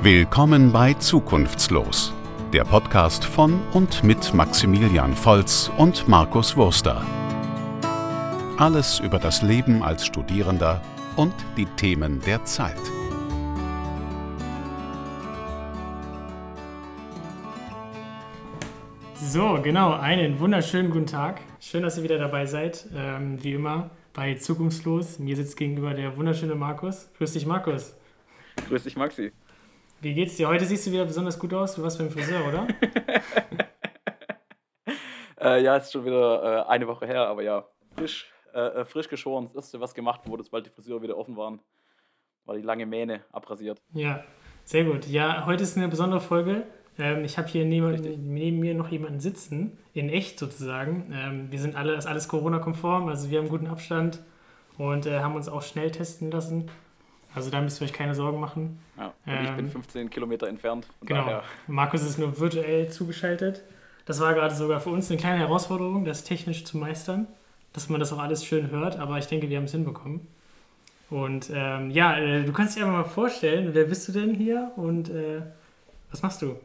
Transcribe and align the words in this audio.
Willkommen 0.00 0.70
bei 0.70 0.94
Zukunftslos, 0.94 2.14
der 2.52 2.62
Podcast 2.62 3.24
von 3.24 3.60
und 3.72 4.04
mit 4.04 4.32
Maximilian 4.32 5.12
Volz 5.12 5.72
und 5.76 6.06
Markus 6.06 6.56
Wurster. 6.56 7.04
Alles 8.58 9.00
über 9.00 9.18
das 9.18 9.42
Leben 9.42 9.82
als 9.82 10.06
Studierender 10.06 10.80
und 11.16 11.34
die 11.56 11.66
Themen 11.66 12.20
der 12.20 12.44
Zeit. 12.44 12.78
So, 19.16 19.60
genau, 19.60 19.94
einen 19.94 20.38
wunderschönen 20.38 20.90
guten 20.92 21.06
Tag. 21.06 21.40
Schön, 21.58 21.82
dass 21.82 21.98
ihr 21.98 22.04
wieder 22.04 22.18
dabei 22.18 22.46
seid. 22.46 22.86
Ähm, 22.94 23.42
wie 23.42 23.54
immer 23.54 23.90
bei 24.14 24.34
Zukunftslos. 24.34 25.18
Mir 25.18 25.34
sitzt 25.34 25.56
gegenüber 25.56 25.92
der 25.92 26.16
wunderschöne 26.16 26.54
Markus. 26.54 27.10
Grüß 27.18 27.32
dich, 27.32 27.46
Markus. 27.46 27.96
Grüß 28.68 28.84
dich, 28.84 28.94
Maxi. 28.94 29.32
Wie 30.00 30.14
geht's 30.14 30.36
dir? 30.36 30.46
Heute 30.46 30.64
siehst 30.64 30.86
du 30.86 30.92
wieder 30.92 31.04
besonders 31.04 31.36
gut 31.38 31.52
aus. 31.52 31.74
Du 31.74 31.82
warst 31.82 31.98
beim 31.98 32.08
Friseur, 32.08 32.46
oder? 32.46 32.68
äh, 35.40 35.62
ja, 35.62 35.76
ist 35.76 35.90
schon 35.90 36.04
wieder 36.04 36.66
äh, 36.66 36.70
eine 36.70 36.86
Woche 36.86 37.04
her, 37.04 37.26
aber 37.26 37.42
ja, 37.42 37.66
frisch, 37.96 38.30
äh, 38.54 38.60
äh, 38.60 38.84
frisch 38.84 39.08
geschoren. 39.08 39.46
Das 39.46 39.56
erste, 39.56 39.80
was 39.80 39.94
gemacht 39.94 40.20
wurde, 40.26 40.44
sobald 40.44 40.66
die 40.66 40.70
Friseur 40.70 41.02
wieder 41.02 41.18
offen 41.18 41.36
waren, 41.36 41.58
war 42.44 42.54
die 42.54 42.62
lange 42.62 42.86
Mähne 42.86 43.24
abrasiert. 43.32 43.82
Ja, 43.92 44.22
sehr 44.62 44.84
gut. 44.84 45.06
Ja, 45.08 45.46
heute 45.46 45.64
ist 45.64 45.76
eine 45.76 45.88
besondere 45.88 46.20
Folge. 46.20 46.62
Ähm, 46.96 47.24
ich 47.24 47.36
habe 47.36 47.48
hier 47.48 47.64
neben, 47.64 48.00
neben, 48.34 48.60
mir 48.60 48.74
noch 48.74 48.92
jemanden 48.92 49.18
sitzen, 49.18 49.78
in 49.94 50.10
echt 50.10 50.38
sozusagen. 50.38 51.12
Ähm, 51.12 51.50
wir 51.50 51.58
sind 51.58 51.74
alle, 51.74 51.94
ist 51.94 52.06
alles 52.06 52.28
Corona-konform, 52.28 53.08
also 53.08 53.30
wir 53.30 53.40
haben 53.40 53.48
guten 53.48 53.66
Abstand 53.66 54.20
und 54.76 55.06
äh, 55.06 55.18
haben 55.20 55.34
uns 55.34 55.48
auch 55.48 55.62
schnell 55.62 55.90
testen 55.90 56.30
lassen. 56.30 56.70
Also 57.34 57.50
da 57.50 57.60
müsst 57.60 57.80
ihr 57.80 57.84
euch 57.84 57.92
keine 57.92 58.14
Sorgen 58.14 58.40
machen. 58.40 58.78
Ja, 58.96 59.12
ähm, 59.26 59.44
ich 59.44 59.50
bin 59.52 59.68
15 59.68 60.02
ähm, 60.02 60.10
Kilometer 60.10 60.48
entfernt. 60.48 60.86
Genau. 61.02 61.24
Daher. 61.24 61.42
Markus 61.66 62.02
ist 62.02 62.18
nur 62.18 62.38
virtuell 62.38 62.88
zugeschaltet. 62.90 63.62
Das 64.06 64.20
war 64.20 64.32
gerade 64.34 64.54
sogar 64.54 64.80
für 64.80 64.90
uns 64.90 65.10
eine 65.10 65.20
kleine 65.20 65.38
Herausforderung, 65.38 66.04
das 66.04 66.24
technisch 66.24 66.64
zu 66.64 66.78
meistern, 66.78 67.26
dass 67.74 67.90
man 67.90 68.00
das 68.00 68.12
auch 68.12 68.18
alles 68.18 68.44
schön 68.44 68.70
hört, 68.70 68.98
aber 68.98 69.18
ich 69.18 69.26
denke, 69.26 69.50
wir 69.50 69.58
haben 69.58 69.64
es 69.64 69.72
hinbekommen. 69.72 70.26
Und 71.10 71.50
ähm, 71.52 71.90
ja, 71.90 72.18
äh, 72.18 72.44
du 72.44 72.52
kannst 72.52 72.76
dich 72.76 72.82
einfach 72.82 72.96
mal 72.96 73.04
vorstellen, 73.04 73.70
wer 73.72 73.84
bist 73.84 74.08
du 74.08 74.12
denn 74.12 74.34
hier 74.34 74.72
und 74.76 75.10
äh, 75.10 75.42
was 76.10 76.22
machst 76.22 76.42
du? 76.42 76.56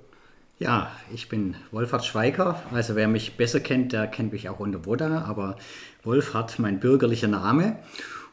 Ja, 0.59 0.91
ich 1.13 1.27
bin 1.27 1.55
Wolfhard 1.71 2.05
Schweiger. 2.05 2.61
Also 2.71 2.95
wer 2.95 3.07
mich 3.07 3.35
besser 3.35 3.59
kennt, 3.59 3.91
der 3.91 4.07
kennt 4.07 4.31
mich 4.31 4.47
auch 4.47 4.59
unter 4.59 4.85
Woda, 4.85 5.25
aber 5.27 5.57
Wolfhard 6.03 6.59
mein 6.59 6.79
bürgerlicher 6.79 7.27
Name. 7.27 7.77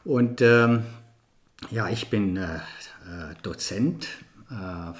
Und 0.05 0.41
ähm, 0.41 0.83
ja, 1.69 1.89
ich 1.89 2.09
bin 2.09 2.37
äh, 2.37 2.55
äh, 2.55 3.35
Dozent 3.43 4.07
äh, 4.49 4.93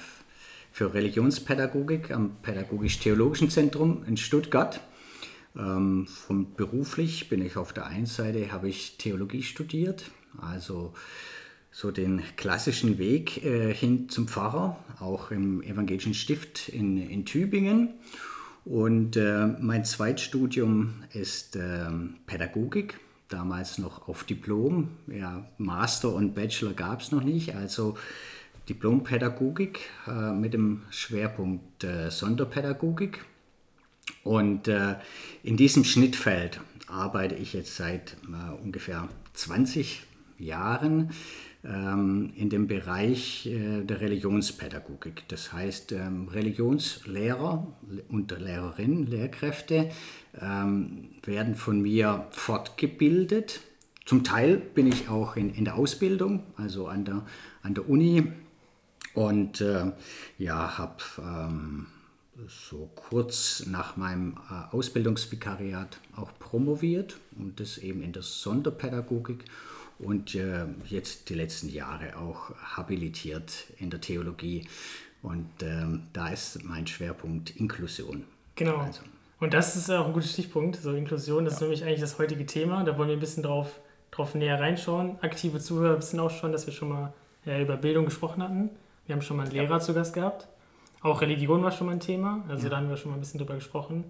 für 0.70 0.94
Religionspädagogik 0.94 2.10
am 2.10 2.36
Pädagogisch-Theologischen 2.42 3.50
Zentrum 3.50 4.04
in 4.06 4.16
Stuttgart. 4.16 4.80
Ähm, 5.56 6.06
von 6.06 6.54
beruflich 6.54 7.28
bin 7.28 7.44
ich 7.44 7.56
auf 7.56 7.72
der 7.72 7.86
einen 7.86 8.06
Seite, 8.06 8.52
habe 8.52 8.68
ich 8.68 8.96
Theologie 8.96 9.42
studiert, 9.42 10.10
also 10.38 10.94
so 11.70 11.90
den 11.90 12.22
klassischen 12.36 12.98
Weg 12.98 13.44
äh, 13.44 13.74
hin 13.74 14.08
zum 14.08 14.28
Pfarrer, 14.28 14.78
auch 15.00 15.30
im 15.30 15.62
evangelischen 15.62 16.14
Stift 16.14 16.68
in, 16.68 16.96
in 16.96 17.26
Tübingen. 17.26 17.94
Und 18.64 19.16
äh, 19.16 19.48
mein 19.58 19.84
Zweitstudium 19.84 21.02
ist 21.12 21.56
äh, 21.56 21.86
Pädagogik 22.26 22.98
damals 23.32 23.78
noch 23.78 24.08
auf 24.08 24.24
Diplom. 24.24 24.88
Ja, 25.06 25.46
Master 25.58 26.12
und 26.14 26.34
Bachelor 26.34 26.72
gab 26.72 27.00
es 27.00 27.12
noch 27.12 27.22
nicht, 27.22 27.54
also 27.54 27.96
Diplompädagogik 28.68 29.90
äh, 30.06 30.32
mit 30.32 30.54
dem 30.54 30.82
Schwerpunkt 30.90 31.84
äh, 31.84 32.10
Sonderpädagogik. 32.10 33.24
Und 34.24 34.68
äh, 34.68 34.96
in 35.42 35.56
diesem 35.56 35.84
Schnittfeld 35.84 36.60
arbeite 36.86 37.34
ich 37.34 37.52
jetzt 37.52 37.76
seit 37.76 38.16
äh, 38.24 38.62
ungefähr 38.62 39.08
20 39.34 40.02
Jahren 40.38 41.10
ähm, 41.64 42.32
in 42.36 42.50
dem 42.50 42.66
Bereich 42.66 43.46
äh, 43.46 43.82
der 43.82 44.00
Religionspädagogik. 44.00 45.24
Das 45.28 45.52
heißt, 45.52 45.92
ähm, 45.92 46.28
Religionslehrer 46.28 47.66
und 48.08 48.30
Lehrerinnen, 48.38 49.06
Lehrkräfte 49.06 49.90
ähm, 50.40 51.10
werden 51.22 51.54
von 51.54 51.80
mir 51.80 52.26
fortgebildet. 52.30 53.60
Zum 54.04 54.24
Teil 54.24 54.56
bin 54.56 54.88
ich 54.88 55.08
auch 55.08 55.36
in, 55.36 55.54
in 55.54 55.64
der 55.64 55.76
Ausbildung, 55.76 56.42
also 56.56 56.88
an 56.88 57.04
der, 57.04 57.24
an 57.62 57.74
der 57.74 57.88
Uni 57.88 58.32
und 59.14 59.60
äh, 59.60 59.92
ja, 60.38 60.78
habe 60.78 60.96
ähm, 61.18 61.86
so 62.48 62.90
kurz 62.94 63.66
nach 63.66 63.96
meinem 63.96 64.36
äh, 64.50 64.74
Ausbildungsvikariat 64.74 65.98
auch 66.16 66.30
promoviert 66.38 67.18
und 67.38 67.60
das 67.60 67.78
eben 67.78 68.02
in 68.02 68.12
der 68.12 68.22
Sonderpädagogik 68.22 69.44
und 70.02 70.34
äh, 70.34 70.66
jetzt 70.86 71.28
die 71.30 71.34
letzten 71.34 71.68
Jahre 71.68 72.16
auch 72.18 72.54
habilitiert 72.76 73.66
in 73.78 73.90
der 73.90 74.00
Theologie. 74.00 74.66
Und 75.22 75.48
ähm, 75.62 76.08
da 76.12 76.28
ist 76.28 76.64
mein 76.64 76.86
Schwerpunkt 76.86 77.56
Inklusion. 77.56 78.24
Genau. 78.56 78.78
Also. 78.78 79.02
Und 79.38 79.54
das 79.54 79.76
ist 79.76 79.90
auch 79.90 80.06
ein 80.06 80.12
guter 80.12 80.26
Stichpunkt, 80.26 80.76
so 80.76 80.92
Inklusion, 80.92 81.44
das 81.44 81.54
ja. 81.54 81.56
ist 81.56 81.60
nämlich 81.62 81.84
eigentlich 81.84 82.00
das 82.00 82.18
heutige 82.18 82.46
Thema. 82.46 82.84
Da 82.84 82.96
wollen 82.98 83.08
wir 83.08 83.16
ein 83.16 83.20
bisschen 83.20 83.42
drauf, 83.42 83.80
drauf 84.10 84.34
näher 84.34 84.60
reinschauen. 84.60 85.18
Aktive 85.20 85.58
Zuhörer 85.58 85.98
wissen 85.98 86.20
auch 86.20 86.30
schon, 86.30 86.52
dass 86.52 86.66
wir 86.66 86.72
schon 86.72 86.88
mal 86.88 87.12
ja, 87.44 87.58
über 87.60 87.76
Bildung 87.76 88.04
gesprochen 88.04 88.42
hatten. 88.42 88.70
Wir 89.06 89.14
haben 89.14 89.22
schon 89.22 89.36
mal 89.36 89.44
einen 89.44 89.52
Lehrer 89.52 89.70
ja. 89.70 89.80
zu 89.80 89.94
Gast 89.94 90.14
gehabt. 90.14 90.48
Auch 91.00 91.20
Religion 91.20 91.62
war 91.62 91.72
schon 91.72 91.88
mal 91.88 91.94
ein 91.94 92.00
Thema, 92.00 92.44
also 92.48 92.68
da 92.68 92.76
haben 92.76 92.88
wir 92.88 92.96
schon 92.96 93.10
mal 93.10 93.16
ein 93.16 93.20
bisschen 93.20 93.38
drüber 93.38 93.54
gesprochen. 93.54 94.04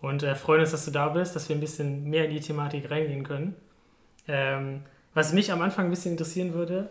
Und 0.00 0.22
äh, 0.22 0.36
freuen 0.36 0.60
uns, 0.60 0.70
dass 0.70 0.84
du 0.84 0.92
da 0.92 1.08
bist, 1.08 1.34
dass 1.34 1.48
wir 1.48 1.56
ein 1.56 1.60
bisschen 1.60 2.08
mehr 2.08 2.26
in 2.26 2.30
die 2.30 2.40
Thematik 2.40 2.88
reingehen 2.90 3.24
können. 3.24 3.56
Ähm, 4.28 4.82
was 5.16 5.32
mich 5.32 5.50
am 5.50 5.62
Anfang 5.62 5.86
ein 5.86 5.90
bisschen 5.90 6.12
interessieren 6.12 6.52
würde, 6.52 6.90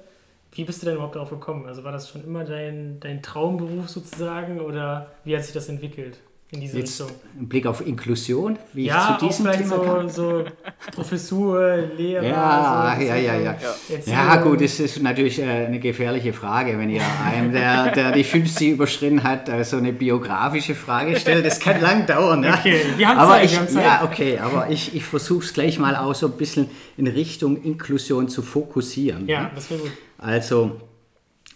wie 0.54 0.64
bist 0.64 0.82
du 0.82 0.88
denn 0.88 0.96
überhaupt 0.96 1.16
darauf 1.16 1.30
gekommen? 1.30 1.68
Also 1.68 1.84
war 1.84 1.92
das 1.92 2.10
schon 2.10 2.24
immer 2.24 2.44
dein, 2.44 3.00
dein 3.00 3.22
Traumberuf 3.22 3.88
sozusagen 3.88 4.60
oder 4.60 5.12
wie 5.26 5.38
hat 5.38 5.44
sich 5.44 5.54
das 5.54 5.70
entwickelt? 5.70 6.18
In 6.56 6.62
diese 6.62 6.80
Jetzt 6.80 7.02
Richtung. 7.02 7.18
Ein 7.40 7.48
Blick 7.48 7.66
auf 7.68 7.86
Inklusion, 7.86 8.58
wie 8.74 8.86
ja, 8.86 9.12
ich 9.12 9.20
zu 9.20 9.28
diesem 9.28 9.52
Thema 9.52 9.76
so, 9.76 9.82
kam. 9.82 10.10
so 10.10 10.46
Professur, 10.94 11.78
Lehrer. 11.98 12.24
Ja, 12.24 12.96
so, 12.98 13.06
ja, 13.06 13.16
ja, 13.16 13.36
ja. 13.36 13.58
Ja, 13.90 14.12
ja 14.12 14.36
gut, 14.38 14.62
das 14.62 14.80
ist 14.80 15.02
natürlich 15.02 15.40
äh, 15.40 15.66
eine 15.66 15.80
gefährliche 15.80 16.34
Frage, 16.34 16.78
wenn 16.80 16.90
ihr 16.90 17.04
einem, 17.24 17.52
der, 17.52 17.92
der 17.92 18.12
die 18.12 18.24
50 18.24 18.72
überschritten 18.72 19.24
hat, 19.24 19.50
äh, 19.50 19.64
so 19.64 19.78
eine 19.78 19.94
biografische 19.94 20.76
Frage 20.76 21.20
stellt. 21.20 21.46
Das 21.46 21.60
kann 21.60 21.82
lang 21.82 22.06
dauern. 22.06 22.40
Ne? 22.40 22.54
Okay, 22.58 22.82
wir 22.98 23.08
haben 23.08 23.20
aber 23.20 23.34
Zeit, 23.34 23.46
ich, 23.46 23.52
wir 23.52 23.60
haben 23.60 23.68
Zeit. 23.68 23.84
Ja, 23.84 24.04
okay, 24.04 24.40
aber 24.40 24.70
ich, 24.70 24.96
ich 24.96 25.04
versuche 25.04 25.44
es 25.44 25.54
gleich 25.54 25.78
mal 25.78 25.96
auch 25.96 26.16
so 26.16 26.28
ein 26.28 26.34
bisschen 26.38 26.70
in 26.98 27.08
Richtung 27.08 27.62
Inklusion 27.62 28.30
zu 28.30 28.42
fokussieren. 28.42 29.28
Ja, 29.28 29.44
ne? 29.44 29.52
das 29.54 29.70
wäre 29.70 29.82
gut. 29.82 29.92
Also, 30.18 30.80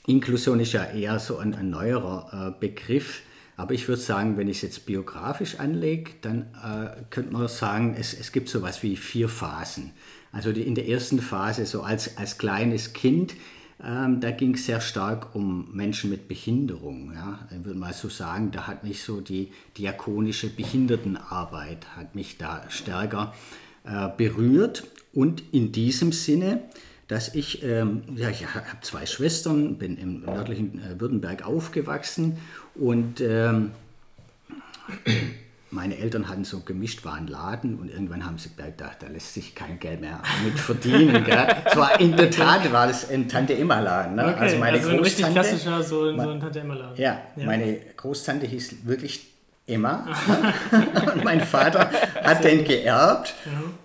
Inklusion 0.07 0.59
ist 0.59 0.73
ja 0.73 0.83
eher 0.85 1.19
so 1.19 1.37
ein, 1.37 1.55
ein 1.55 1.69
neuerer 1.69 2.53
äh, 2.57 2.59
Begriff. 2.59 3.21
Aber 3.59 3.73
ich 3.73 3.89
würde 3.89 4.01
sagen, 4.01 4.37
wenn 4.37 4.47
ich 4.47 4.57
es 4.57 4.61
jetzt 4.61 4.85
biografisch 4.85 5.59
anlege, 5.59 6.11
dann 6.21 6.43
äh, 6.63 7.03
könnte 7.09 7.33
man 7.33 7.45
sagen, 7.49 7.93
es, 7.99 8.13
es 8.13 8.31
gibt 8.31 8.47
so 8.47 8.59
etwas 8.59 8.83
wie 8.83 8.95
vier 8.95 9.27
Phasen. 9.27 9.91
Also 10.31 10.53
die, 10.53 10.61
in 10.61 10.75
der 10.75 10.87
ersten 10.87 11.19
Phase, 11.19 11.65
so 11.65 11.81
als, 11.81 12.15
als 12.15 12.37
kleines 12.37 12.93
Kind, 12.93 13.35
ähm, 13.83 14.21
da 14.21 14.31
ging 14.31 14.53
es 14.53 14.65
sehr 14.65 14.79
stark 14.79 15.35
um 15.35 15.75
Menschen 15.75 16.09
mit 16.09 16.29
Behinderung. 16.29 17.11
Ja. 17.13 17.49
Ich 17.51 17.65
würde 17.65 17.77
mal 17.77 17.91
so 17.91 18.07
sagen, 18.07 18.51
da 18.51 18.65
hat 18.65 18.85
mich 18.85 19.03
so 19.03 19.19
die 19.19 19.51
diakonische 19.77 20.47
Behindertenarbeit, 20.47 21.85
hat 21.97 22.15
mich 22.15 22.37
da 22.37 22.63
stärker 22.69 23.33
äh, 23.83 24.07
berührt. 24.15 24.87
Und 25.11 25.43
in 25.51 25.73
diesem 25.73 26.13
Sinne 26.13 26.61
dass 27.09 27.33
ich, 27.33 27.63
ähm, 27.63 28.03
ja, 28.15 28.29
ich 28.29 28.45
habe 28.45 28.65
zwei 28.81 29.05
Schwestern, 29.07 29.77
bin 29.77 29.97
im 29.97 30.21
nördlichen 30.21 30.79
äh, 30.79 31.01
Württemberg 31.01 31.45
aufgewachsen 31.45 32.37
und 32.75 33.19
ähm, 33.19 33.71
meine 35.71 35.97
Eltern 35.97 36.29
hatten 36.29 36.43
so 36.43 36.59
gemischt 36.59 37.03
waren 37.05 37.27
Laden 37.27 37.79
und 37.79 37.89
irgendwann 37.89 38.25
haben 38.25 38.37
sie 38.37 38.49
gedacht, 38.55 38.97
da 38.99 39.07
lässt 39.07 39.33
sich 39.33 39.55
kein 39.55 39.79
Geld 39.79 40.01
mehr 40.01 40.21
mit 40.43 40.57
verdienen. 40.59 41.25
Es 41.65 41.75
war 41.75 41.99
in 41.99 42.15
der 42.15 42.29
Tat 42.29 42.71
war 42.71 42.85
das 42.85 43.09
ein 43.09 43.27
Tante 43.27 43.57
Emma 43.57 43.79
Laden. 43.79 44.15
Ne? 44.15 44.27
Okay, 44.27 44.39
also 44.39 44.57
meine 44.57 44.77
also 44.77 44.89
ein 44.89 44.99
richtig 44.99 45.25
klassischer 45.25 45.81
so, 45.81 46.15
so 46.15 46.29
ein 46.29 46.39
Tante 46.39 46.59
Emma 46.59 46.75
Laden. 46.75 47.01
Ja, 47.01 47.21
ja, 47.35 47.45
meine 47.45 47.77
Großtante 47.97 48.45
hieß 48.45 48.85
wirklich 48.85 49.27
Emma. 49.69 50.07
und 51.13 51.23
mein 51.23 51.41
Vater 51.41 51.91
hat 52.23 52.43
den 52.43 52.65
geerbt. 52.65 53.35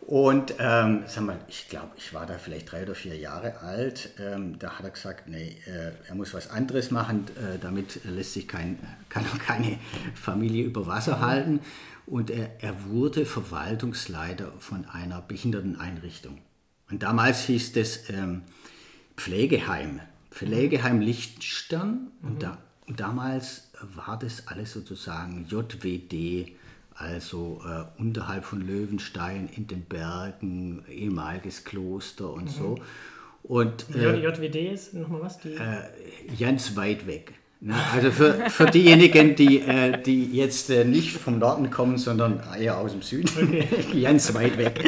Und 0.07 0.55
ähm, 0.59 1.05
sag 1.07 1.25
mal, 1.25 1.39
ich 1.49 1.69
glaube, 1.69 1.91
ich 1.97 2.13
war 2.13 2.27
da 2.27 2.37
vielleicht 2.39 2.71
drei 2.73 2.83
oder 2.83 2.95
vier 2.95 3.17
Jahre 3.17 3.61
alt. 3.61 4.11
Ähm, 4.19 4.59
da 4.59 4.79
hat 4.79 4.85
er 4.85 4.91
gesagt, 4.91 5.29
nee, 5.29 5.57
äh, 5.67 5.93
er 6.09 6.15
muss 6.15 6.35
was 6.35 6.51
anderes 6.51 6.91
machen. 6.91 7.27
Äh, 7.37 7.59
damit 7.61 8.05
lässt 8.05 8.35
sich 8.35 8.47
kein, 8.49 8.79
kann 9.09 9.25
keine 9.39 9.79
Familie 10.15 10.65
über 10.65 10.87
Wasser 10.87 11.21
halten. 11.21 11.61
Und 12.07 12.31
er, 12.31 12.51
er 12.61 12.85
wurde 12.87 13.25
Verwaltungsleiter 13.25 14.53
von 14.59 14.85
einer 14.87 15.23
Behinderteneinrichtung. 15.23 16.39
Und 16.91 17.03
damals 17.03 17.45
hieß 17.47 17.73
das 17.73 18.11
ähm, 18.11 18.43
Pflegeheim. 19.17 20.01
Pflegeheim 20.31 21.01
Lichtstern. 21.01 22.09
Und 22.21 22.35
mhm. 22.35 22.39
da 22.41 22.59
damals 22.89 23.64
war 23.81 24.19
das 24.19 24.47
alles 24.49 24.73
sozusagen 24.73 25.47
JWD, 25.49 26.53
also 26.95 27.61
äh, 27.67 28.01
unterhalb 28.01 28.45
von 28.45 28.61
Löwenstein 28.61 29.49
in 29.55 29.67
den 29.67 29.85
Bergen, 29.85 30.85
ehemaliges 30.89 31.65
Kloster 31.65 32.33
und 32.33 32.45
mhm. 32.45 32.49
so. 32.49 32.79
Und, 33.43 33.95
äh, 33.95 34.17
JWD 34.17 34.73
ist 34.73 34.95
nochmal 34.95 35.23
was? 35.23 35.39
Die? 35.41 35.55
Äh, 35.55 35.83
ganz 36.39 36.77
weit 36.77 37.07
weg. 37.07 37.35
Na, 37.67 37.77
also 37.95 38.11
für, 38.11 38.35
für 38.51 38.67
diejenigen, 38.67 39.37
die, 39.37 39.61
äh, 39.61 39.97
die 39.97 40.37
jetzt 40.37 40.69
äh, 40.69 40.85
nicht 40.85 41.17
vom 41.17 41.39
Norden 41.39 41.71
kommen, 41.71 41.97
sondern 41.97 42.43
eher 42.61 42.77
aus 42.77 42.93
dem 42.93 43.01
Süden, 43.01 43.31
okay. 43.35 44.01
ganz 44.03 44.35
weit 44.35 44.59
weg. 44.59 44.85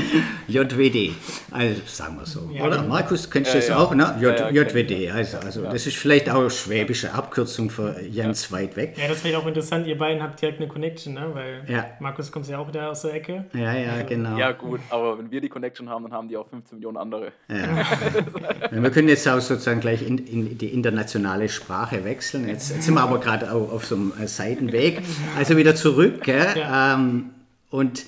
JWD, 0.46 1.14
also 1.52 1.80
sagen 1.86 2.18
wir 2.18 2.26
so. 2.26 2.50
Ja, 2.52 2.66
Oder 2.66 2.82
Markus, 2.82 3.30
kennst 3.30 3.54
du 3.54 3.54
ja, 3.54 3.60
das 3.60 3.68
ja. 3.70 3.78
auch? 3.78 3.94
Ne? 3.94 4.14
J, 4.20 4.52
JWD, 4.52 5.10
also, 5.10 5.38
also 5.38 5.62
das 5.62 5.86
ist 5.86 5.96
vielleicht 5.96 6.28
auch 6.28 6.40
eine 6.40 6.50
schwäbische 6.50 7.14
Abkürzung 7.14 7.70
für 7.70 7.96
ganz 8.14 8.52
weit 8.52 8.76
weg. 8.76 8.94
Ja, 8.98 9.08
das 9.08 9.24
wäre 9.24 9.38
auch 9.38 9.46
interessant, 9.46 9.86
ihr 9.86 9.96
beiden 9.96 10.22
habt 10.22 10.42
direkt 10.42 10.60
eine 10.60 10.68
Connection, 10.68 11.14
ne? 11.14 11.30
weil 11.32 11.86
Markus 11.98 12.30
kommt 12.30 12.46
ja 12.46 12.58
auch 12.58 12.70
da 12.70 12.90
aus 12.90 13.00
der 13.00 13.14
Ecke. 13.14 13.46
Ja, 13.54 13.74
ja, 13.74 13.92
also, 13.92 14.06
genau. 14.06 14.36
Ja 14.36 14.52
gut, 14.52 14.80
aber 14.90 15.18
wenn 15.18 15.30
wir 15.30 15.40
die 15.40 15.48
Connection 15.48 15.88
haben, 15.88 16.02
dann 16.02 16.12
haben 16.12 16.28
die 16.28 16.36
auch 16.36 16.46
15 16.46 16.76
Millionen 16.76 16.98
andere. 16.98 17.32
wir 17.48 18.90
können 18.90 19.08
jetzt 19.08 19.26
auch 19.26 19.40
sozusagen 19.40 19.80
gleich 19.80 20.06
in, 20.06 20.18
in 20.18 20.58
die 20.58 20.74
internationale 20.74 21.48
Sprache 21.48 22.04
wechseln. 22.04 22.46
Jetzt 22.46 22.65
Jetzt, 22.70 22.82
sind 22.82 22.94
wir 22.94 23.02
aber 23.02 23.20
gerade 23.20 23.52
auf, 23.52 23.72
auf, 23.72 23.86
so 23.86 23.94
einem 23.94 24.12
äh, 24.18 24.26
Seitenweg. 24.26 25.02
Also 25.36 25.56
wieder 25.56 25.74
zurück. 25.74 26.26
Ja. 26.26 26.94
Ähm, 26.94 27.30
und 27.70 28.06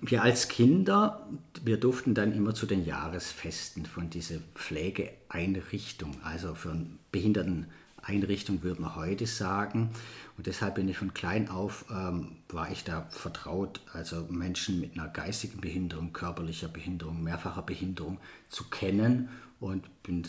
wir 0.00 0.22
als 0.22 0.48
Kinder, 0.48 1.26
wir 1.62 1.78
durften 1.78 2.14
dann 2.14 2.32
immer 2.32 2.54
zu 2.54 2.66
den 2.66 2.84
Jahresfesten 2.84 3.86
von 3.86 4.10
dieser 4.10 4.36
Pflegeeinrichtung, 4.54 6.16
also 6.22 6.54
für 6.54 6.72
eine 6.72 6.86
Behinderteneinrichtung 7.10 8.62
würde 8.62 8.82
man 8.82 8.96
heute 8.96 9.26
sagen. 9.26 9.90
Und 10.36 10.46
deshalb 10.46 10.74
bin 10.74 10.88
ich 10.88 10.98
von 10.98 11.14
klein 11.14 11.48
auf, 11.48 11.86
ähm, 11.90 12.36
war 12.48 12.70
ich 12.70 12.84
da 12.84 13.06
vertraut, 13.10 13.80
also 13.92 14.26
Menschen 14.28 14.80
mit 14.80 14.98
einer 14.98 15.08
geistigen 15.08 15.60
Behinderung, 15.60 16.12
körperlicher 16.12 16.68
Behinderung, 16.68 17.22
mehrfacher 17.22 17.62
Behinderung 17.62 18.18
zu 18.50 18.64
kennen 18.64 19.28
und 19.60 20.02
bin 20.02 20.24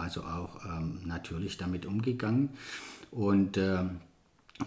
also 0.00 0.22
auch 0.22 0.64
ähm, 0.64 1.00
natürlich 1.04 1.56
damit 1.56 1.86
umgegangen. 1.86 2.50
Und 3.10 3.56
äh, 3.56 3.84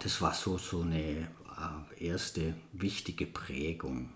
das 0.01 0.21
war 0.21 0.33
so, 0.33 0.57
so 0.57 0.81
eine 0.81 0.99
äh, 0.99 2.05
erste 2.05 2.53
wichtige 2.73 3.25
Prägung. 3.25 4.09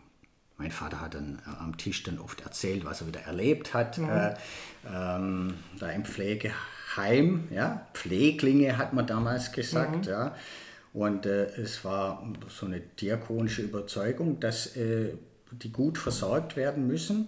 Mein 0.57 0.71
Vater 0.71 1.01
hat 1.01 1.13
dann 1.13 1.39
äh, 1.45 1.63
am 1.63 1.77
Tisch 1.77 2.03
dann 2.03 2.19
oft 2.19 2.41
erzählt, 2.41 2.83
was 2.85 3.01
er 3.01 3.07
wieder 3.07 3.21
erlebt 3.21 3.73
hat, 3.73 3.97
mhm. 3.97 4.09
äh, 4.09 4.35
ähm, 4.91 5.53
da 5.79 5.89
im 5.91 6.05
Pflegeheim. 6.05 7.47
Ja? 7.51 7.87
Pfleglinge 7.93 8.77
hat 8.77 8.93
man 8.93 9.05
damals 9.05 9.51
gesagt. 9.51 10.05
Mhm. 10.05 10.11
Ja? 10.11 10.35
Und 10.93 11.25
äh, 11.25 11.45
es 11.57 11.85
war 11.85 12.27
so 12.49 12.65
eine 12.65 12.79
diakonische 12.79 13.61
Überzeugung, 13.61 14.39
dass 14.39 14.75
äh, 14.75 15.13
die 15.51 15.71
gut 15.71 15.97
versorgt 15.97 16.55
werden 16.55 16.87
müssen. 16.87 17.27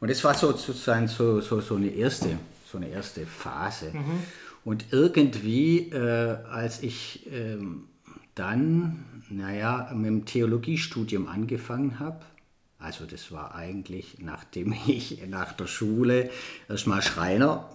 Und 0.00 0.08
es 0.08 0.22
war 0.24 0.34
sozusagen 0.34 1.08
so, 1.08 1.40
so, 1.40 1.60
so 1.60 1.76
eine 1.76 1.88
erste 1.88 2.38
so 2.72 2.78
eine 2.78 2.88
erste 2.88 3.26
Phase. 3.26 3.90
Mhm. 3.92 4.22
Und 4.64 4.86
irgendwie, 4.90 5.90
äh, 5.90 6.38
als 6.50 6.82
ich 6.82 7.28
ähm, 7.30 7.84
dann, 8.34 9.04
naja, 9.28 9.90
mit 9.94 10.06
dem 10.06 10.24
Theologiestudium 10.24 11.28
angefangen 11.28 11.98
habe, 11.98 12.20
also 12.78 13.04
das 13.06 13.30
war 13.30 13.54
eigentlich, 13.54 14.16
nachdem 14.20 14.74
ich 14.86 15.22
nach 15.28 15.52
der 15.52 15.66
Schule 15.66 16.30
erstmal 16.68 17.02
Schreiner 17.02 17.68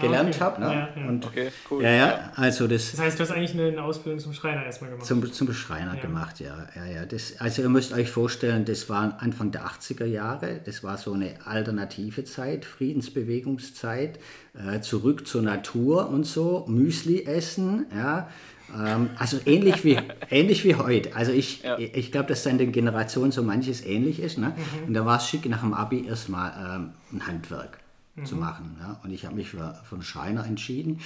gelernt 0.00 0.40
ah, 0.40 0.48
okay. 0.48 0.60
habe. 0.60 0.60
Ne? 0.60 0.66
Ja, 0.66 1.02
ja. 1.02 1.08
Und, 1.08 1.26
okay, 1.26 1.48
cool. 1.70 1.82
Ja, 1.82 1.90
ja, 1.90 2.32
also 2.36 2.66
das, 2.66 2.92
das 2.92 3.00
heißt, 3.00 3.18
du 3.18 3.22
hast 3.24 3.32
eigentlich 3.32 3.58
eine 3.58 3.82
Ausbildung 3.82 4.20
zum 4.20 4.32
Schreiner 4.32 4.64
erstmal 4.64 4.90
gemacht? 4.90 5.06
Zum, 5.06 5.32
zum 5.32 5.52
Schreiner 5.52 5.94
ja. 5.94 6.00
gemacht, 6.00 6.40
ja. 6.40 6.66
ja, 6.74 6.86
ja. 6.86 7.06
Das, 7.06 7.34
also 7.38 7.62
ihr 7.62 7.68
müsst 7.68 7.92
euch 7.92 8.10
vorstellen, 8.10 8.64
das 8.64 8.88
war 8.88 9.18
Anfang 9.20 9.50
der 9.50 9.66
80er 9.66 10.06
Jahre, 10.06 10.60
das 10.64 10.82
war 10.82 10.96
so 10.96 11.12
eine 11.12 11.34
alternative 11.44 12.24
Zeit, 12.24 12.64
Friedensbewegungszeit, 12.64 14.18
äh, 14.54 14.80
zurück 14.80 15.26
zur 15.26 15.42
Natur 15.42 16.08
und 16.08 16.24
so, 16.24 16.64
Müsli 16.68 17.24
essen, 17.24 17.86
ja. 17.94 18.28
Ähm, 18.74 19.10
also 19.18 19.38
ähnlich 19.44 19.84
wie, 19.84 19.98
ähnlich 20.30 20.64
wie 20.64 20.76
heute. 20.76 21.14
Also 21.14 21.32
ich, 21.32 21.62
ja. 21.62 21.78
ich 21.78 22.10
glaube, 22.10 22.28
dass 22.28 22.42
dann 22.42 22.56
den 22.56 22.72
Generationen 22.72 23.32
so 23.32 23.42
manches 23.42 23.84
ähnlich 23.84 24.20
ist. 24.20 24.38
Ne? 24.38 24.48
Mhm. 24.56 24.88
Und 24.88 24.94
da 24.94 25.04
war 25.04 25.18
es 25.18 25.28
schick, 25.28 25.46
nach 25.48 25.60
dem 25.60 25.74
Abi 25.74 26.06
erstmal 26.06 26.52
ähm, 26.76 26.90
ein 27.12 27.26
Handwerk 27.26 27.81
mhm. 28.14 28.24
zu 28.24 28.36
machen. 28.36 28.76
Ja. 28.80 29.00
Und 29.02 29.12
ich 29.12 29.24
habe 29.24 29.36
mich 29.36 29.50
für, 29.50 29.80
für 29.84 29.96
einen 29.96 30.04
Schreiner 30.04 30.44
entschieden 30.44 31.00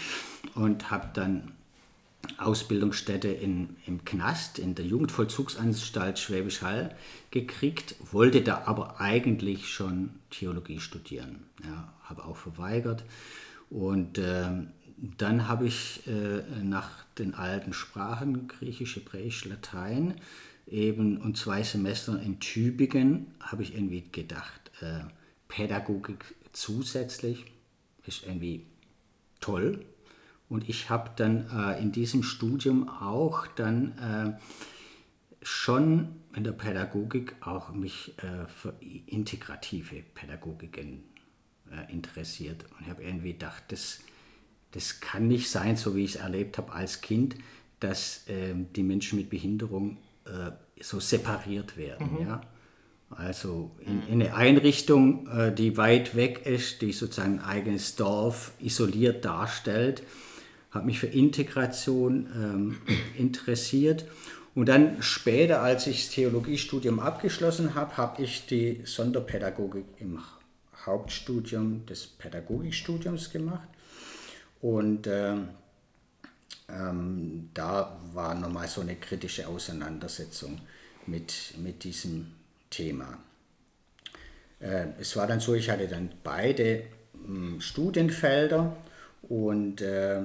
und 0.55 0.91
habe 0.91 1.09
dann 1.13 1.53
Ausbildungsstätte 2.39 3.29
in, 3.29 3.77
im 3.87 4.05
Knast, 4.05 4.59
in 4.59 4.75
der 4.75 4.85
Jugendvollzugsanstalt 4.85 6.19
Schwäbisch 6.19 6.63
Hall 6.63 6.95
gekriegt, 7.31 7.95
wollte 8.13 8.43
da 8.43 8.65
aber 8.67 9.01
eigentlich 9.01 9.69
schon 9.69 10.11
Theologie 10.31 10.81
studieren. 10.81 11.45
Ja, 11.65 11.93
habe 12.05 12.25
auch 12.25 12.37
verweigert. 12.37 13.05
Und 13.71 14.19
äh, 14.19 14.51
dann 14.97 15.49
habe 15.49 15.67
ich 15.67 16.07
äh, 16.07 16.43
nach 16.63 17.05
den 17.19 17.35
alten 17.35 17.73
Sprachen, 17.73 18.49
Griechisch, 18.49 18.97
Hebräisch, 18.97 19.45
Latein, 19.45 20.15
eben 20.67 21.19
und 21.19 21.37
zwei 21.37 21.63
Semester 21.63 22.21
in 22.21 22.41
Tübingen, 22.41 23.35
habe 23.41 23.63
ich 23.63 23.75
irgendwie 23.75 24.05
gedacht, 24.11 24.71
äh, 24.81 25.01
Pädagogik 25.49 26.35
zusätzlich 26.57 27.45
ist 28.07 28.25
irgendwie 28.25 28.67
toll. 29.41 29.85
Und 30.49 30.69
ich 30.69 30.91
habe 30.91 31.11
dann 31.17 31.51
äh, 31.51 31.81
in 31.81 31.93
diesem 31.93 32.23
Studium 32.23 32.89
auch 32.89 33.47
dann 33.47 33.99
äh, 33.99 34.41
schon 35.43 36.17
in 36.35 36.45
der 36.45 36.53
Pädagogik 36.53 37.37
auch 37.41 37.73
mich 37.73 38.15
äh, 38.19 38.47
für 38.47 38.75
integrative 39.07 40.03
Pädagogiken 40.15 41.03
äh, 41.71 41.93
interessiert. 41.93 42.65
Und 42.73 42.83
ich 42.83 42.91
habe 42.91 43.03
irgendwie 43.03 43.33
gedacht, 43.33 43.65
das, 43.69 44.01
das 44.71 45.01
kann 45.01 45.29
nicht 45.29 45.51
sein, 45.51 45.77
so 45.77 45.97
wie 45.97 46.05
ich 46.05 46.15
es 46.15 46.21
erlebt 46.21 46.59
habe 46.59 46.73
als 46.73 47.01
Kind, 47.01 47.37
dass 47.81 48.25
ähm, 48.29 48.73
die 48.73 48.83
Menschen 48.83 49.19
mit 49.19 49.31
Behinderung 49.31 49.99
äh, 50.25 50.53
so 50.81 51.01
separiert 51.01 51.77
werden. 51.77 52.15
Mhm. 52.15 52.27
Ja? 52.27 52.41
Also 53.11 53.71
in, 53.81 54.03
in 54.09 54.23
eine 54.23 54.35
Einrichtung, 54.35 55.29
äh, 55.29 55.55
die 55.55 55.77
weit 55.77 56.17
weg 56.17 56.45
ist, 56.45 56.83
die 56.83 56.93
sozusagen 56.93 57.39
ein 57.39 57.45
eigenes 57.45 57.97
Dorf 57.97 58.53
isoliert 58.59 59.25
darstellt, 59.25 60.03
hat 60.71 60.85
mich 60.85 60.99
für 60.99 61.07
Integration 61.07 62.29
ähm, 62.35 62.77
interessiert. 63.19 64.07
Und 64.55 64.69
dann 64.69 65.03
später, 65.03 65.63
als 65.63 65.87
ich 65.87 66.07
das 66.07 66.15
Theologiestudium 66.15 66.99
abgeschlossen 66.99 67.75
habe, 67.75 67.97
habe 67.97 68.23
ich 68.23 68.47
die 68.47 68.81
Sonderpädagogik 68.85 69.85
im 69.99 70.19
Hauptstudium 70.85 71.85
des 71.87 72.07
Pädagogikstudiums 72.07 73.31
gemacht. 73.31 73.69
Und 74.61 75.07
äh, 75.07 75.35
ähm, 76.69 77.51
da 77.55 78.01
war 78.13 78.35
nochmal 78.35 78.67
so 78.67 78.81
eine 78.81 78.97
kritische 78.97 79.47
Auseinandersetzung 79.47 80.61
mit, 81.07 81.55
mit 81.59 81.85
diesem 81.85 82.33
Thema. 82.71 83.19
Äh, 84.61 84.87
es 85.01 85.17
war 85.17 85.27
dann 85.27 85.41
so, 85.41 85.55
ich 85.55 85.71
hatte 85.71 85.89
dann 85.89 86.11
beide 86.23 86.85
hm, 87.13 87.61
Studienfelder 87.61 88.77
und 89.23 89.81
äh, 89.81 90.21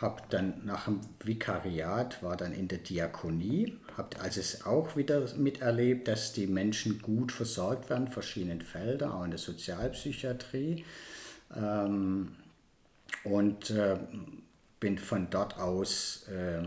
habe 0.00 0.22
dann 0.30 0.64
nach 0.64 0.84
dem 0.84 1.00
Vikariat, 1.22 2.22
war 2.22 2.36
dann 2.36 2.52
in 2.52 2.68
der 2.68 2.78
Diakonie, 2.78 3.76
habe 3.96 4.20
also 4.20 4.40
es 4.40 4.64
auch 4.64 4.96
wieder 4.96 5.34
miterlebt, 5.34 6.06
dass 6.06 6.32
die 6.32 6.46
Menschen 6.46 7.02
gut 7.02 7.32
versorgt 7.32 7.90
werden, 7.90 8.08
verschiedenen 8.08 8.62
Feldern, 8.62 9.10
auch 9.10 9.24
in 9.24 9.30
der 9.30 9.40
Sozialpsychiatrie. 9.40 10.84
Ähm, 11.56 12.36
und 13.24 13.70
äh, 13.70 13.98
bin 14.78 14.98
von 14.98 15.28
dort 15.30 15.58
aus 15.58 16.28
äh, 16.28 16.62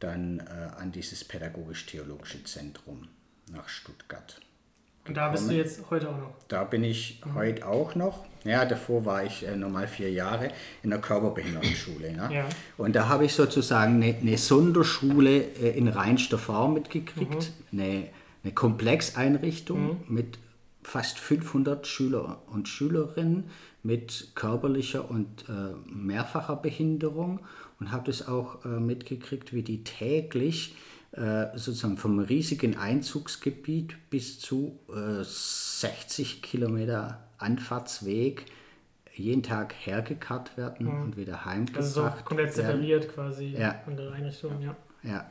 dann 0.00 0.40
an 0.40 0.92
dieses 0.92 1.24
pädagogisch-theologische 1.24 2.44
Zentrum 2.44 3.08
nach 3.52 3.68
Stuttgart. 3.68 4.40
Und 5.06 5.16
da 5.16 5.28
bist 5.28 5.50
du 5.50 5.54
jetzt 5.54 5.82
heute 5.90 6.08
auch 6.08 6.16
noch? 6.16 6.34
Da 6.48 6.64
bin 6.64 6.82
ich 6.82 7.20
mhm. 7.24 7.34
heute 7.34 7.66
auch 7.66 7.94
noch. 7.94 8.24
Ja, 8.44 8.64
davor 8.64 9.04
war 9.04 9.24
ich 9.24 9.46
äh, 9.46 9.56
normal 9.56 9.86
vier 9.86 10.10
Jahre 10.10 10.48
in 10.82 10.90
der 10.90 11.00
Körperbehindertenschule. 11.00 12.12
Ne? 12.12 12.30
Ja. 12.32 12.46
Und 12.78 12.94
da 12.96 13.08
habe 13.08 13.24
ich 13.26 13.34
sozusagen 13.34 14.02
eine, 14.02 14.16
eine 14.16 14.38
Sonderschule 14.38 15.42
äh, 15.42 15.76
in 15.76 15.88
reinster 15.88 16.38
Form 16.38 16.74
mitgekriegt. 16.74 17.52
Mhm. 17.70 17.80
Eine, 17.80 18.08
eine 18.42 18.52
Komplexeinrichtung 18.52 19.98
mhm. 20.08 20.14
mit 20.14 20.38
fast 20.82 21.18
500 21.18 21.86
Schüler 21.86 22.42
und 22.46 22.68
Schülerinnen 22.68 23.50
mit 23.82 24.32
körperlicher 24.34 25.10
und 25.10 25.44
äh, 25.48 25.74
mehrfacher 25.86 26.56
Behinderung 26.56 27.40
und 27.80 27.92
habe 27.92 28.04
das 28.06 28.26
auch 28.26 28.64
äh, 28.64 28.68
mitgekriegt, 28.68 29.52
wie 29.52 29.62
die 29.62 29.84
täglich 29.84 30.76
sozusagen 31.54 31.96
vom 31.96 32.18
riesigen 32.18 32.76
Einzugsgebiet 32.76 34.10
bis 34.10 34.40
zu 34.40 34.78
60 34.88 36.38
äh, 36.38 36.40
Kilometer 36.40 37.24
Anfahrtsweg 37.38 38.46
jeden 39.14 39.42
Tag 39.42 39.74
hergekarrt 39.84 40.56
werden 40.56 40.86
mhm. 40.86 41.02
und 41.02 41.16
wieder 41.16 41.44
heimgebracht 41.44 41.84
Also 41.84 42.02
so 42.02 42.24
komplett 42.24 42.52
separiert 42.52 43.14
quasi, 43.14 43.54
Ja. 43.56 43.80
andere 43.86 44.12
Einrichtungen, 44.12 44.60
ja. 44.60 44.76
Ja. 45.02 45.30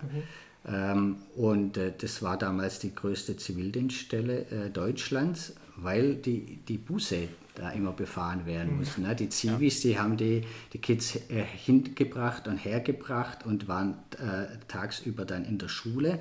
Ähm, 0.66 1.18
und 1.36 1.78
äh, 1.78 1.92
das 1.98 2.22
war 2.22 2.38
damals 2.38 2.80
die 2.80 2.96
größte 2.96 3.36
Zivildienststelle 3.36 4.46
äh, 4.50 4.70
Deutschlands, 4.70 5.56
weil 5.75 6.16
die, 6.16 6.60
die 6.68 6.78
Busse 6.78 7.28
da 7.55 7.72
immer 7.72 7.91
befahren 7.91 8.45
werden 8.45 8.77
mussten. 8.77 9.03
Ne? 9.03 9.15
Die 9.15 9.29
Zivis, 9.29 9.81
die 9.81 9.98
haben 10.00 10.17
die, 10.17 10.45
die 10.74 10.79
Kids 10.79 11.15
äh, 11.29 11.43
hingebracht 11.43 12.48
und 12.48 12.57
hergebracht 12.57 13.45
und 13.45 13.67
waren 13.67 13.95
äh, 14.17 14.57
tagsüber 14.67 15.25
dann 15.25 15.45
in 15.45 15.57
der 15.57 15.67
Schule. 15.67 16.19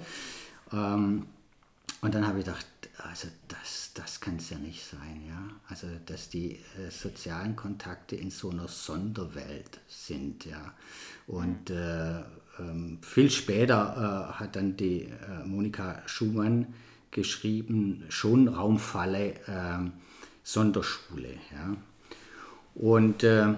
Ähm, 0.73 1.27
und 2.01 2.15
dann 2.15 2.27
habe 2.27 2.41
ich 2.41 2.45
gedacht, 2.45 2.67
also 2.99 3.29
das, 3.49 3.93
das 3.95 4.21
kann 4.21 4.37
es 4.37 4.51
ja 4.51 4.59
nicht 4.59 4.85
sein, 4.85 5.23
ja. 5.27 5.43
Also 5.69 5.87
dass 6.07 6.29
die 6.29 6.53
äh, 6.53 6.91
sozialen 6.91 7.57
Kontakte 7.57 8.17
in 8.17 8.31
so 8.31 8.51
einer 8.51 8.69
Sonderwelt 8.69 9.81
sind, 9.89 10.45
ja. 10.45 10.75
Und 11.27 11.71
äh, 11.71 12.21
ähm, 12.59 12.99
viel 13.01 13.31
später 13.31 14.35
hat 14.39 14.57
dann 14.57 14.77
die 14.77 15.09
Monika 15.47 16.03
Schumann 16.07 16.75
geschrieben, 17.11 18.05
schon 18.09 18.49
Raumfalle 18.49 19.35
ähm, 19.47 19.93
Sonderschule, 20.43 21.35
ja. 21.53 21.77
Und 22.75 23.23
äh, 23.23 23.55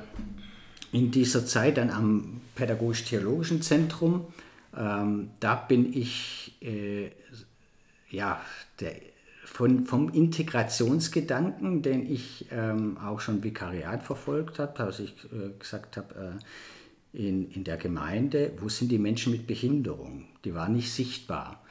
in 0.92 1.10
dieser 1.10 1.46
Zeit 1.46 1.76
dann 1.76 1.90
am 1.90 2.40
Pädagogisch-Theologischen 2.54 3.62
Zentrum, 3.62 4.26
ähm, 4.76 5.30
da 5.40 5.54
bin 5.54 5.92
ich 5.92 6.56
äh, 6.60 7.10
ja, 8.10 8.40
der, 8.80 8.94
von, 9.44 9.86
vom 9.86 10.08
Integrationsgedanken, 10.08 11.82
den 11.82 12.10
ich 12.10 12.46
ähm, 12.50 12.98
auch 12.98 13.20
schon 13.20 13.44
Vikariat 13.44 14.02
verfolgt 14.02 14.58
habe, 14.58 14.80
als 14.80 15.00
ich 15.00 15.14
äh, 15.32 15.56
gesagt 15.58 15.96
habe, 15.96 16.38
äh, 17.14 17.28
in, 17.28 17.50
in 17.52 17.62
der 17.62 17.76
Gemeinde, 17.76 18.52
wo 18.58 18.68
sind 18.68 18.90
die 18.90 18.98
Menschen 18.98 19.32
mit 19.32 19.46
Behinderung? 19.46 20.24
Die 20.44 20.54
waren 20.54 20.72
nicht 20.72 20.92
sichtbar. 20.92 21.62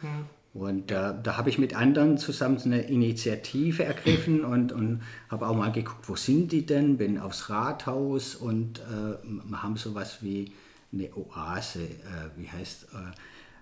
Und 0.53 0.91
äh, 0.91 1.13
da 1.23 1.37
habe 1.37 1.49
ich 1.49 1.57
mit 1.57 1.75
anderen 1.75 2.19
zusammen 2.19 2.59
so 2.59 2.69
eine 2.69 2.81
Initiative 2.81 3.85
ergriffen 3.85 4.45
und, 4.45 4.71
und 4.71 5.01
habe 5.29 5.47
auch 5.47 5.55
mal 5.55 5.71
geguckt, 5.71 6.07
wo 6.07 6.15
sind 6.15 6.51
die 6.51 6.65
denn? 6.65 6.97
Bin 6.97 7.17
aufs 7.17 7.49
Rathaus 7.49 8.35
und 8.35 8.79
äh, 8.79 9.17
wir 9.23 9.63
haben 9.63 9.77
sowas 9.77 10.19
wie 10.21 10.51
eine 10.93 11.09
Oase, 11.15 11.79
äh, 11.79 12.37
wie 12.37 12.47
heißt 12.47 12.87
äh, 12.93 12.97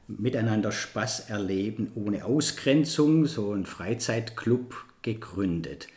Miteinander 0.08 0.74
Spaß 0.74 1.30
erleben 1.30 1.92
ohne 1.96 2.26
Ausgrenzung, 2.26 3.26
so 3.28 3.54
ein 3.54 3.66
Freizeitclub 3.66 4.76
gegründet. 5.02 5.88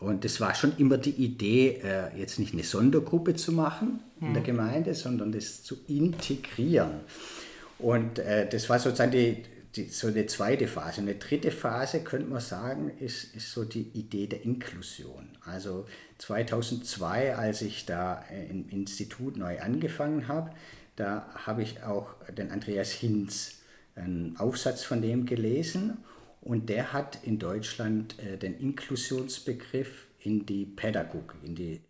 Und 0.00 0.24
es 0.24 0.40
war 0.40 0.56
schon 0.56 0.72
immer 0.78 0.98
die 0.98 1.10
Idee, 1.10 1.80
äh, 1.84 2.18
jetzt 2.18 2.40
nicht 2.40 2.54
eine 2.54 2.64
Sondergruppe 2.64 3.34
zu 3.36 3.52
machen 3.52 4.00
in 4.20 4.34
der 4.34 4.42
Gemeinde, 4.42 4.94
sondern 4.94 5.30
das 5.30 5.62
zu 5.62 5.76
integrieren. 5.86 7.00
Und 7.78 8.18
äh, 8.18 8.48
das 8.48 8.68
war 8.68 8.80
sozusagen 8.80 9.12
die, 9.12 9.44
die, 9.76 9.88
so 9.88 10.08
eine 10.08 10.26
zweite 10.26 10.68
Phase. 10.68 11.00
Eine 11.00 11.14
dritte 11.14 11.50
Phase, 11.50 12.00
könnte 12.00 12.28
man 12.28 12.40
sagen, 12.40 12.90
ist, 13.00 13.34
ist 13.34 13.52
so 13.52 13.64
die 13.64 13.88
Idee 13.94 14.26
der 14.26 14.44
Inklusion. 14.44 15.28
Also 15.44 15.86
2002, 16.18 17.34
als 17.34 17.62
ich 17.62 17.86
da 17.86 18.24
äh, 18.30 18.46
im 18.46 18.68
Institut 18.68 19.36
neu 19.36 19.60
angefangen 19.60 20.28
habe, 20.28 20.50
da 20.96 21.26
habe 21.34 21.62
ich 21.62 21.82
auch 21.82 22.14
den 22.36 22.50
Andreas 22.50 22.92
Hinz, 22.92 23.62
einen 23.94 24.36
Aufsatz 24.38 24.84
von 24.84 25.02
dem 25.02 25.26
gelesen 25.26 25.98
und 26.40 26.68
der 26.68 26.92
hat 26.92 27.18
in 27.24 27.38
Deutschland 27.38 28.18
äh, 28.18 28.36
den 28.36 28.58
Inklusionsbegriff 28.58 30.06
in 30.20 30.46
die 30.46 30.64
Pädagogik, 30.64 31.36
in 31.42 31.54
die 31.54 31.80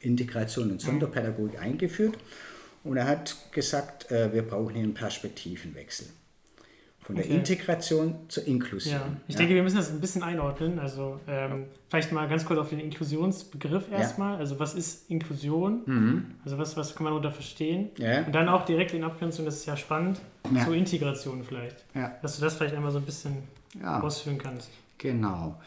Integration 0.00 0.70
und 0.70 0.80
Sonderpädagogik 0.80 1.60
eingeführt 1.60 2.18
und 2.84 2.96
er 2.96 3.06
hat 3.06 3.36
gesagt, 3.52 4.10
äh, 4.10 4.32
wir 4.32 4.42
brauchen 4.42 4.76
einen 4.76 4.94
Perspektivenwechsel. 4.94 6.06
Von 7.04 7.16
der 7.16 7.24
Okay. 7.26 7.34
Integration 7.34 8.14
zur 8.28 8.46
Inklusion. 8.46 8.94
Ja, 8.94 9.06
ich 9.28 9.34
Ja. 9.34 9.38
denke, 9.40 9.54
wir 9.54 9.62
müssen 9.62 9.76
das 9.76 9.90
ein 9.90 10.00
bisschen 10.00 10.22
einordnen. 10.22 10.78
Also 10.78 11.20
ähm, 11.28 11.66
vielleicht 11.90 12.12
mal 12.12 12.26
ganz 12.28 12.46
kurz 12.46 12.58
auf 12.58 12.70
den 12.70 12.80
Inklusionsbegriff 12.80 13.90
Ja. 13.90 13.98
erstmal. 13.98 14.38
Also 14.38 14.58
was 14.58 14.74
ist 14.74 15.10
Inklusion? 15.10 15.82
Mhm. 15.84 16.24
Also 16.46 16.56
was, 16.56 16.76
was 16.78 16.94
kann 16.94 17.04
man 17.04 17.12
darunter 17.12 17.30
verstehen? 17.30 17.90
Ja. 17.98 18.22
Und 18.24 18.34
dann 18.34 18.48
auch 18.48 18.64
direkt 18.64 18.94
in 18.94 19.04
Abgrenzung, 19.04 19.44
das 19.44 19.56
ist 19.56 19.66
ja 19.66 19.76
spannend, 19.76 20.18
Ja. 20.54 20.64
zur 20.64 20.74
Integration 20.74 21.44
vielleicht. 21.44 21.84
Ja. 21.94 22.16
Dass 22.22 22.36
du 22.36 22.42
das 22.42 22.54
vielleicht 22.56 22.74
einmal 22.74 22.90
so 22.90 22.98
ein 22.98 23.04
bisschen 23.04 23.36
Ja. 23.78 24.00
ausführen 24.00 24.38
kannst. 24.38 24.70
Genau. 24.96 25.60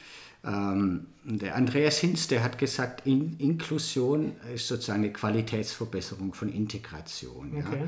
Ähm, 0.44 1.08
der 1.24 1.56
Andreas 1.56 1.98
Hinz, 2.00 2.28
der 2.28 2.42
hat 2.44 2.58
gesagt, 2.58 3.06
in, 3.06 3.38
Inklusion 3.38 4.32
ist 4.56 4.68
sozusagen 4.68 5.04
eine 5.04 5.12
Qualitätsverbesserung 5.14 6.34
von 6.34 6.50
Integration. 6.50 7.52
Okay. 7.58 7.80
Ja. 7.82 7.88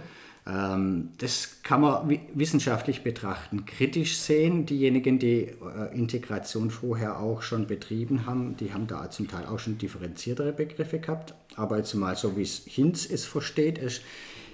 Ähm, 0.50 1.10
das 1.20 1.62
kann 1.62 1.82
man 1.82 2.10
wi- 2.10 2.22
wissenschaftlich 2.34 3.04
betrachten, 3.04 3.66
kritisch 3.66 4.18
sehen. 4.18 4.66
Diejenigen, 4.66 5.20
die 5.20 5.42
äh, 5.42 5.96
Integration 5.96 6.72
vorher 6.72 7.20
auch 7.20 7.42
schon 7.44 7.68
betrieben 7.68 8.26
haben, 8.26 8.58
die 8.58 8.74
haben 8.74 8.88
da 8.88 9.12
zum 9.12 9.28
Teil 9.28 9.46
auch 9.46 9.60
schon 9.60 9.78
differenziertere 9.78 10.54
Begriffe 10.54 11.00
gehabt. 11.00 11.36
Aber 11.56 11.78
jetzt 11.78 11.94
mal 11.94 12.16
so, 12.16 12.36
wie 12.36 12.42
es 12.42 12.64
Hinz 12.66 13.08
es 13.10 13.26
versteht, 13.26 13.78
ist, 13.78 14.02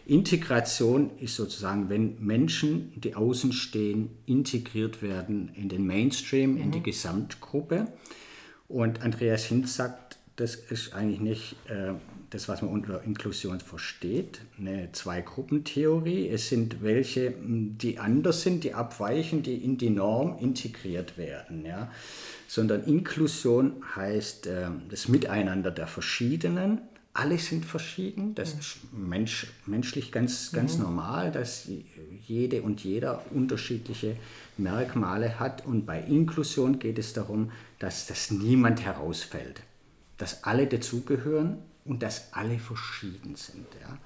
Integration 0.07 1.11
ist 1.19 1.35
sozusagen, 1.35 1.89
wenn 1.89 2.17
Menschen, 2.19 2.91
die 2.95 3.15
außen 3.15 3.53
stehen, 3.53 4.09
integriert 4.25 5.01
werden 5.01 5.49
in 5.55 5.69
den 5.69 5.85
Mainstream, 5.85 6.57
in 6.57 6.71
die 6.71 6.83
Gesamtgruppe. 6.83 7.87
Und 8.67 9.01
Andreas 9.01 9.45
Hinz 9.45 9.75
sagt, 9.75 10.17
das 10.35 10.55
ist 10.55 10.93
eigentlich 10.93 11.21
nicht 11.21 11.55
äh, 11.69 11.93
das, 12.29 12.49
was 12.49 12.61
man 12.61 12.71
unter 12.71 13.03
Inklusion 13.03 13.59
versteht, 13.59 14.41
eine 14.57 14.91
Zwei-Gruppen-Theorie. 14.91 16.27
Es 16.29 16.49
sind 16.49 16.81
welche, 16.81 17.33
die 17.39 17.99
anders 17.99 18.41
sind, 18.41 18.63
die 18.63 18.73
abweichen, 18.73 19.43
die 19.43 19.55
in 19.55 19.77
die 19.77 19.89
Norm 19.89 20.37
integriert 20.39 21.17
werden. 21.17 21.65
Ja? 21.65 21.91
Sondern 22.47 22.83
Inklusion 22.83 23.83
heißt 23.95 24.47
äh, 24.47 24.69
das 24.89 25.07
Miteinander 25.07 25.71
der 25.71 25.87
Verschiedenen. 25.87 26.81
Alle 27.13 27.37
sind 27.37 27.63
verschieden, 27.63 28.35
das 28.35 28.55
ist 28.55 28.79
Mensch, 28.91 29.47
menschlich 29.65 30.11
ganz, 30.11 30.51
ganz 30.51 30.77
normal, 30.77 31.31
dass 31.31 31.69
jede 32.27 32.61
und 32.61 32.83
jeder 32.83 33.23
unterschiedliche 33.31 34.17
Merkmale 34.57 35.39
hat. 35.39 35.65
Und 35.65 35.85
bei 35.85 36.01
Inklusion 36.01 36.77
geht 36.77 36.99
es 36.99 37.13
darum, 37.13 37.51
dass, 37.79 38.07
dass 38.07 38.31
niemand 38.31 38.83
herausfällt, 38.83 39.61
dass 40.17 40.43
alle 40.43 40.67
dazugehören 40.67 41.59
und 41.85 42.01
dass 42.03 42.33
alle 42.33 42.59
verschieden 42.59 43.35
sind. 43.35 43.67
Ja. 43.81 43.97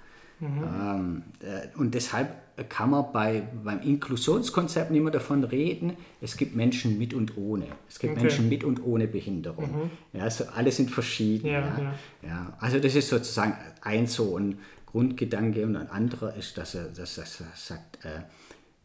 Ähm, 0.42 1.24
äh, 1.42 1.68
und 1.78 1.94
deshalb 1.94 2.30
kann 2.70 2.92
man 2.92 3.12
bei, 3.12 3.44
beim 3.64 3.82
Inklusionskonzept 3.82 4.90
nicht 4.92 5.02
mehr 5.02 5.12
davon 5.12 5.44
reden, 5.44 5.98
es 6.22 6.38
gibt 6.38 6.56
Menschen 6.56 6.98
mit 6.98 7.14
und 7.14 7.38
ohne. 7.38 7.66
Es 7.90 8.00
gibt 8.00 8.14
Okay. 8.14 8.22
Menschen 8.22 8.48
mit 8.50 8.64
und 8.64 8.84
ohne 8.84 9.08
Behinderung. 9.08 9.92
Ja, 10.14 10.24
also 10.24 10.46
alle 10.56 10.72
sind 10.72 10.92
verschieden. 10.92 11.48
Ja, 11.48 11.60
Ja, 11.60 11.78
ja. 11.80 11.94
Ja. 12.24 12.58
also 12.60 12.80
das 12.80 12.96
ist 12.96 13.10
sozusagen 13.10 13.54
ein 13.82 14.08
so 14.08 14.38
ein 14.38 14.60
Grundgedanke 14.86 15.66
und 15.66 15.76
ein 15.76 15.90
anderer 15.90 16.34
ist, 16.36 16.58
dass 16.58 16.76
er, 16.76 16.86
dass 16.86 17.18
er 17.18 17.26
sagt, 17.56 18.04
äh, 18.06 18.22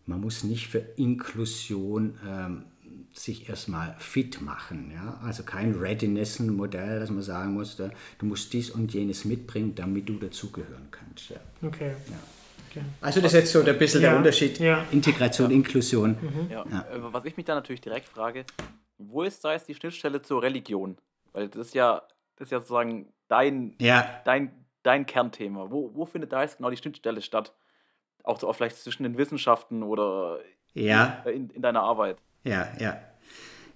man 0.06 0.20
muss 0.20 0.44
nicht 0.44 0.66
für 0.68 0.78
Inklusion 0.96 2.14
ähm, 2.28 2.64
sich 3.14 3.49
erstmal 3.49 3.94
fit 3.99 4.40
machen. 4.40 4.90
Ja? 4.92 5.18
Also 5.25 5.44
kein 5.44 5.75
Readiness-Modell, 5.75 7.00
dass 7.00 7.11
man 7.11 7.23
sagen 7.23 7.54
muss, 7.54 7.76
da, 7.76 7.90
du 8.18 8.26
musst 8.26 8.52
dies 8.52 8.71
und 8.71 8.92
jenes 8.92 9.25
mitbringen, 9.25 9.75
damit 9.75 10.09
du 10.09 10.14
dazugehören 10.14 10.88
kannst. 10.90 11.30
Ja. 11.30 11.37
Okay. 11.62 11.92
okay. 12.71 12.85
Also 13.00 13.21
das 13.21 13.33
ist 13.33 13.40
jetzt 13.40 13.52
so 13.52 13.62
ein 13.62 13.78
bisschen 13.78 14.02
Ja, 14.02 14.11
der 14.11 14.18
Unterschied 14.18 14.59
ja. 14.59 14.85
Integration, 14.90 15.50
Inklusion. 15.50 16.16
Ja. 16.50 16.64
Ja. 16.71 16.87
Äh, 16.92 17.12
Was 17.12 17.25
ich 17.25 17.37
mich 17.37 17.47
da 17.47 17.54
natürlich 17.54 17.80
direkt 17.80 18.09
frage, 18.09 18.44
wo 18.99 19.23
ist 19.23 19.44
da 19.44 19.52
jetzt 19.52 19.68
die 19.68 19.75
Schnittstelle 19.75 20.21
zur 20.21 20.42
Religion? 20.42 20.99
Weil 21.33 21.49
das 21.49 21.68
ist 21.68 21.75
ja, 21.75 22.02
das 22.37 22.49
ist 22.49 22.52
ja 22.52 22.59
sozusagen 22.59 23.12
dein, 23.28 23.75
Ja, 23.80 24.23
dein, 24.25 24.50
dein 24.83 25.06
Kernthema. 25.06 25.71
Wo, 25.71 25.92
wo 25.94 26.04
findet 26.04 26.33
da 26.33 26.42
jetzt 26.42 26.56
genau 26.56 26.71
die 26.71 26.76
Schnittstelle 26.76 27.23
statt? 27.23 27.52
Auch 28.25 28.40
so 28.40 28.49
auch 28.49 28.54
vielleicht 28.54 28.76
zwischen 28.76 29.04
den 29.04 29.18
Wissenschaften 29.18 29.83
oder 29.83 30.40
ja, 30.73 31.23
in, 31.26 31.50
in 31.50 31.62
deiner 31.62 31.83
Arbeit. 31.83 32.18
Ja, 32.44 32.68
ja. 32.78 33.00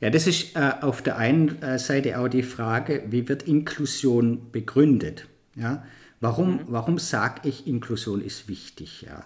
Ja, 0.01 0.11
das 0.11 0.29
ist 0.29 0.55
äh, 0.55 0.75
auf 0.81 1.03
der 1.03 1.17
einen 1.17 1.61
äh, 1.61 1.77
Seite 1.79 2.21
auch 2.21 2.29
die 2.29 2.45
Frage, 2.45 3.03
wie 3.11 3.29
wird 3.29 3.43
Inklusion 3.43 4.53
begründet? 4.53 5.27
Ja? 5.57 5.85
Warum, 6.21 6.61
warum 6.69 6.99
sage 6.99 7.49
ich, 7.49 7.67
Inklusion 7.67 8.21
ist 8.21 8.49
wichtig? 8.49 9.03
Ja? 9.03 9.25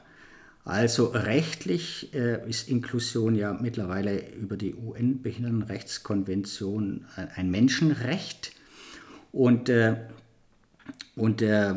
Also 0.64 1.06
rechtlich 1.06 2.14
äh, 2.14 2.48
ist 2.48 2.70
Inklusion 2.70 3.34
ja 3.34 3.52
mittlerweile 3.52 4.32
über 4.34 4.56
die 4.56 4.74
UN-Behindertenrechtskonvention 4.74 7.04
ein, 7.16 7.28
ein 7.34 7.50
Menschenrecht. 7.50 8.52
Und, 9.32 9.68
äh, 9.68 9.96
und 11.16 11.42
äh, 11.42 11.74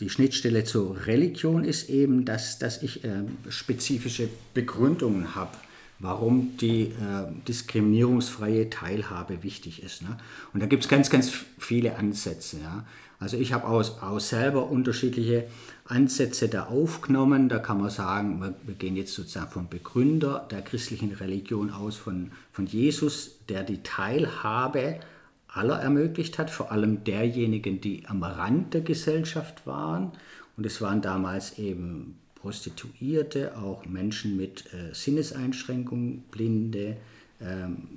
die 0.00 0.10
Schnittstelle 0.10 0.64
zur 0.64 1.06
Religion 1.06 1.62
ist 1.62 1.88
eben, 1.90 2.24
dass, 2.24 2.58
dass 2.58 2.82
ich 2.82 3.04
äh, 3.04 3.22
spezifische 3.50 4.28
Begründungen 4.54 5.36
habe, 5.36 5.56
warum 6.04 6.56
die 6.58 6.82
äh, 6.82 7.26
diskriminierungsfreie 7.48 8.68
Teilhabe 8.68 9.42
wichtig 9.42 9.82
ist. 9.82 10.02
Ne? 10.02 10.16
Und 10.52 10.62
da 10.62 10.66
gibt 10.66 10.84
es 10.84 10.88
ganz, 10.88 11.08
ganz 11.08 11.32
viele 11.58 11.96
Ansätze. 11.96 12.58
Ja? 12.62 12.84
Also 13.18 13.38
ich 13.38 13.54
habe 13.54 13.66
auch, 13.66 14.02
auch 14.02 14.20
selber 14.20 14.70
unterschiedliche 14.70 15.46
Ansätze 15.86 16.48
da 16.48 16.64
aufgenommen. 16.66 17.48
Da 17.48 17.58
kann 17.58 17.80
man 17.80 17.88
sagen, 17.88 18.38
wir, 18.40 18.54
wir, 18.64 18.74
gehen 18.74 18.96
jetzt 18.96 19.14
sozusagen 19.14 19.50
vom 19.50 19.68
Begründer 19.68 20.46
der 20.50 20.60
christlichen 20.60 21.12
Religion 21.12 21.70
aus, 21.70 21.96
von, 21.96 22.32
von 22.52 22.66
Jesus, 22.66 23.38
der 23.48 23.62
die 23.62 23.82
Teilhabe 23.82 25.00
aller 25.48 25.80
ermöglicht 25.80 26.38
hat, 26.38 26.50
vor 26.50 26.70
allem 26.70 27.04
derjenigen, 27.04 27.80
die 27.80 28.04
am 28.06 28.22
Rand 28.22 28.74
der 28.74 28.82
Gesellschaft 28.82 29.66
waren. 29.66 30.12
Und 30.56 30.66
es 30.66 30.82
waren 30.82 31.00
damals 31.00 31.58
eben 31.58 32.18
Prostituierte, 32.44 33.56
auch 33.56 33.86
Menschen 33.86 34.36
mit 34.36 34.66
äh, 34.74 34.92
Sinneseinschränkungen, 34.92 36.24
Blinde, 36.30 36.98
ähm, 37.40 37.88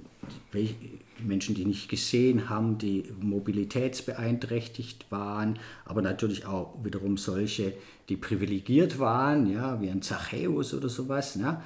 Menschen, 1.19 1.53
die 1.53 1.65
nicht 1.65 1.89
gesehen 1.89 2.49
haben, 2.49 2.77
die 2.77 3.03
mobilitätsbeeinträchtigt 3.19 5.11
waren, 5.11 5.59
aber 5.83 6.01
natürlich 6.01 6.45
auch 6.45 6.81
wiederum 6.81 7.17
solche, 7.17 7.73
die 8.07 8.15
privilegiert 8.15 8.99
waren, 8.99 9.51
ja, 9.51 9.81
wie 9.81 9.89
ein 9.89 10.01
Zachäus 10.01 10.73
oder 10.73 10.87
sowas. 10.87 11.35
Ja. 11.35 11.61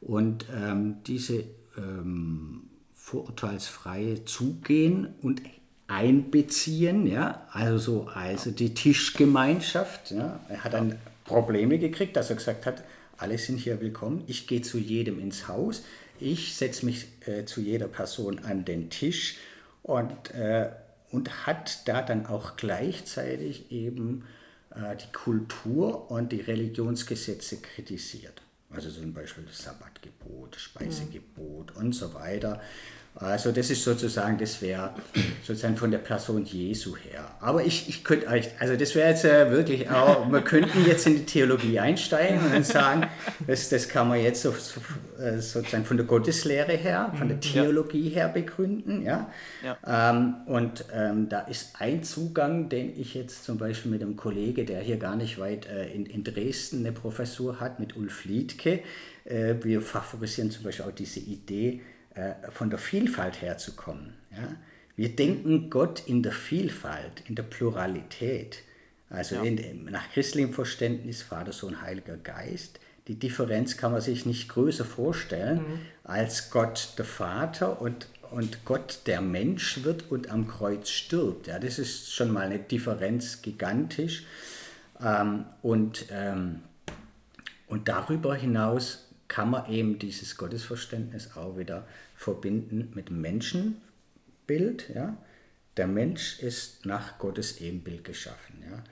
Und 0.00 0.46
ähm, 0.52 0.96
diese 1.06 1.44
ähm, 1.78 2.62
vorurteilsfreie 2.94 4.24
Zugehen 4.24 5.14
und 5.22 5.40
einbeziehen, 5.86 7.06
ja, 7.06 7.46
also, 7.52 8.08
also 8.12 8.50
die 8.50 8.74
Tischgemeinschaft. 8.74 10.10
Ja. 10.10 10.40
Er 10.48 10.64
hat 10.64 10.72
dann 10.72 10.96
Probleme 11.24 11.78
gekriegt, 11.78 12.16
dass 12.16 12.30
er 12.30 12.36
gesagt 12.36 12.66
hat, 12.66 12.84
alle 13.16 13.38
sind 13.38 13.58
hier 13.58 13.80
willkommen, 13.80 14.24
ich 14.26 14.46
gehe 14.46 14.62
zu 14.62 14.78
jedem 14.78 15.18
ins 15.20 15.48
Haus, 15.48 15.84
ich 16.20 16.54
setze 16.56 16.84
mich 16.84 17.06
äh, 17.26 17.44
zu 17.44 17.60
jeder 17.60 17.88
Person 17.88 18.40
an 18.40 18.64
den 18.64 18.90
Tisch 18.90 19.38
und, 19.82 20.30
äh, 20.32 20.70
und 21.10 21.46
hat 21.46 21.88
da 21.88 22.02
dann 22.02 22.26
auch 22.26 22.56
gleichzeitig 22.56 23.70
eben 23.70 24.24
äh, 24.74 24.96
die 24.96 25.12
Kultur 25.12 26.10
und 26.10 26.32
die 26.32 26.40
Religionsgesetze 26.40 27.58
kritisiert. 27.60 28.42
Also 28.70 28.90
zum 28.90 29.12
Beispiel 29.12 29.44
das 29.44 29.62
Sabbatgebot, 29.62 30.56
das 30.56 30.62
Speisegebot 30.62 31.76
und 31.76 31.92
so 31.92 32.12
weiter. 32.14 32.60
Also 33.16 33.52
das 33.52 33.70
ist 33.70 33.84
sozusagen, 33.84 34.38
das 34.38 34.60
wäre 34.60 34.92
sozusagen 35.44 35.76
von 35.76 35.92
der 35.92 35.98
Person 35.98 36.44
Jesu 36.44 36.96
her. 36.96 37.30
Aber 37.40 37.64
ich, 37.64 37.88
ich 37.88 38.02
könnte 38.02 38.26
euch, 38.26 38.48
also 38.58 38.74
das 38.74 38.96
wäre 38.96 39.10
jetzt 39.10 39.24
äh, 39.24 39.52
wirklich 39.52 39.88
auch, 39.88 40.30
wir 40.32 40.40
könnten 40.40 40.84
jetzt 40.84 41.06
in 41.06 41.14
die 41.16 41.24
Theologie 41.24 41.78
einsteigen 41.78 42.40
und 42.52 42.66
sagen, 42.66 43.06
das, 43.46 43.68
das 43.68 43.88
kann 43.88 44.08
man 44.08 44.20
jetzt 44.20 44.42
so, 44.42 44.50
so, 44.50 44.80
äh, 45.22 45.38
sozusagen 45.38 45.84
von 45.84 45.96
der 45.96 46.06
Gotteslehre 46.06 46.72
her, 46.72 47.12
von 47.16 47.28
der 47.28 47.36
mhm, 47.36 47.42
Theologie 47.42 48.08
her 48.08 48.28
begründen. 48.28 49.02
Ja? 49.02 49.30
ja. 49.62 50.10
Ähm, 50.10 50.34
und 50.46 50.84
ähm, 50.92 51.28
da 51.28 51.40
ist 51.42 51.76
ein 51.78 52.02
Zugang, 52.02 52.68
den 52.68 52.98
ich 52.98 53.14
jetzt 53.14 53.44
zum 53.44 53.58
Beispiel 53.58 53.92
mit 53.92 54.02
einem 54.02 54.16
Kollege, 54.16 54.64
der 54.64 54.80
hier 54.80 54.96
gar 54.96 55.14
nicht 55.14 55.38
weit 55.38 55.66
äh, 55.66 55.86
in, 55.92 56.04
in 56.06 56.24
Dresden 56.24 56.80
eine 56.80 56.90
Professur 56.90 57.60
hat, 57.60 57.78
mit 57.78 57.96
Ulf 57.96 58.24
Liedke, 58.24 58.80
wir 59.26 59.80
favorisieren 59.80 60.50
zum 60.50 60.64
Beispiel 60.64 60.84
auch 60.84 60.92
diese 60.92 61.18
Idee, 61.18 61.80
von 62.50 62.70
der 62.70 62.78
Vielfalt 62.78 63.42
herzukommen. 63.42 64.14
Ja? 64.30 64.56
Wir 64.96 65.14
denken 65.14 65.70
Gott 65.70 66.04
in 66.06 66.22
der 66.22 66.32
Vielfalt, 66.32 67.22
in 67.26 67.34
der 67.34 67.42
Pluralität. 67.42 68.62
Also 69.10 69.36
ja. 69.36 69.42
in, 69.42 69.84
nach 69.86 70.10
christlichem 70.10 70.52
Verständnis 70.52 71.22
Vater, 71.22 71.52
Sohn, 71.52 71.82
Heiliger 71.82 72.16
Geist. 72.16 72.80
Die 73.08 73.18
Differenz 73.18 73.76
kann 73.76 73.92
man 73.92 74.00
sich 74.00 74.24
nicht 74.24 74.48
größer 74.48 74.84
vorstellen, 74.84 75.58
mhm. 75.58 75.80
als 76.04 76.50
Gott 76.50 76.94
der 76.96 77.04
Vater 77.04 77.80
und, 77.82 78.08
und 78.30 78.64
Gott 78.64 79.00
der 79.06 79.20
Mensch 79.20 79.84
wird 79.84 80.10
und 80.10 80.30
am 80.30 80.48
Kreuz 80.48 80.88
stirbt. 80.88 81.48
Ja, 81.48 81.58
das 81.58 81.78
ist 81.78 82.14
schon 82.14 82.30
mal 82.30 82.46
eine 82.46 82.58
Differenz 82.58 83.42
gigantisch. 83.42 84.24
Ähm, 85.04 85.44
und, 85.60 86.06
ähm, 86.10 86.60
und 87.66 87.88
darüber 87.88 88.34
hinaus 88.34 89.08
kann 89.28 89.50
man 89.50 89.70
eben 89.70 89.98
dieses 89.98 90.36
Gottesverständnis 90.36 91.36
auch 91.36 91.58
wieder 91.58 91.86
verbinden 92.14 92.92
mit 92.94 93.10
Menschenbild. 93.10 94.90
Ja? 94.94 95.16
Der 95.76 95.86
Mensch 95.86 96.40
ist 96.40 96.86
nach 96.86 97.18
Gottes 97.18 97.60
Ebenbild 97.60 98.04
geschaffen. 98.04 98.62
Ja? 98.68 98.82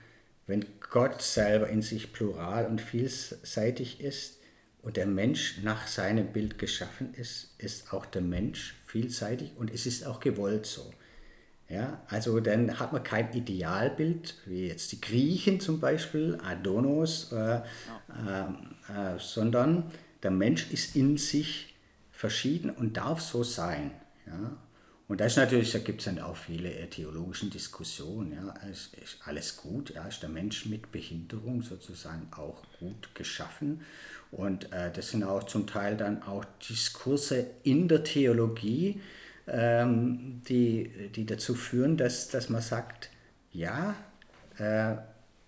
Wenn 0.47 0.65
Gott 0.89 1.21
selber 1.21 1.69
in 1.69 1.81
sich 1.81 2.11
plural 2.13 2.65
und 2.65 2.81
vielseitig 2.81 4.01
ist 4.01 4.39
und 4.81 4.97
der 4.97 5.07
Mensch 5.07 5.59
nach 5.63 5.87
seinem 5.87 6.27
Bild 6.33 6.59
geschaffen 6.59 7.13
ist, 7.13 7.55
ist 7.57 7.93
auch 7.93 8.05
der 8.05 8.21
Mensch 8.21 8.75
vielseitig 8.85 9.53
und 9.55 9.73
es 9.73 9.85
ist 9.85 10.05
auch 10.05 10.19
gewollt 10.19 10.65
so. 10.65 10.93
Ja, 11.69 12.03
also 12.07 12.39
dann 12.39 12.79
hat 12.79 12.93
man 12.93 13.03
kein 13.03 13.33
Idealbild, 13.33 14.35
wie 14.45 14.67
jetzt 14.67 14.91
die 14.91 15.01
Griechen 15.01 15.59
zum 15.59 15.79
Beispiel, 15.79 16.37
Adonos, 16.43 17.31
äh, 17.31 17.55
äh, 17.55 17.61
äh, 18.89 19.17
sondern 19.17 19.91
der 20.21 20.31
Mensch 20.31 20.71
ist 20.71 20.95
in 20.95 21.17
sich 21.17 21.72
verschieden 22.23 22.69
und 22.69 22.95
darf 22.95 23.19
so 23.19 23.43
sein. 23.43 23.91
Ja? 24.25 24.55
Und 25.09 25.19
das 25.19 25.33
ist 25.33 25.37
natürlich, 25.39 25.73
da 25.73 25.79
gibt 25.79 25.99
es 25.99 26.05
dann 26.05 26.19
auch 26.19 26.37
viele 26.37 26.73
äh, 26.73 26.87
theologische 26.87 27.47
Diskussionen. 27.47 28.31
Ja? 28.31 28.53
Es 28.71 28.93
ist 28.93 29.17
alles 29.25 29.57
gut, 29.57 29.93
ja? 29.93 30.07
ist 30.07 30.23
der 30.23 30.29
Mensch 30.29 30.65
mit 30.65 30.89
Behinderung 30.93 31.63
sozusagen 31.63 32.29
auch 32.31 32.63
gut 32.79 33.13
geschaffen. 33.13 33.81
Und 34.31 34.71
äh, 34.71 34.89
das 34.93 35.09
sind 35.09 35.25
auch 35.25 35.43
zum 35.43 35.67
Teil 35.67 35.97
dann 35.97 36.23
auch 36.23 36.45
Diskurse 36.69 37.45
in 37.63 37.89
der 37.89 38.05
Theologie, 38.05 39.01
ähm, 39.45 40.41
die, 40.47 41.09
die 41.13 41.25
dazu 41.25 41.55
führen, 41.55 41.97
dass, 41.97 42.29
dass 42.29 42.47
man 42.47 42.61
sagt, 42.61 43.09
ja, 43.51 43.95
äh, 44.57 44.95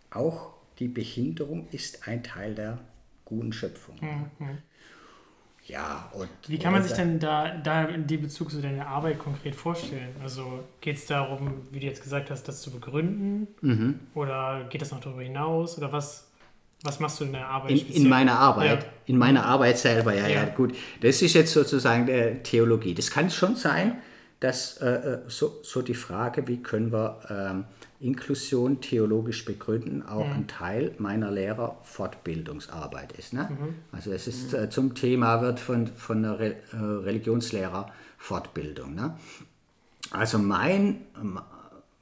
auch 0.09 0.55
die 0.79 0.89
Behinderung 0.89 1.69
ist 1.69 2.05
ein 2.05 2.21
Teil 2.21 2.53
der 2.53 2.79
guten 3.23 3.53
Schöpfung. 3.53 3.95
Mhm. 4.01 4.57
Ja, 5.67 6.11
und. 6.13 6.29
Wie 6.47 6.59
kann 6.59 6.73
man 6.73 6.83
sich 6.83 6.93
denn 6.93 7.19
da, 7.19 7.55
da 7.57 7.85
in 7.85 8.05
dem 8.05 8.21
Bezug 8.21 8.51
zu 8.51 8.61
deiner 8.61 8.87
Arbeit 8.87 9.17
konkret 9.17 9.55
vorstellen? 9.55 10.15
Also 10.21 10.63
geht 10.79 10.97
es 10.97 11.07
darum, 11.07 11.53
wie 11.71 11.79
du 11.79 11.87
jetzt 11.87 12.03
gesagt 12.03 12.29
hast, 12.29 12.47
das 12.47 12.61
zu 12.61 12.71
begründen? 12.71 13.47
Mhm. 13.61 13.99
Oder 14.13 14.67
geht 14.69 14.81
das 14.81 14.91
noch 14.91 14.99
darüber 14.99 15.23
hinaus? 15.23 15.77
Oder 15.79 15.91
was, 15.91 16.27
was 16.83 16.99
machst 16.99 17.19
du 17.19 17.25
in 17.25 17.31
der 17.31 17.47
Arbeit? 17.47 17.71
In, 17.71 18.03
in 18.03 18.09
meiner 18.09 18.37
Arbeit, 18.37 18.83
ja. 18.83 18.89
in 19.07 19.17
meiner 19.17 19.43
Arbeit 19.43 19.79
selber, 19.79 20.13
ja, 20.13 20.27
ja, 20.27 20.43
ja, 20.43 20.45
gut. 20.45 20.75
Das 21.01 21.23
ist 21.23 21.33
jetzt 21.33 21.51
sozusagen 21.51 22.05
der 22.05 22.43
Theologie. 22.43 22.93
Das 22.93 23.09
kann 23.09 23.31
schon 23.31 23.55
sein, 23.55 23.97
dass 24.39 24.77
äh, 24.77 24.87
äh 24.87 25.19
so, 25.27 25.61
so 25.63 25.81
die 25.81 25.95
Frage, 25.95 26.47
wie 26.47 26.61
können 26.61 26.91
wir 26.91 27.21
ähm, 27.27 27.65
Inklusion 27.99 28.81
theologisch 28.81 29.45
begründen 29.45 30.03
auch 30.03 30.25
mhm. 30.25 30.33
ein 30.33 30.47
Teil 30.47 30.95
meiner 30.97 31.31
Lehrerfortbildungsarbeit 31.31 33.13
ist. 33.13 33.33
Ne? 33.33 33.49
Mhm. 33.49 33.75
Also 33.91 34.11
es 34.11 34.27
ist 34.27 34.53
äh, 34.53 34.69
zum 34.69 34.95
Thema 34.95 35.41
wird 35.41 35.59
von, 35.59 35.87
von 35.87 36.23
der 36.23 36.39
Re 36.39 36.55
äh, 36.73 36.75
Religionslehrerfortbildung. 36.75 38.95
Ne? 38.95 39.15
Also 40.11 40.37
mein, 40.37 41.01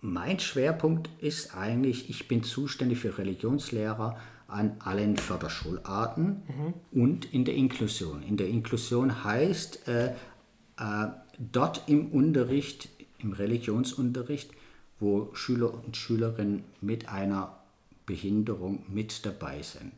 mein 0.01 0.39
Schwerpunkt 0.39 1.09
ist 1.19 1.55
eigentlich, 1.55 2.09
ich 2.09 2.27
bin 2.27 2.43
zuständig 2.43 2.99
für 2.99 3.17
Religionslehrer 3.17 4.17
an 4.47 4.75
allen 4.79 5.15
Förderschularten 5.17 6.43
mhm. 6.47 6.73
und 6.91 7.33
in 7.33 7.45
der 7.45 7.55
Inklusion. 7.55 8.23
In 8.23 8.37
der 8.37 8.47
Inklusion 8.47 9.23
heißt 9.23 9.87
äh, 9.87 10.13
äh, 10.77 11.07
dort 11.39 11.83
im 11.87 12.11
Unterricht, 12.11 12.89
im 13.19 13.33
Religionsunterricht, 13.33 14.51
wo 15.03 15.29
Schüler 15.33 15.73
und 15.73 15.95
Schülerinnen 15.95 16.63
mit 16.81 17.09
einer 17.09 17.59
Behinderung 18.05 18.83
mit 18.89 19.25
dabei 19.25 19.61
sind. 19.61 19.91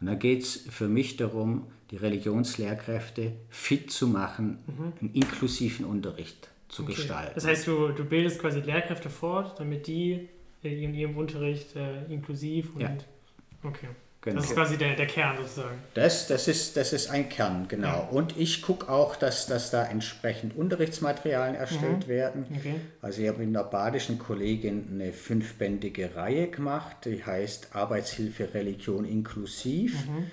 Und 0.00 0.06
da 0.06 0.14
geht 0.14 0.42
es 0.42 0.56
für 0.70 0.88
mich 0.88 1.16
darum, 1.16 1.66
die 1.90 1.96
Religionslehrkräfte 1.96 3.32
fit 3.48 3.90
zu 3.90 4.06
machen, 4.06 4.58
mhm. 4.66 4.92
einen 5.00 5.14
inklusiven 5.14 5.84
Unterricht 5.84 6.48
zu 6.68 6.84
okay. 6.84 6.92
gestalten. 6.92 7.32
Das 7.34 7.46
heißt, 7.46 7.66
du, 7.66 7.88
du 7.88 8.04
bildest 8.04 8.38
quasi 8.38 8.60
Lehrkräfte 8.60 9.10
fort, 9.10 9.58
damit 9.58 9.86
die 9.86 10.28
in 10.62 10.94
ihrem 10.94 11.16
Unterricht 11.16 11.74
äh, 11.74 12.04
inklusiv 12.12 12.74
und. 12.74 12.82
Ja. 12.82 12.96
Okay. 13.62 13.88
Genau. 14.22 14.36
Das 14.36 14.50
ist 14.50 14.54
quasi 14.54 14.76
der, 14.76 14.96
der 14.96 15.06
Kern 15.06 15.38
sozusagen. 15.38 15.78
Das, 15.94 16.26
das, 16.26 16.46
ist, 16.46 16.76
das 16.76 16.92
ist 16.92 17.08
ein 17.08 17.30
Kern, 17.30 17.68
genau. 17.68 17.88
Ja. 17.88 18.08
Und 18.10 18.36
ich 18.36 18.60
gucke 18.60 18.90
auch, 18.90 19.16
dass, 19.16 19.46
dass 19.46 19.70
da 19.70 19.84
entsprechend 19.84 20.54
Unterrichtsmaterialien 20.54 21.54
erstellt 21.54 22.06
mhm. 22.06 22.08
werden. 22.08 22.46
Okay. 22.54 22.74
Also 23.00 23.22
ich 23.22 23.28
habe 23.28 23.38
mit 23.38 23.48
einer 23.48 23.64
badischen 23.64 24.18
Kollegin 24.18 24.88
eine 24.92 25.14
fünfbändige 25.14 26.16
Reihe 26.16 26.48
gemacht, 26.48 26.96
die 27.06 27.24
heißt 27.24 27.74
Arbeitshilfe 27.74 28.52
Religion 28.52 29.06
inklusiv. 29.06 30.06
Mhm. 30.06 30.26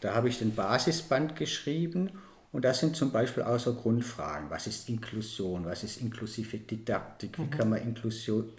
Da 0.00 0.14
habe 0.14 0.28
ich 0.28 0.38
den 0.38 0.54
Basisband 0.54 1.34
geschrieben 1.34 2.10
und 2.52 2.64
das 2.64 2.78
sind 2.78 2.94
zum 2.94 3.10
Beispiel 3.10 3.42
auch 3.42 3.58
so 3.58 3.74
Grundfragen. 3.74 4.50
Was 4.50 4.68
ist 4.68 4.88
Inklusion? 4.88 5.64
Was 5.64 5.82
ist 5.82 6.00
inklusive 6.00 6.58
Didaktik? 6.58 7.38
Wie 7.38 7.42
mhm. 7.42 7.50
kann 7.50 7.70
man 7.70 7.82
Inklusion 7.82 8.52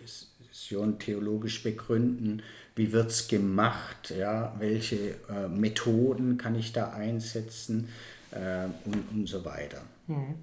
theologisch 1.00 1.63
begründen? 1.63 2.41
Wie 2.76 2.92
wird 2.92 3.12
es 3.12 3.28
gemacht, 3.28 4.14
ja, 4.18 4.54
welche 4.60 5.16
äh, 5.30 5.48
Methoden 5.48 6.38
kann 6.38 6.56
ich 6.56 6.74
da 6.74 6.92
einsetzen, 6.92 7.90
äh, 8.34 8.66
und, 8.86 9.12
und 9.12 9.28
so 9.28 9.44
weiter. 9.46 9.82
Mhm. 10.08 10.36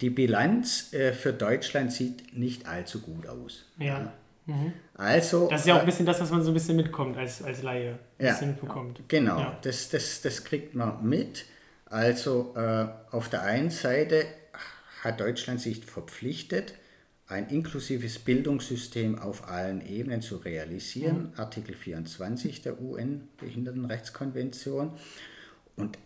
die 0.00 0.10
Bilanz 0.10 0.92
äh, 0.92 1.12
für 1.12 1.32
Deutschland 1.32 1.92
sieht 1.92 2.36
nicht 2.36 2.66
allzu 2.66 3.00
gut 3.00 3.26
aus. 3.26 3.66
Ja. 3.78 4.12
Mhm. 4.46 4.72
Also, 4.94 5.48
das 5.48 5.62
ist 5.62 5.66
ja 5.66 5.76
auch 5.76 5.80
ein 5.80 5.86
bisschen 5.86 6.06
das, 6.06 6.20
was 6.20 6.30
man 6.30 6.42
so 6.42 6.50
ein 6.50 6.54
bisschen 6.54 6.76
mitkommt 6.76 7.16
als, 7.16 7.42
als 7.42 7.62
Laie. 7.62 7.98
Ja, 8.18 8.38
mitbekommt. 8.40 9.00
Genau, 9.08 9.38
ja. 9.38 9.58
das, 9.62 9.88
das, 9.88 10.20
das 10.22 10.44
kriegt 10.44 10.74
man 10.74 11.06
mit. 11.06 11.46
Also 11.86 12.54
äh, 12.56 12.86
auf 13.10 13.28
der 13.28 13.42
einen 13.42 13.70
Seite 13.70 14.26
hat 15.02 15.20
Deutschland 15.20 15.60
sich 15.60 15.84
verpflichtet, 15.84 16.74
ein 17.26 17.48
inklusives 17.48 18.18
Bildungssystem 18.18 19.18
auf 19.18 19.48
allen 19.48 19.86
Ebenen 19.86 20.20
zu 20.20 20.36
realisieren, 20.36 21.30
mhm. 21.32 21.36
Artikel 21.36 21.74
24 21.74 22.60
der 22.62 22.80
UN-Behindertenrechtskonvention. 22.80 24.92
Und, 25.76 25.98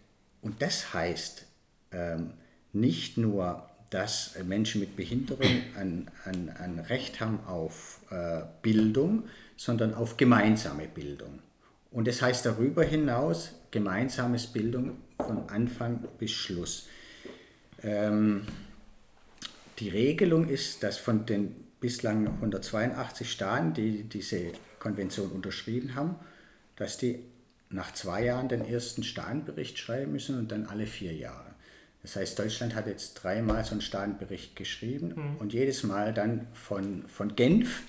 und 0.43 0.63
das 0.63 0.95
heißt 0.95 1.45
ähm, 1.93 2.31
nicht 2.73 3.19
nur, 3.19 3.69
dass 3.91 4.37
Menschen 4.45 4.81
mit 4.81 4.97
Behinderung 4.97 5.47
ein, 5.77 6.11
ein, 6.25 6.51
ein 6.51 6.79
Recht 6.79 7.21
haben 7.21 7.41
auf 7.47 8.01
äh, 8.11 8.43
Bildung, 8.63 9.25
sondern 9.57 9.95
auf 9.95 10.17
gemeinsame 10.17 10.87
Bildung. 10.87 11.41
Und 11.91 12.07
das 12.07 12.21
heißt 12.21 12.45
darüber 12.45 12.85
hinaus 12.85 13.55
gemeinsames 13.71 14.47
Bildung 14.47 14.99
von 15.17 15.49
Anfang 15.49 16.05
bis 16.19 16.33
Schluss. 16.33 16.87
Ähm, 17.83 18.43
die 19.79 19.89
Regelung 19.89 20.49
ist, 20.49 20.83
dass 20.83 20.99
von 20.99 21.27
den 21.27 21.55
bislang 21.81 22.27
182 22.27 23.31
Staaten, 23.31 23.75
die 23.75 24.05
diese 24.05 24.53
Konvention 24.79 25.31
unterschrieben 25.31 25.95
haben, 25.95 26.17
dass 26.77 26.99
die 26.99 27.21
nach 27.71 27.93
zwei 27.93 28.25
Jahren 28.25 28.49
den 28.49 28.65
ersten 28.65 29.03
Staatenbericht 29.03 29.79
schreiben 29.79 30.13
müssen 30.13 30.39
und 30.39 30.51
dann 30.51 30.67
alle 30.67 30.87
vier 30.87 31.13
Jahre. 31.13 31.49
Das 32.03 32.17
heißt, 32.17 32.39
Deutschland 32.39 32.75
hat 32.75 32.87
jetzt 32.87 33.15
dreimal 33.15 33.65
so 33.65 33.73
einen 33.73 33.81
Staatenbericht 33.81 34.57
geschrieben 34.57 35.13
mhm. 35.15 35.37
und 35.39 35.53
jedes 35.53 35.83
Mal 35.83 36.15
dann 36.15 36.47
von, 36.55 37.05
von 37.09 37.37
Genf 37.37 37.83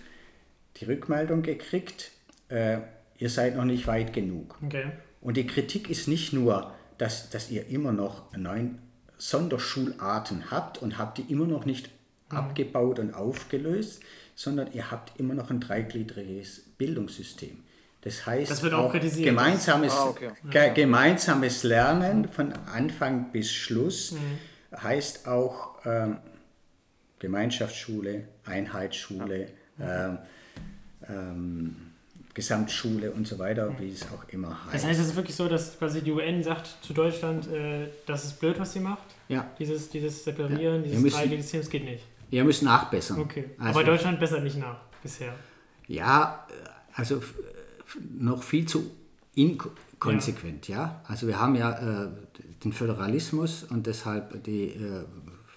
die 0.77 0.85
Rückmeldung 0.85 1.41
gekriegt, 1.41 2.11
äh, 2.49 2.79
ihr 3.17 3.29
seid 3.29 3.55
noch 3.55 3.65
nicht 3.65 3.87
weit 3.87 4.13
genug. 4.13 4.57
Okay. 4.63 4.91
Und 5.21 5.37
die 5.37 5.45
Kritik 5.45 5.89
ist 5.89 6.07
nicht 6.07 6.33
nur, 6.33 6.73
dass, 6.97 7.29
dass 7.29 7.51
ihr 7.51 7.67
immer 7.67 7.91
noch 7.91 8.35
neun 8.35 8.79
Sonderschularten 9.19 10.49
habt 10.49 10.79
und 10.79 10.97
habt 10.97 11.19
die 11.19 11.23
immer 11.23 11.45
noch 11.45 11.65
nicht 11.65 11.89
mhm. 12.31 12.37
abgebaut 12.37 12.97
und 12.97 13.13
aufgelöst, 13.13 14.01
sondern 14.33 14.71
ihr 14.73 14.89
hapt 14.89 15.19
immer 15.19 15.35
noch 15.35 15.51
ein 15.51 15.59
dreigliedriges 15.59 16.61
Bildungssystem. 16.77 17.63
Das 18.01 18.25
heißt, 18.25 18.49
das 18.49 18.63
auch, 18.63 18.95
auch 18.95 18.99
gemeinsames, 18.99 19.93
ah, 19.93 20.05
okay. 20.05 20.31
ge 20.49 20.73
gemeinsames 20.73 21.63
Lernen 21.63 22.29
von 22.29 22.53
Anfang 22.73 23.31
bis 23.31 23.51
Schluss 23.51 24.13
mhm. 24.13 24.81
heißt 24.81 25.27
auch 25.27 25.85
ähm, 25.85 26.17
Gemeinschaftsschule, 27.19 28.29
Einheitsschule, 28.45 29.47
ja. 29.77 30.07
ähm, 30.07 30.17
ähm, 31.09 31.88
Gesamtschule 32.33 33.11
und 33.11 33.27
so 33.27 33.39
weiter, 33.39 33.75
wie 33.79 33.89
es 33.89 34.03
auch 34.03 34.27
immer 34.29 34.49
heißt. 34.65 34.75
Das 34.75 34.85
heißt, 34.85 34.99
es 34.99 35.07
ist 35.07 35.15
wirklich 35.15 35.35
so, 35.35 35.47
dass 35.47 35.77
quasi 35.77 36.01
die 36.01 36.11
UN 36.11 36.43
sagt 36.43 36.77
zu 36.81 36.93
Deutschland, 36.93 37.47
äh, 37.47 37.87
das 38.05 38.25
ist 38.25 38.39
blöd, 38.39 38.59
was 38.59 38.73
sie 38.73 38.79
macht? 38.79 39.03
Ja. 39.27 39.49
Dieses, 39.57 39.89
dieses 39.89 40.23
Separieren, 40.23 40.83
ja. 40.85 40.91
dieses 40.91 41.13
Dreiecksystem, 41.13 41.61
das 41.61 41.69
geht 41.69 41.85
nicht. 41.85 42.03
Wir 42.29 42.43
müssen 42.43 42.65
nachbessern. 42.65 43.19
Okay. 43.19 43.45
Also, 43.57 43.79
Aber 43.79 43.83
Deutschland 43.83 44.19
bessert 44.19 44.43
nicht 44.43 44.57
nach 44.57 44.77
bisher. 45.01 45.33
Ja, 45.87 46.45
also 46.93 47.21
noch 48.17 48.43
viel 48.43 48.67
zu 48.67 48.91
inkonsequent, 49.33 50.67
ja. 50.67 50.77
ja. 50.77 51.01
Also 51.07 51.27
wir 51.27 51.39
haben 51.39 51.55
ja 51.55 52.05
äh, 52.05 52.09
den 52.63 52.73
Föderalismus 52.73 53.63
und 53.63 53.87
deshalb 53.87 54.43
die 54.43 54.65
äh, 54.65 55.05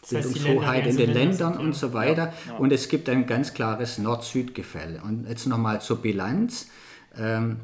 Bildungshoheit 0.09 0.87
in 0.87 0.97
den 0.97 1.13
Ländern 1.13 1.57
und 1.59 1.75
so 1.75 1.93
weiter. 1.93 2.33
Ja, 2.47 2.53
ja. 2.53 2.59
Und 2.59 2.73
es 2.73 2.89
gibt 2.89 3.09
ein 3.09 3.27
ganz 3.27 3.55
klares 3.55 3.99
Nord-Süd-Gefälle. 3.99 5.03
Und 5.03 5.29
jetzt 5.29 5.47
nochmal 5.47 5.81
zur 5.81 5.99
Bilanz. 5.99 6.69
Ähm, 7.17 7.61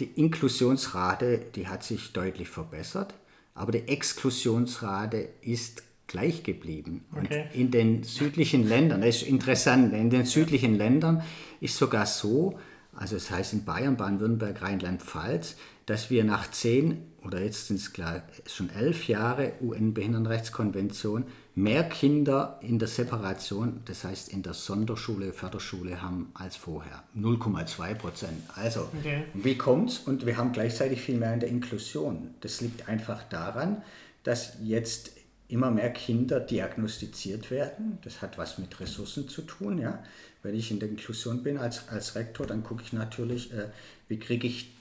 die 0.00 0.10
Inklusionsrate, 0.16 1.42
die 1.54 1.68
hat 1.68 1.84
sich 1.84 2.12
deutlich 2.12 2.48
verbessert, 2.48 3.14
aber 3.54 3.72
die 3.72 3.86
Exklusionsrate 3.86 5.28
ist 5.42 5.82
gleich 6.06 6.42
geblieben. 6.42 7.04
Okay. 7.12 7.44
Und 7.52 7.54
in 7.54 7.70
den 7.70 8.02
südlichen 8.02 8.66
Ländern, 8.66 9.02
das 9.02 9.16
ist 9.16 9.28
interessant, 9.28 9.92
in 9.92 10.10
den 10.10 10.24
südlichen 10.24 10.76
Ländern 10.76 11.22
ist 11.60 11.76
sogar 11.76 12.06
so, 12.06 12.58
also 12.96 13.14
das 13.14 13.30
heißt 13.30 13.52
in 13.52 13.64
Bayern, 13.64 13.96
Baden-Württemberg, 13.96 14.62
Rheinland-Pfalz, 14.62 15.56
dass 15.86 16.10
wir 16.10 16.24
nach 16.24 16.50
zehn 16.50 17.06
oder 17.24 17.40
jetzt 17.42 17.66
sind 17.66 17.76
es 17.76 17.92
klar, 17.92 18.22
schon 18.46 18.70
elf 18.70 19.08
Jahre 19.08 19.52
UN-Behindertenrechtskonvention 19.60 21.24
mehr 21.54 21.84
Kinder 21.84 22.58
in 22.62 22.78
der 22.78 22.88
Separation, 22.88 23.82
das 23.84 24.04
heißt 24.04 24.32
in 24.32 24.42
der 24.42 24.54
Sonderschule, 24.54 25.32
Förderschule 25.32 26.00
haben 26.00 26.30
als 26.34 26.56
vorher. 26.56 27.04
0,2 27.16 27.94
Prozent. 27.94 28.42
Also, 28.54 28.88
okay. 28.98 29.24
wie 29.34 29.56
kommt's? 29.56 29.98
Und 29.98 30.26
wir 30.26 30.36
haben 30.36 30.52
gleichzeitig 30.52 31.00
viel 31.00 31.18
mehr 31.18 31.34
in 31.34 31.40
der 31.40 31.48
Inklusion. 31.48 32.34
Das 32.40 32.60
liegt 32.60 32.88
einfach 32.88 33.22
daran, 33.24 33.82
dass 34.22 34.54
jetzt 34.62 35.12
immer 35.48 35.70
mehr 35.70 35.90
Kinder 35.92 36.40
diagnostiziert 36.40 37.50
werden. 37.50 37.98
Das 38.02 38.22
hat 38.22 38.38
was 38.38 38.58
mit 38.58 38.78
Ressourcen 38.78 39.28
zu 39.28 39.42
tun. 39.42 39.78
Ja? 39.78 40.02
Wenn 40.42 40.54
ich 40.54 40.70
in 40.70 40.78
der 40.78 40.88
Inklusion 40.88 41.42
bin 41.42 41.58
als, 41.58 41.88
als 41.88 42.14
Rektor, 42.14 42.46
dann 42.46 42.62
gucke 42.62 42.82
ich 42.84 42.92
natürlich, 42.92 43.52
äh, 43.52 43.66
wie 44.08 44.18
kriege 44.18 44.46
ich 44.46 44.72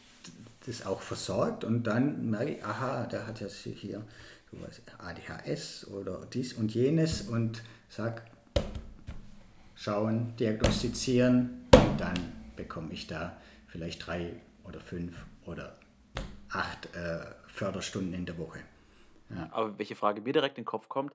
das 0.65 0.85
auch 0.85 1.01
versorgt 1.01 1.63
und 1.63 1.83
dann 1.83 2.29
merke 2.29 2.51
ich, 2.51 2.65
aha, 2.65 3.05
der 3.05 3.25
hat 3.25 3.39
jetzt 3.39 3.63
hier 3.63 4.03
ADHS 4.97 5.87
oder 5.87 6.25
dies 6.25 6.53
und 6.53 6.73
jenes 6.73 7.21
und 7.21 7.63
sag, 7.87 8.23
schauen, 9.75 10.35
diagnostizieren 10.37 11.67
und 11.73 11.99
dann 11.99 12.15
bekomme 12.55 12.91
ich 12.93 13.07
da 13.07 13.37
vielleicht 13.67 14.05
drei 14.05 14.33
oder 14.67 14.79
fünf 14.79 15.25
oder 15.45 15.77
acht 16.49 16.93
äh, 16.95 17.25
Förderstunden 17.47 18.13
in 18.13 18.25
der 18.25 18.37
Woche. 18.37 18.59
Ja. 19.29 19.49
Aber 19.51 19.77
welche 19.77 19.95
Frage 19.95 20.21
mir 20.21 20.33
direkt 20.33 20.57
in 20.57 20.63
den 20.63 20.67
Kopf 20.67 20.89
kommt, 20.89 21.13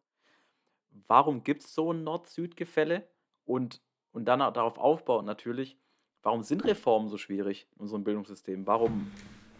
warum 1.09 1.43
gibt 1.43 1.65
es 1.65 1.75
so 1.75 1.93
ein 1.93 2.05
Nord-Süd-Gefälle? 2.05 3.07
Und, 3.45 3.83
und 4.13 4.25
dann 4.25 4.39
darauf 4.39 4.79
aufbauen 4.79 5.27
natürlich, 5.27 5.77
warum 6.23 6.43
sind 6.43 6.65
Reformen 6.65 7.09
so 7.09 7.19
schwierig 7.19 7.69
in 7.73 7.81
unserem 7.83 8.05
Bildungssystem? 8.05 8.67
Warum, 8.67 9.11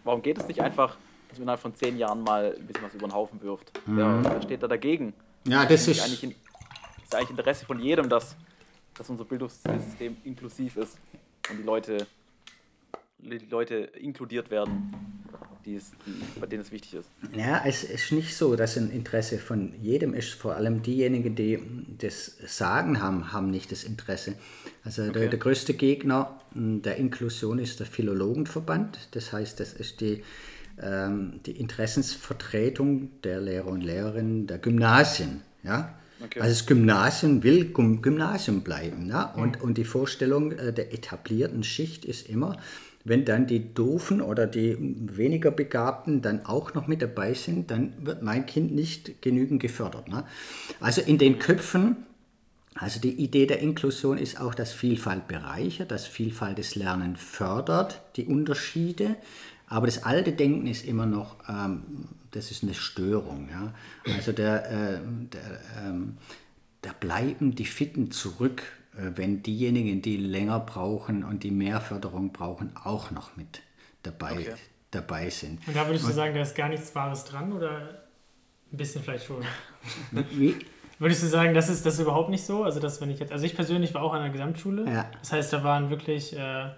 warum 0.05 0.21
geht 0.21 0.37
es 0.37 0.47
nicht 0.47 0.61
einfach, 0.61 0.95
dass 1.27 1.37
man 1.37 1.43
innerhalb 1.43 1.59
von 1.59 1.75
zehn 1.75 1.97
Jahren 1.97 2.23
mal 2.23 2.55
ein 2.57 2.65
bisschen 2.65 2.85
was 2.85 2.93
über 2.93 3.07
den 3.07 3.13
Haufen 3.13 3.41
wirft? 3.41 3.73
Mhm. 3.85 3.97
Wer, 3.97 4.23
wer 4.23 4.41
steht 4.41 4.63
da 4.63 4.67
dagegen? 4.67 5.13
Ja, 5.45 5.65
das 5.65 5.87
ist, 5.87 5.99
eigentlich 6.01 6.23
in, 6.23 6.31
ist 7.03 7.13
eigentlich 7.13 7.31
Interesse 7.31 7.65
von 7.65 7.79
jedem, 7.79 8.07
dass, 8.07 8.37
dass 8.93 9.09
unser 9.09 9.25
Bildungssystem 9.25 10.15
inklusiv 10.23 10.77
ist 10.77 10.97
und 11.49 11.57
die 11.57 11.63
Leute, 11.63 12.07
die 13.19 13.37
Leute 13.49 13.75
inkludiert 13.75 14.49
werden 14.49 15.24
die 15.65 15.75
es, 15.75 15.91
die, 16.05 16.39
bei 16.39 16.47
denen 16.47 16.61
es 16.61 16.71
wichtig 16.71 16.93
ist. 16.93 17.09
Ja, 17.35 17.63
es 17.65 17.83
ist 17.83 18.11
nicht 18.11 18.35
so, 18.35 18.55
dass 18.55 18.77
ein 18.77 18.91
Interesse 18.91 19.39
von 19.39 19.73
jedem 19.81 20.13
ist. 20.13 20.33
Vor 20.33 20.55
allem 20.55 20.81
diejenigen, 20.81 21.35
die 21.35 21.59
das 21.97 22.37
Sagen 22.45 23.01
haben, 23.01 23.33
haben 23.33 23.49
nicht 23.49 23.71
das 23.71 23.83
Interesse. 23.83 24.35
Also 24.83 25.03
okay. 25.03 25.13
der, 25.13 25.27
der, 25.29 25.39
größte 25.39 25.73
Gegner 25.73 26.39
der 26.53 26.97
Inklusion 26.97 27.59
ist 27.59 27.79
der 27.79 27.87
Philologenverband. 27.87 29.09
Das 29.11 29.33
heißt, 29.33 29.59
das 29.59 29.73
ist 29.73 30.01
die, 30.01 30.23
ähm, 30.81 31.39
die 31.45 31.59
Interessensvertretung 31.59 33.21
der 33.23 33.41
Lehrer 33.41 33.67
und 33.67 33.81
Lehrerinnen 33.81 34.47
der 34.47 34.59
Gymnasien. 34.59 35.41
Ja? 35.63 35.95
Okay. 36.23 36.39
Also 36.39 36.53
das 36.53 36.65
Gymnasium 36.65 37.43
will 37.43 37.73
Gymnasium 37.73 38.61
bleiben. 38.61 39.07
Ja? 39.07 39.33
Und, 39.33 39.57
mhm. 39.57 39.63
und 39.63 39.77
die 39.77 39.85
Vorstellung 39.85 40.51
äh, 40.51 40.71
der 40.71 40.93
etablierten 40.93 41.63
Schicht 41.63 42.05
ist 42.05 42.29
immer, 42.29 42.57
wenn 43.05 43.23
dann 43.23 43.45
die 43.45 43.73
Doofen 43.73 44.19
oder 44.19 44.47
die 44.47 44.75
weniger 44.79 45.51
Begabten 45.51 46.23
dann 46.23 46.45
auch 46.45 46.73
noch 46.73 46.87
mit 46.87 47.03
dabei 47.03 47.35
sind, 47.35 47.69
dann 47.69 47.93
wird 48.03 48.23
mein 48.23 48.47
Kind 48.47 48.73
nicht 48.73 49.21
genügend 49.21 49.61
gefördert. 49.61 50.07
Ne? 50.07 50.25
Also 50.79 51.01
in 51.01 51.19
den 51.19 51.37
Köpfen, 51.37 51.97
also 52.73 52.99
die 52.99 53.13
Idee 53.13 53.45
der 53.45 53.59
Inklusion 53.59 54.17
ist 54.17 54.41
auch, 54.41 54.55
dass 54.55 54.73
Vielfalt 54.73 55.27
bereichert, 55.27 55.91
dass 55.91 56.07
Vielfalt 56.07 56.57
das 56.57 56.73
Lernen 56.73 57.15
fördert, 57.15 58.01
die 58.15 58.25
Unterschiede. 58.25 59.15
Aber 59.67 59.85
das 59.85 60.03
alte 60.03 60.31
Denken 60.31 60.65
ist 60.65 60.83
immer 60.83 61.05
noch, 61.05 61.37
ähm, 61.47 61.83
das 62.31 62.49
ist 62.49 62.63
eine 62.63 62.73
Störung. 62.73 63.49
Ja? 63.51 63.71
Also 64.15 64.31
der, 64.31 64.71
äh, 64.71 64.99
der, 65.31 65.61
ähm, 65.85 66.17
da 66.81 66.91
bleiben 66.99 67.53
die 67.53 67.65
Fitten 67.65 68.09
zurück 68.09 68.63
wenn 68.97 69.43
diejenigen, 69.43 70.01
die 70.01 70.17
länger 70.17 70.59
brauchen 70.59 71.23
und 71.23 71.43
die 71.43 71.51
mehr 71.51 71.81
Förderung 71.81 72.31
brauchen, 72.31 72.71
auch 72.83 73.11
noch 73.11 73.35
mit 73.35 73.61
dabei, 74.03 74.33
okay. 74.33 74.53
dabei 74.91 75.29
sind. 75.29 75.67
Und 75.67 75.75
da 75.75 75.87
würdest 75.87 76.07
du 76.07 76.11
sagen, 76.11 76.33
da 76.33 76.41
ist 76.41 76.55
gar 76.55 76.69
nichts 76.69 76.93
Wahres 76.95 77.25
dran 77.25 77.51
oder 77.51 78.05
ein 78.71 78.77
bisschen 78.77 79.03
vielleicht 79.03 79.25
schon? 79.25 79.43
Wie? 80.31 80.55
Würdest 80.97 81.23
du 81.23 81.27
sagen, 81.27 81.53
das 81.53 81.67
ist 81.67 81.85
das 81.85 81.95
ist 81.95 81.99
überhaupt 81.99 82.29
nicht 82.29 82.45
so? 82.45 82.63
Also, 82.63 82.79
dass 82.79 83.01
wenn 83.01 83.09
ich 83.09 83.19
jetzt, 83.19 83.33
also 83.33 83.45
ich 83.45 83.55
persönlich 83.55 83.93
war 83.93 84.01
auch 84.01 84.13
an 84.13 84.21
der 84.21 84.29
Gesamtschule. 84.29 84.85
Ja. 84.89 85.11
Das 85.19 85.33
heißt, 85.33 85.51
da 85.51 85.61
waren 85.61 85.89
wirklich 85.89 86.37
äh, 86.37 86.69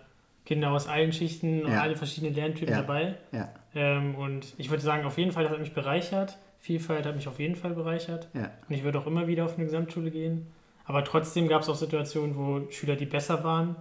Kinder 0.44 0.72
aus 0.72 0.88
allen 0.88 1.14
Schichten 1.14 1.64
und 1.64 1.72
ja. 1.72 1.82
alle 1.82 1.96
verschiedenen 1.96 2.34
Lerntypen 2.34 2.74
ja. 2.74 2.82
dabei. 2.82 3.16
Ja. 3.32 3.50
Ähm, 3.76 4.16
und 4.16 4.54
ich 4.58 4.72
würde 4.72 4.82
sagen, 4.82 5.06
auf 5.06 5.18
jeden 5.20 5.32
Fall, 5.32 5.44
das 5.44 5.54
hat 5.54 5.60
mich 5.60 5.74
bereichert. 5.74 6.38
Vielfalt 6.58 7.06
hat 7.06 7.16
mich 7.16 7.28
auf 7.28 7.40
jeden 7.40 7.56
Fall 7.56 7.74
bereichert. 7.74 8.28
Ja. 8.34 8.50
Und 8.68 8.76
ich 8.76 8.84
würde 8.84 8.98
auch 8.98 9.06
immer 9.06 9.28
wieder 9.28 9.46
auf 9.46 9.56
eine 9.56 9.66
Gesamtschule 9.66 10.10
gehen. 10.10 10.48
Aber 10.88 11.04
trotzdem 11.04 11.50
gab 11.50 11.62
es 11.62 11.70
auch 11.70 11.76
Situationen, 11.76 12.36
wo 12.36 12.72
Schüler, 12.72 12.96
die 12.96 13.06
besser 13.06 13.44
waren, 13.44 13.76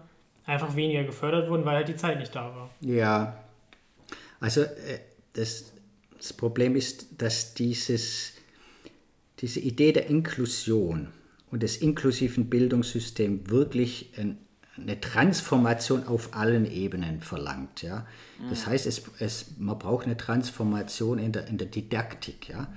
einfach 0.45 0.75
weniger 0.75 1.05
gefördert 1.05 1.49
wurden, 1.49 1.65
weil 1.65 1.77
halt 1.77 1.89
die 1.89 1.97
Zeit 1.97 2.19
nicht 2.19 2.35
da 2.35 2.55
war. 2.55 2.71
Ja, 2.81 3.39
also 4.41 4.63
äh, 4.63 4.99
das, 5.33 5.73
das 6.17 6.33
Problem 6.33 6.75
ist, 6.75 7.21
dass 7.23 7.55
dieses, 7.55 8.33
diese 9.39 9.61
Idee 9.61 9.93
der 9.93 10.09
Inklusion 10.09 11.09
und 11.53 11.63
des 11.63 11.77
inklusiven 11.77 12.51
Bildungssystems 12.51 13.51
wirklich 13.51 14.13
ein, 14.19 14.39
eine 14.77 15.01
Transformation 15.01 16.09
auf 16.09 16.35
allen 16.35 16.69
Ebenen 16.69 17.21
verlangt. 17.21 17.83
Ja? 17.83 18.05
Das 18.51 18.67
mhm. 18.67 18.71
heißt, 18.71 18.87
es, 18.87 19.03
es, 19.21 19.47
man 19.59 19.79
braucht 19.79 20.07
eine 20.07 20.17
Transformation 20.17 21.21
in 21.21 21.31
der, 21.31 21.47
in 21.47 21.57
der 21.57 21.69
Didaktik. 21.69 22.49
Ja? 22.49 22.73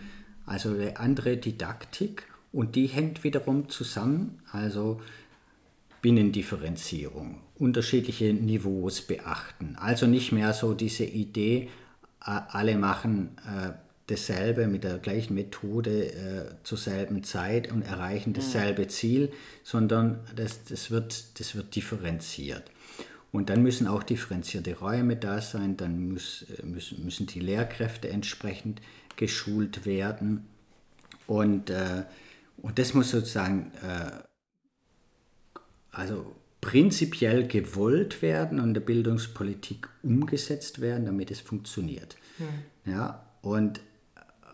Also 0.45 0.69
eine 0.69 0.97
andere 0.97 1.37
Didaktik 1.37 2.28
und 2.51 2.75
die 2.75 2.87
hängt 2.87 3.23
wiederum 3.23 3.69
zusammen, 3.69 4.39
also 4.51 5.01
Binnendifferenzierung, 6.01 7.41
unterschiedliche 7.57 8.33
Niveaus 8.33 9.01
beachten. 9.01 9.75
Also 9.77 10.07
nicht 10.07 10.31
mehr 10.31 10.53
so 10.53 10.73
diese 10.73 11.03
Idee, 11.03 11.69
äh, 12.25 12.39
alle 12.49 12.77
machen 12.77 13.37
äh, 13.45 13.71
dasselbe 14.07 14.67
mit 14.67 14.83
der 14.83 14.97
gleichen 14.97 15.35
Methode 15.35 16.05
äh, 16.11 16.45
zur 16.63 16.77
selben 16.77 17.23
Zeit 17.23 17.71
und 17.71 17.83
erreichen 17.83 18.33
dasselbe 18.33 18.87
Ziel, 18.87 19.31
sondern 19.63 20.19
das, 20.35 20.63
das, 20.63 20.89
wird, 20.89 21.39
das 21.39 21.55
wird 21.55 21.75
differenziert. 21.75 22.63
Und 23.31 23.49
dann 23.49 23.61
müssen 23.61 23.87
auch 23.87 24.01
differenzierte 24.01 24.79
Räume 24.79 25.15
da 25.15 25.41
sein, 25.41 25.77
dann 25.77 26.13
muss, 26.13 26.45
müssen, 26.63 27.05
müssen 27.05 27.27
die 27.27 27.39
Lehrkräfte 27.39 28.09
entsprechend 28.09 28.81
geschult 29.17 29.85
werden. 29.85 30.47
Und 31.27 31.69
äh, 31.69 32.05
und 32.61 32.79
das 32.79 32.93
muss 32.93 33.11
sozusagen 33.11 33.71
äh, 33.83 34.11
also 35.91 36.35
prinzipiell 36.61 37.47
gewollt 37.47 38.21
werden 38.21 38.59
und 38.59 38.69
in 38.69 38.73
der 38.73 38.81
Bildungspolitik 38.81 39.87
umgesetzt 40.03 40.81
werden, 40.81 41.05
damit 41.05 41.31
es 41.31 41.39
funktioniert. 41.39 42.17
Mhm. 42.37 42.91
Ja, 42.91 43.25
und 43.41 43.79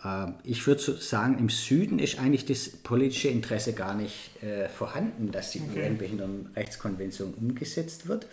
äh, 0.03 0.27
ich 0.43 0.65
würde 0.67 0.81
so 0.81 0.95
sagen, 0.95 1.39
im 1.39 1.49
Süden 1.49 1.99
ist 1.99 2.19
eigentlich 2.19 2.45
das 2.45 2.69
politische 2.69 3.29
Interesse 3.29 3.73
gar 3.73 3.95
nicht 3.95 4.41
äh, 4.43 4.69
vorhanden, 4.69 5.31
dass 5.31 5.51
die 5.51 5.61
okay. 5.61 5.89
UN-Behindertenrechtskonvention 5.89 7.33
umgesetzt 7.33 8.07
wird, 8.07 8.27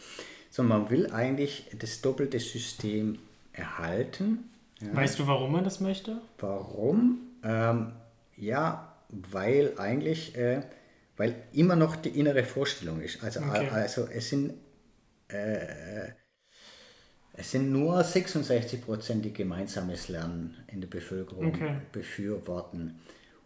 sondern 0.51 0.83
man 0.83 0.91
will 0.91 1.11
eigentlich 1.11 1.67
das 1.79 2.03
doppelte 2.03 2.39
System 2.41 3.19
erhalten. 3.55 4.51
Ja. 4.81 4.95
Weißt 4.95 5.19
du, 5.19 5.27
warum 5.27 5.53
man 5.53 5.65
das 5.65 5.81
möchte? 5.81 6.21
Warum? 6.39 7.19
Ähm, 7.43 7.93
ja, 8.37 8.92
weil 9.13 9.79
eigentlich, 9.79 10.37
äh, 10.37 10.63
weil 11.17 11.35
immer 11.53 11.77
noch 11.77 11.97
die 11.97 12.19
innere 12.19 12.45
Vorstellung 12.45 13.01
ist. 13.01 13.23
Also, 13.23 13.41
okay. 13.41 13.69
also 13.71 14.09
es 14.13 14.31
sind 14.31 14.55
äh, 15.29 16.09
es 17.35 17.51
sind 17.51 17.73
nur 17.73 18.03
66 18.05 18.85
Prozent, 18.85 19.25
die 19.25 19.33
gemeinsames 19.33 20.09
Lernen 20.09 20.57
in 20.67 20.81
der 20.81 20.89
Bevölkerung 20.89 21.49
okay. 21.49 21.77
befürworten. 21.91 23.01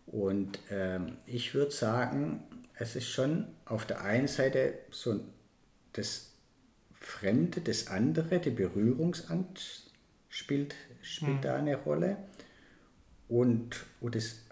Und 0.06 0.58
ähm, 0.70 1.18
ich 1.26 1.54
würde 1.54 1.70
sagen, 1.70 2.42
es 2.74 2.96
ist 2.96 3.08
schon 3.08 3.46
auf 3.64 3.86
der 3.86 4.02
einen 4.02 4.28
Seite 4.28 4.74
so 4.90 5.20
das 5.92 6.32
Fremde, 6.94 7.60
das 7.60 7.86
andere, 7.86 8.40
die 8.40 8.50
Berührungsangst 8.50 9.92
spielt, 10.28 10.74
spielt 11.00 11.36
hm. 11.36 11.40
da 11.42 11.56
eine 11.56 11.76
Rolle. 11.76 12.16
Und, 13.28 13.84
und 14.00 14.14
das 14.16 14.45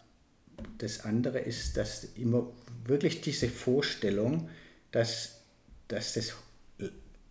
das 0.78 1.04
andere 1.04 1.38
ist, 1.38 1.76
dass 1.76 2.04
immer 2.16 2.46
wirklich 2.84 3.20
diese 3.20 3.48
Vorstellung, 3.48 4.48
dass, 4.92 5.40
dass 5.88 6.14
das 6.14 6.34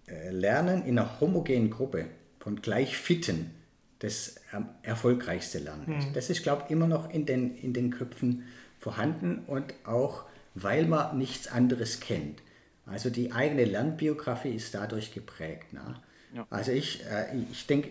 äh, 0.07 0.29
Lernen 0.31 0.85
in 0.85 0.97
einer 0.97 1.19
homogenen 1.19 1.69
Gruppe 1.69 2.05
von 2.39 2.61
gleich 2.61 2.97
Fitten 2.97 3.51
das 3.99 4.35
erfolgreichste 4.81 5.59
Lernen 5.59 5.97
ist. 5.97 6.09
Mhm. 6.09 6.13
Das 6.13 6.29
ist, 6.29 6.43
glaube 6.43 6.63
ich, 6.65 6.71
immer 6.71 6.87
noch 6.87 7.09
in 7.09 7.25
den, 7.25 7.55
in 7.55 7.73
den 7.73 7.89
Köpfen 7.89 8.43
vorhanden 8.77 9.43
und 9.47 9.73
auch, 9.85 10.25
weil 10.55 10.85
man 10.85 11.17
nichts 11.17 11.47
anderes 11.47 12.01
kennt. 12.01 12.41
Also 12.85 13.09
die 13.09 13.31
eigene 13.31 13.63
Lernbiografie 13.63 14.49
ist 14.49 14.75
dadurch 14.75 15.13
geprägt. 15.13 15.71
Ne? 15.71 15.95
Ja. 16.35 16.45
Also 16.49 16.73
ich, 16.73 17.05
äh, 17.05 17.27
ich 17.49 17.65
denke, 17.65 17.89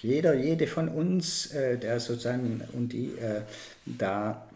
jeder, 0.00 0.34
jede 0.34 0.66
von 0.66 0.88
uns, 0.88 1.52
äh, 1.52 1.78
der 1.78 2.00
sozusagen 2.00 2.62
und 2.72 2.92
die 2.92 3.16
äh, 3.16 3.42
da 3.86 4.48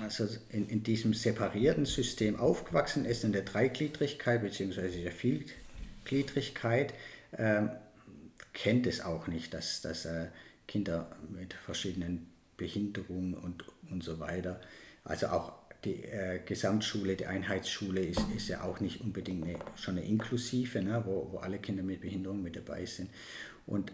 also 0.00 0.26
in, 0.50 0.68
in 0.68 0.82
diesem 0.82 1.14
separierten 1.14 1.86
System 1.86 2.38
aufgewachsen 2.38 3.04
ist, 3.04 3.24
in 3.24 3.32
der 3.32 3.42
Dreigliedrigkeit 3.42 4.42
bzw. 4.42 5.02
der 5.02 5.12
Vielgliedrigkeit, 5.12 6.94
äh, 7.32 7.62
kennt 8.52 8.86
es 8.86 9.00
auch 9.00 9.26
nicht, 9.26 9.54
dass, 9.54 9.80
dass 9.82 10.04
äh, 10.04 10.28
Kinder 10.66 11.14
mit 11.30 11.54
verschiedenen 11.54 12.26
Behinderungen 12.56 13.34
und, 13.34 13.64
und 13.90 14.02
so 14.02 14.20
weiter, 14.20 14.60
also 15.04 15.26
auch 15.28 15.52
die 15.84 16.02
äh, 16.04 16.40
Gesamtschule, 16.44 17.16
die 17.16 17.26
Einheitsschule 17.26 18.00
ist, 18.00 18.22
ist 18.34 18.48
ja 18.48 18.62
auch 18.62 18.80
nicht 18.80 19.00
unbedingt 19.02 19.44
eine, 19.44 19.58
schon 19.76 19.98
eine 19.98 20.06
inklusive, 20.06 20.82
ne, 20.82 21.02
wo, 21.04 21.28
wo 21.32 21.38
alle 21.38 21.58
Kinder 21.58 21.82
mit 21.82 22.00
Behinderung 22.00 22.42
mit 22.42 22.56
dabei 22.56 22.86
sind. 22.86 23.10
Und, 23.66 23.92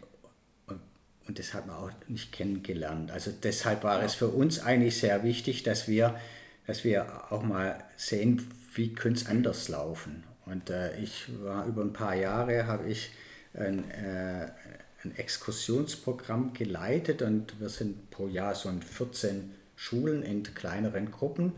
und 1.27 1.39
das 1.39 1.55
hat 1.55 1.67
man 1.67 1.77
auch 1.77 1.91
nicht 2.09 2.33
kennengelernt. 2.33 3.11
Also 3.11 3.31
deshalb 3.31 3.85
war 3.85 4.01
ja. 4.01 4.05
es 4.05 4.15
für 4.15 4.29
uns 4.29 4.61
eigentlich 4.61 4.99
sehr 4.99 5.23
wichtig, 5.23 5.63
dass 5.63 5.87
wir, 5.87 6.19
dass 6.67 6.85
wir 6.85 7.33
auch 7.33 7.43
mal 7.43 7.83
sehen, 7.97 8.51
wie 8.75 8.93
könnte 8.95 9.21
es 9.21 9.27
anders 9.27 9.69
laufen. 9.69 10.25
Und 10.47 10.71
äh, 10.71 10.99
ich 10.99 11.27
war 11.43 11.67
über 11.67 11.83
ein 11.83 11.93
paar 11.93 12.15
Jahre, 12.15 12.67
habe 12.67 12.89
ich 12.89 13.11
ein, 13.55 13.89
äh, 13.91 14.49
ein 15.05 15.17
Exkursionsprogramm 15.17 16.53
geleitet 16.53 17.23
und 17.23 17.61
wir 17.61 17.69
sind 17.69 18.11
pro 18.11 18.29
Jahr 18.29 18.55
so 18.55 18.69
in 18.69 18.83
14 18.83 19.51
Schulen 19.77 20.23
in 20.23 20.43
kleineren 20.43 21.11
Gruppen 21.11 21.53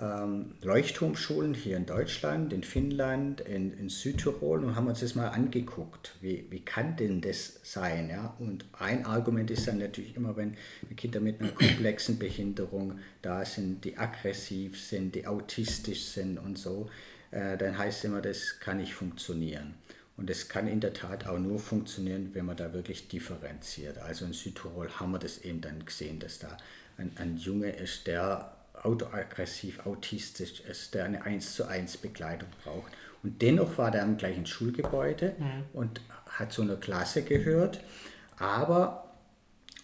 ähm, 0.00 0.52
Leuchtturmschulen 0.62 1.54
hier 1.54 1.76
in 1.76 1.86
Deutschland, 1.86 2.52
in 2.52 2.62
Finnland, 2.62 3.40
in, 3.40 3.76
in, 3.76 3.88
Südtirol 3.88 4.64
und 4.64 4.76
haben 4.76 4.86
uns 4.86 5.00
das 5.00 5.16
mal 5.16 5.28
angeguckt. 5.28 6.14
Wie, 6.20 6.46
wie 6.50 6.60
kann 6.60 6.96
denn 6.96 7.20
das 7.20 7.60
sein? 7.64 8.08
Ja? 8.08 8.36
Und 8.38 8.64
ein 8.78 9.04
Argument 9.04 9.50
ist 9.50 9.66
dann 9.66 9.78
natürlich 9.78 10.14
immer, 10.16 10.36
wenn 10.36 10.56
Kinder 10.96 11.20
mit 11.20 11.40
einer 11.40 11.50
komplexen 11.50 12.18
Behinderung 12.18 12.98
da 13.22 13.44
sind, 13.44 13.84
die 13.84 13.98
aggressiv 13.98 14.80
sind, 14.80 15.16
die 15.16 15.26
autistisch 15.26 16.04
sind 16.04 16.38
und 16.38 16.58
so, 16.58 16.88
äh, 17.32 17.56
dann 17.56 17.76
heißt 17.76 17.98
es 17.98 18.04
immer, 18.04 18.20
das 18.20 18.60
kann 18.60 18.76
nicht 18.76 18.94
funktionieren. 18.94 19.74
Und 20.16 20.30
das 20.30 20.48
kann 20.48 20.68
in 20.68 20.80
der 20.80 20.92
Tat 20.92 21.26
auch 21.26 21.38
nur 21.38 21.58
funktionieren, 21.58 22.30
wenn 22.34 22.44
man 22.44 22.56
da 22.56 22.72
wirklich 22.72 23.08
differenziert. 23.08 23.98
Also 23.98 24.24
in 24.24 24.32
Südtirol 24.32 24.90
haben 24.90 25.12
wir 25.12 25.18
das 25.18 25.38
eben 25.38 25.60
dann 25.60 25.84
gesehen, 25.84 26.18
dass 26.20 26.38
da 26.38 26.56
ein, 26.96 27.12
ein 27.16 27.36
Junge 27.36 27.70
ist, 27.70 28.06
der 28.06 28.57
autoaggressiv, 28.84 29.86
autistisch 29.86 30.60
ist, 30.60 30.94
der 30.94 31.04
eine 31.04 31.22
1 31.22 31.54
zu 31.54 31.66
1 31.66 31.98
Begleitung 31.98 32.48
braucht. 32.64 32.92
Und 33.22 33.42
dennoch 33.42 33.78
war 33.78 33.90
der 33.90 34.02
im 34.02 34.16
gleichen 34.16 34.46
Schulgebäude 34.46 35.34
mhm. 35.38 35.64
und 35.72 36.00
hat 36.28 36.52
zu 36.52 36.62
einer 36.62 36.76
Klasse 36.76 37.22
gehört, 37.22 37.80
aber 38.38 39.04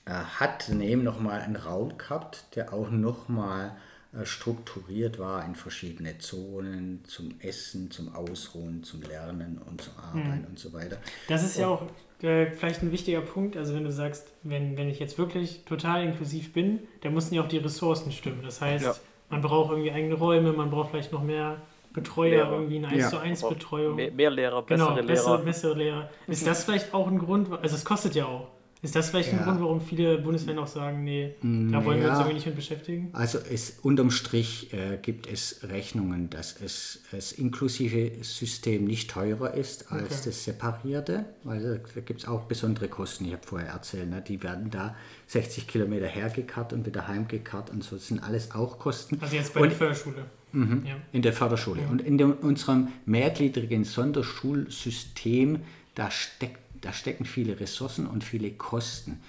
er 0.04 0.38
hat 0.38 0.68
daneben 0.68 1.02
nochmal 1.02 1.40
einen 1.40 1.56
Raum 1.56 1.96
gehabt, 1.98 2.44
der 2.54 2.72
auch 2.72 2.90
nochmal 2.90 3.74
äh, 4.12 4.26
strukturiert 4.26 5.18
war 5.18 5.44
in 5.44 5.54
verschiedene 5.54 6.18
Zonen 6.18 7.04
zum 7.06 7.40
Essen, 7.40 7.90
zum 7.90 8.14
Ausruhen, 8.14 8.84
zum 8.84 9.02
Lernen 9.02 9.58
und 9.58 9.80
zum 9.80 9.94
Arbeiten 9.96 10.42
mhm. 10.42 10.46
und 10.46 10.58
so 10.58 10.72
weiter. 10.72 10.98
Das 11.26 11.42
ist 11.42 11.56
ja 11.56 11.68
auch 11.68 11.86
äh, 12.24 12.50
vielleicht 12.50 12.82
ein 12.82 12.90
wichtiger 12.90 13.20
Punkt. 13.20 13.56
Also 13.56 13.74
wenn 13.74 13.84
du 13.84 13.92
sagst, 13.92 14.32
wenn, 14.42 14.76
wenn 14.76 14.88
ich 14.88 14.98
jetzt 14.98 15.18
wirklich 15.18 15.64
total 15.64 16.02
inklusiv 16.04 16.52
bin, 16.52 16.80
dann 17.02 17.14
müssen 17.14 17.34
ja 17.34 17.42
auch 17.42 17.48
die 17.48 17.58
Ressourcen 17.58 18.10
stimmen. 18.12 18.40
Das 18.42 18.60
heißt, 18.60 18.84
ja. 18.84 18.94
man 19.30 19.40
braucht 19.42 19.70
irgendwie 19.70 19.92
eigene 19.92 20.14
Räume, 20.14 20.52
man 20.52 20.70
braucht 20.70 20.90
vielleicht 20.90 21.12
noch 21.12 21.22
mehr 21.22 21.58
Betreuer, 21.92 22.30
Lehrer. 22.30 22.52
irgendwie 22.52 22.78
eine 22.78 22.88
1 22.88 23.02
ja. 23.02 23.08
zu 23.08 23.18
1 23.18 23.48
Betreuung. 23.48 23.94
Mehr, 23.94 24.10
mehr 24.10 24.30
Lehrer, 24.30 24.62
bessere 24.62 24.94
genau, 24.96 25.06
Lehrer. 25.06 25.38
Bessere 25.38 25.74
Lehrer. 25.74 26.10
Ist 26.26 26.46
das 26.46 26.64
vielleicht 26.64 26.92
auch 26.92 27.06
ein 27.06 27.18
Grund, 27.18 27.48
also 27.62 27.76
es 27.76 27.84
kostet 27.84 28.16
ja 28.16 28.26
auch. 28.26 28.48
Ist 28.84 28.94
das 28.94 29.08
vielleicht 29.08 29.32
ja. 29.32 29.38
ein 29.38 29.44
Grund, 29.44 29.62
warum 29.62 29.80
viele 29.80 30.18
Bundesländer 30.18 30.62
auch 30.62 30.66
sagen, 30.66 31.04
nee, 31.04 31.36
da 31.40 31.82
wollen 31.86 32.02
wir 32.02 32.10
uns 32.10 32.18
irgendwie 32.18 32.34
nicht 32.34 32.46
mit 32.46 32.56
beschäftigen? 32.56 33.08
Also 33.14 33.38
es, 33.38 33.78
unterm 33.80 34.10
Strich 34.10 34.74
äh, 34.74 34.98
gibt 35.00 35.26
es 35.26 35.60
Rechnungen, 35.62 36.28
dass 36.28 36.60
es, 36.60 37.00
das 37.10 37.32
inklusive 37.32 38.22
System 38.22 38.84
nicht 38.84 39.10
teurer 39.10 39.54
ist 39.54 39.90
als 39.90 40.02
okay. 40.02 40.22
das 40.26 40.44
separierte, 40.44 41.24
weil 41.44 41.80
da 41.94 42.00
gibt 42.02 42.20
es 42.20 42.28
auch 42.28 42.42
besondere 42.42 42.88
Kosten, 42.88 43.24
ich 43.24 43.32
habe 43.32 43.46
vorher 43.46 43.70
erzählt, 43.70 44.10
ne? 44.10 44.20
die 44.20 44.42
werden 44.42 44.70
da 44.70 44.94
60 45.28 45.66
Kilometer 45.66 46.06
hergekarrt 46.06 46.74
und 46.74 46.84
wieder 46.84 47.08
heimgekarrt 47.08 47.70
und 47.70 47.82
so, 47.82 47.96
das 47.96 48.08
sind 48.08 48.22
alles 48.22 48.50
auch 48.50 48.78
Kosten. 48.78 49.16
Also 49.22 49.34
jetzt 49.34 49.54
bei 49.54 49.60
und, 49.60 49.70
der 49.70 49.78
Förderschule. 49.78 50.24
Mhm, 50.52 50.82
ja. 50.86 50.96
In 51.10 51.22
der 51.22 51.32
Förderschule. 51.32 51.80
Ja. 51.80 51.88
Und 51.88 52.02
in 52.02 52.18
dem, 52.18 52.32
unserem 52.34 52.88
mehrgliedrigen 53.06 53.84
Sonderschulsystem, 53.84 55.60
da 55.94 56.10
steckt 56.10 56.63
da 56.84 56.92
stecken 56.92 57.24
viele 57.24 57.60
Ressourcen 57.60 58.06
und 58.06 58.24
viele 58.24 58.50
Kosten. 58.52 59.20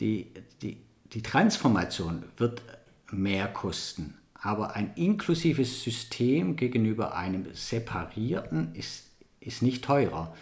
Die, 0.00 0.28
die, 0.62 0.78
die 1.12 1.22
Transformation 1.22 2.22
wird 2.36 2.62
mehr 3.10 3.48
kosten, 3.48 4.14
aber 4.34 4.74
ein 4.76 4.92
inklusives 4.94 5.82
System 5.82 6.56
gegenüber 6.56 7.16
einem 7.16 7.46
separierten 7.52 8.74
ist, 8.74 9.06
ist 9.40 9.62
nicht 9.62 9.84
teurer. 9.84 10.34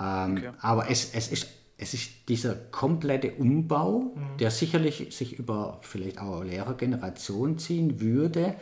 Ähm, 0.00 0.38
okay. 0.38 0.50
Aber 0.60 0.90
es, 0.90 1.12
es, 1.12 1.28
ist, 1.28 1.48
es 1.76 1.94
ist 1.94 2.28
dieser 2.28 2.54
komplette 2.54 3.32
Umbau, 3.32 4.14
mhm. 4.14 4.38
der 4.38 4.50
sicherlich 4.50 5.14
sich 5.14 5.38
über 5.38 5.80
vielleicht 5.82 6.18
auch 6.18 6.42
Lehrergeneration 6.42 7.58
ziehen 7.58 8.00
würde, 8.00 8.56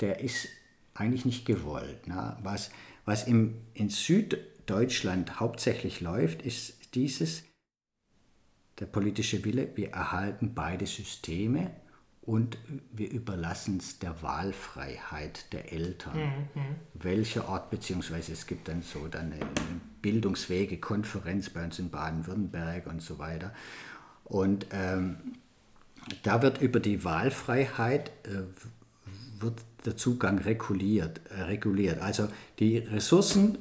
der 0.00 0.20
ist 0.20 0.48
eigentlich 0.94 1.24
nicht 1.24 1.46
gewollt. 1.46 2.06
Ne? 2.08 2.36
Was, 2.42 2.70
was 3.04 3.26
im, 3.26 3.54
in 3.74 3.90
Süd 3.90 4.38
Deutschland 4.66 5.40
hauptsächlich 5.40 6.00
läuft, 6.00 6.42
ist 6.42 6.94
dieses, 6.94 7.44
der 8.78 8.86
politische 8.86 9.44
Wille, 9.44 9.68
wir 9.76 9.90
erhalten 9.90 10.54
beide 10.54 10.86
Systeme 10.86 11.70
und 12.22 12.56
wir 12.90 13.10
überlassen 13.10 13.78
es 13.78 13.98
der 13.98 14.22
Wahlfreiheit 14.22 15.52
der 15.52 15.72
Eltern. 15.72 16.16
Mhm. 16.16 16.62
mhm. 16.62 16.74
Welcher 16.94 17.48
Ort, 17.48 17.70
beziehungsweise 17.70 18.32
es 18.32 18.46
gibt 18.46 18.68
dann 18.68 18.82
so 18.82 19.06
dann 19.08 19.32
eine 19.32 19.40
Bildungswege-Konferenz 20.00 21.50
bei 21.50 21.64
uns 21.64 21.78
in 21.78 21.90
Baden-Württemberg 21.90 22.86
und 22.86 23.02
so 23.02 23.18
weiter. 23.18 23.52
Und 24.24 24.66
ähm, 24.70 25.16
da 26.22 26.40
wird 26.42 26.60
über 26.60 26.80
die 26.80 27.04
Wahlfreiheit 27.04 28.10
äh, 28.24 28.44
wird 29.40 29.60
der 29.84 29.96
Zugang 29.96 30.38
reguliert, 30.38 31.20
äh, 31.30 31.42
reguliert. 31.42 32.00
Also 32.00 32.28
die 32.58 32.78
Ressourcen 32.78 33.58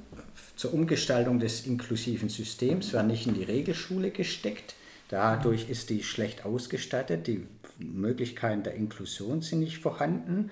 zur 0.63 0.73
Umgestaltung 0.73 1.39
des 1.39 1.67
inklusiven 1.67 2.29
Systems 2.29 2.93
werden 2.93 3.07
nicht 3.07 3.27
in 3.27 3.33
die 3.33 3.43
Regelschule 3.43 4.11
gesteckt. 4.11 4.75
Dadurch 5.09 5.69
ist 5.69 5.89
die 5.89 6.03
schlecht 6.03 6.45
ausgestattet, 6.45 7.27
die 7.27 7.45
Möglichkeiten 7.79 8.63
der 8.63 8.75
Inklusion 8.75 9.41
sind 9.41 9.59
nicht 9.59 9.79
vorhanden 9.79 10.51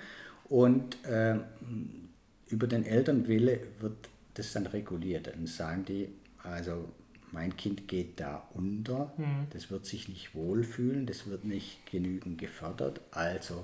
und 0.50 1.02
äh, 1.06 1.36
über 2.50 2.67
den 2.67 2.86
Elternwille 2.86 3.62
wird 3.80 4.10
das 4.34 4.52
dann 4.52 4.67
reguliert. 4.67 5.28
Dann 5.28 5.47
sagen 5.47 5.86
die, 5.86 6.10
also 6.43 6.89
mein 7.32 7.56
Kind 7.56 7.88
geht 7.88 8.19
da 8.19 8.45
unter, 8.54 9.13
mhm. 9.15 9.47
das 9.52 9.71
wird 9.71 9.86
sich 9.86 10.10
nicht 10.10 10.36
wohlfühlen, 10.36 11.06
das 11.06 11.28
wird 11.28 11.45
nicht 11.45 11.89
genügend 11.89 12.38
gefördert, 12.38 13.00
also 13.12 13.63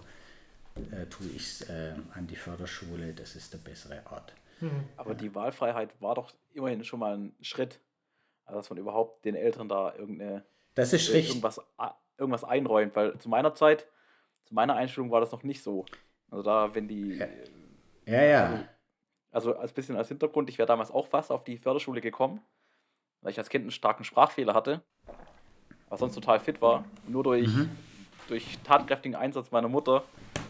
äh, 0.91 1.07
tue 1.07 1.27
ich 1.35 1.41
es 1.41 1.61
äh, 1.63 1.91
an 2.13 2.25
die 2.25 2.37
Förderschule, 2.37 3.11
das 3.11 3.35
ist 3.35 3.51
der 3.51 3.57
bessere 3.57 4.01
Ort. 4.09 4.31
Mhm. 4.59 4.87
Aber 4.95 5.15
die 5.15 5.33
Wahlfreiheit 5.35 6.01
war 6.01 6.15
doch 6.15 6.33
immerhin 6.53 6.83
schon 6.83 6.99
mal 6.99 7.17
ein 7.17 7.35
Schritt, 7.41 7.79
also 8.45 8.59
dass 8.59 8.69
man 8.69 8.79
überhaupt 8.79 9.25
den 9.25 9.35
Eltern 9.35 9.69
da 9.69 9.93
irgendeine 9.95 10.45
das 10.77 10.93
ist 10.93 11.09
irgendwas, 11.09 11.59
irgendwas 12.17 12.43
einräumt, 12.43 12.95
weil 12.95 13.17
zu 13.17 13.29
meiner 13.29 13.55
Zeit, 13.55 13.87
zu 14.45 14.53
meiner 14.53 14.75
Einstellung 14.75 15.09
war 15.09 15.21
das 15.21 15.31
noch 15.31 15.41
nicht 15.41 15.63
so. 15.63 15.85
Also 16.29 16.43
da, 16.43 16.75
wenn 16.75 16.87
die. 16.87 17.17
Ja, 17.17 17.27
ja. 18.05 18.23
ja. 18.23 18.45
Also, 19.31 19.51
also 19.51 19.57
als 19.57 19.73
bisschen 19.73 19.95
als 19.95 20.07
Hintergrund, 20.07 20.49
ich 20.49 20.57
wäre 20.59 20.67
damals 20.67 20.91
auch 20.91 21.07
fast 21.07 21.31
auf 21.31 21.43
die 21.43 21.57
Förderschule 21.57 21.99
gekommen, 21.99 22.41
weil 23.21 23.31
ich 23.31 23.39
als 23.39 23.49
Kind 23.49 23.63
einen 23.63 23.71
starken 23.71 24.03
Sprachfehler 24.03 24.53
hatte, 24.53 24.83
aber 25.87 25.97
sonst 25.97 26.13
total 26.13 26.39
fit 26.39 26.61
war. 26.61 26.85
Und 27.05 27.09
nur 27.09 27.23
durch, 27.23 27.47
mhm. 27.47 27.71
durch 28.27 28.59
tatkräftigen 28.63 29.15
Einsatz 29.15 29.51
meiner 29.51 29.69
Mutter 29.69 30.03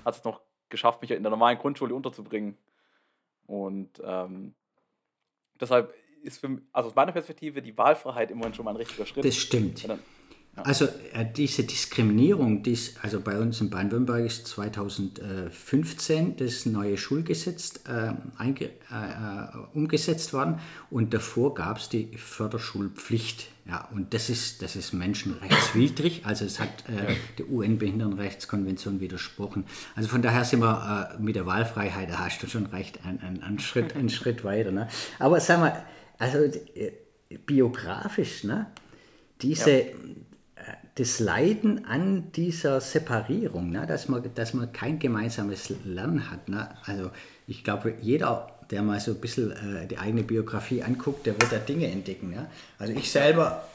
hat 0.03 0.15
es 0.15 0.23
noch 0.25 0.41
geschafft, 0.69 1.01
mich 1.01 1.11
in 1.11 1.23
der 1.23 1.29
normalen 1.29 1.57
Grundschule 1.57 1.95
unterzubringen. 1.95 2.57
Und 3.47 4.01
ähm, 4.03 4.53
deshalb 5.59 5.93
ist 6.21 6.39
für, 6.39 6.61
also 6.71 6.89
aus 6.89 6.95
meiner 6.95 7.11
Perspektive 7.11 7.61
die 7.61 7.77
Wahlfreiheit 7.77 8.29
immerhin 8.29 8.53
schon 8.53 8.65
mal 8.65 8.71
ein 8.71 8.77
richtiger 8.77 9.05
Schritt. 9.05 9.25
Das 9.25 9.35
stimmt. 9.35 9.87
Dann. 9.87 9.99
Also 10.63 10.85
äh, 11.13 11.25
diese 11.35 11.63
Diskriminierung, 11.63 12.63
dies, 12.63 12.95
also 13.03 13.21
bei 13.21 13.37
uns 13.37 13.61
in 13.61 13.69
Baden-Württemberg 13.69 14.25
ist 14.25 14.47
2015 14.47 16.35
das 16.37 16.65
neue 16.65 16.97
Schulgesetz 16.97 17.81
äh, 17.87 18.13
einge, 18.37 18.65
äh, 18.65 18.69
äh, 18.69 19.57
umgesetzt 19.73 20.33
worden 20.33 20.59
und 20.89 21.13
davor 21.13 21.53
gab 21.53 21.77
es 21.77 21.89
die 21.89 22.17
Förderschulpflicht. 22.17 23.49
Ja, 23.67 23.87
und 23.93 24.13
das 24.13 24.29
ist, 24.29 24.61
das 24.61 24.75
ist 24.75 24.93
menschenrechtswidrig, 24.93 26.21
also 26.25 26.45
es 26.45 26.59
hat 26.59 26.69
äh, 26.87 27.15
der 27.37 27.49
UN-Behindertenrechtskonvention 27.49 28.99
widersprochen. 28.99 29.65
Also 29.95 30.09
von 30.09 30.21
daher 30.21 30.43
sind 30.43 30.61
wir 30.61 31.11
äh, 31.17 31.21
mit 31.21 31.35
der 31.35 31.45
Wahlfreiheit, 31.45 32.09
da 32.09 32.19
hast 32.19 32.41
du 32.41 32.47
schon 32.47 32.65
recht, 32.67 32.99
einen 33.05 33.43
ein 33.43 33.59
Schritt, 33.59 33.95
ein 33.95 34.09
Schritt 34.09 34.43
weiter. 34.43 34.71
Ne? 34.71 34.87
Aber 35.19 35.39
sag 35.39 35.59
mal, 35.59 35.85
also 36.17 36.39
biografisch, 37.45 38.43
ne? 38.45 38.67
diese, 39.41 39.71
ja 39.71 39.85
das 40.95 41.19
Leiden 41.19 41.85
an 41.85 42.31
dieser 42.31 42.81
Separierung, 42.81 43.69
ne? 43.69 43.85
dass, 43.87 44.09
man, 44.09 44.23
dass 44.35 44.53
man 44.53 44.71
kein 44.71 44.99
gemeinsames 44.99 45.71
Lernen 45.85 46.29
hat. 46.31 46.49
Ne? 46.49 46.69
Also 46.85 47.11
ich 47.45 47.63
glaube, 47.63 47.93
jeder, 48.01 48.51
der 48.71 48.81
mal 48.81 48.99
so 48.99 49.11
ein 49.11 49.21
bisschen 49.21 49.51
äh, 49.51 49.87
die 49.87 49.97
eigene 49.97 50.23
Biografie 50.23 50.83
anguckt, 50.83 51.25
der 51.25 51.39
wird 51.39 51.51
da 51.51 51.57
Dinge 51.57 51.87
entdecken. 51.87 52.31
Ne? 52.31 52.47
Also 52.79 52.93
ich 52.93 53.11
selber, 53.11 53.67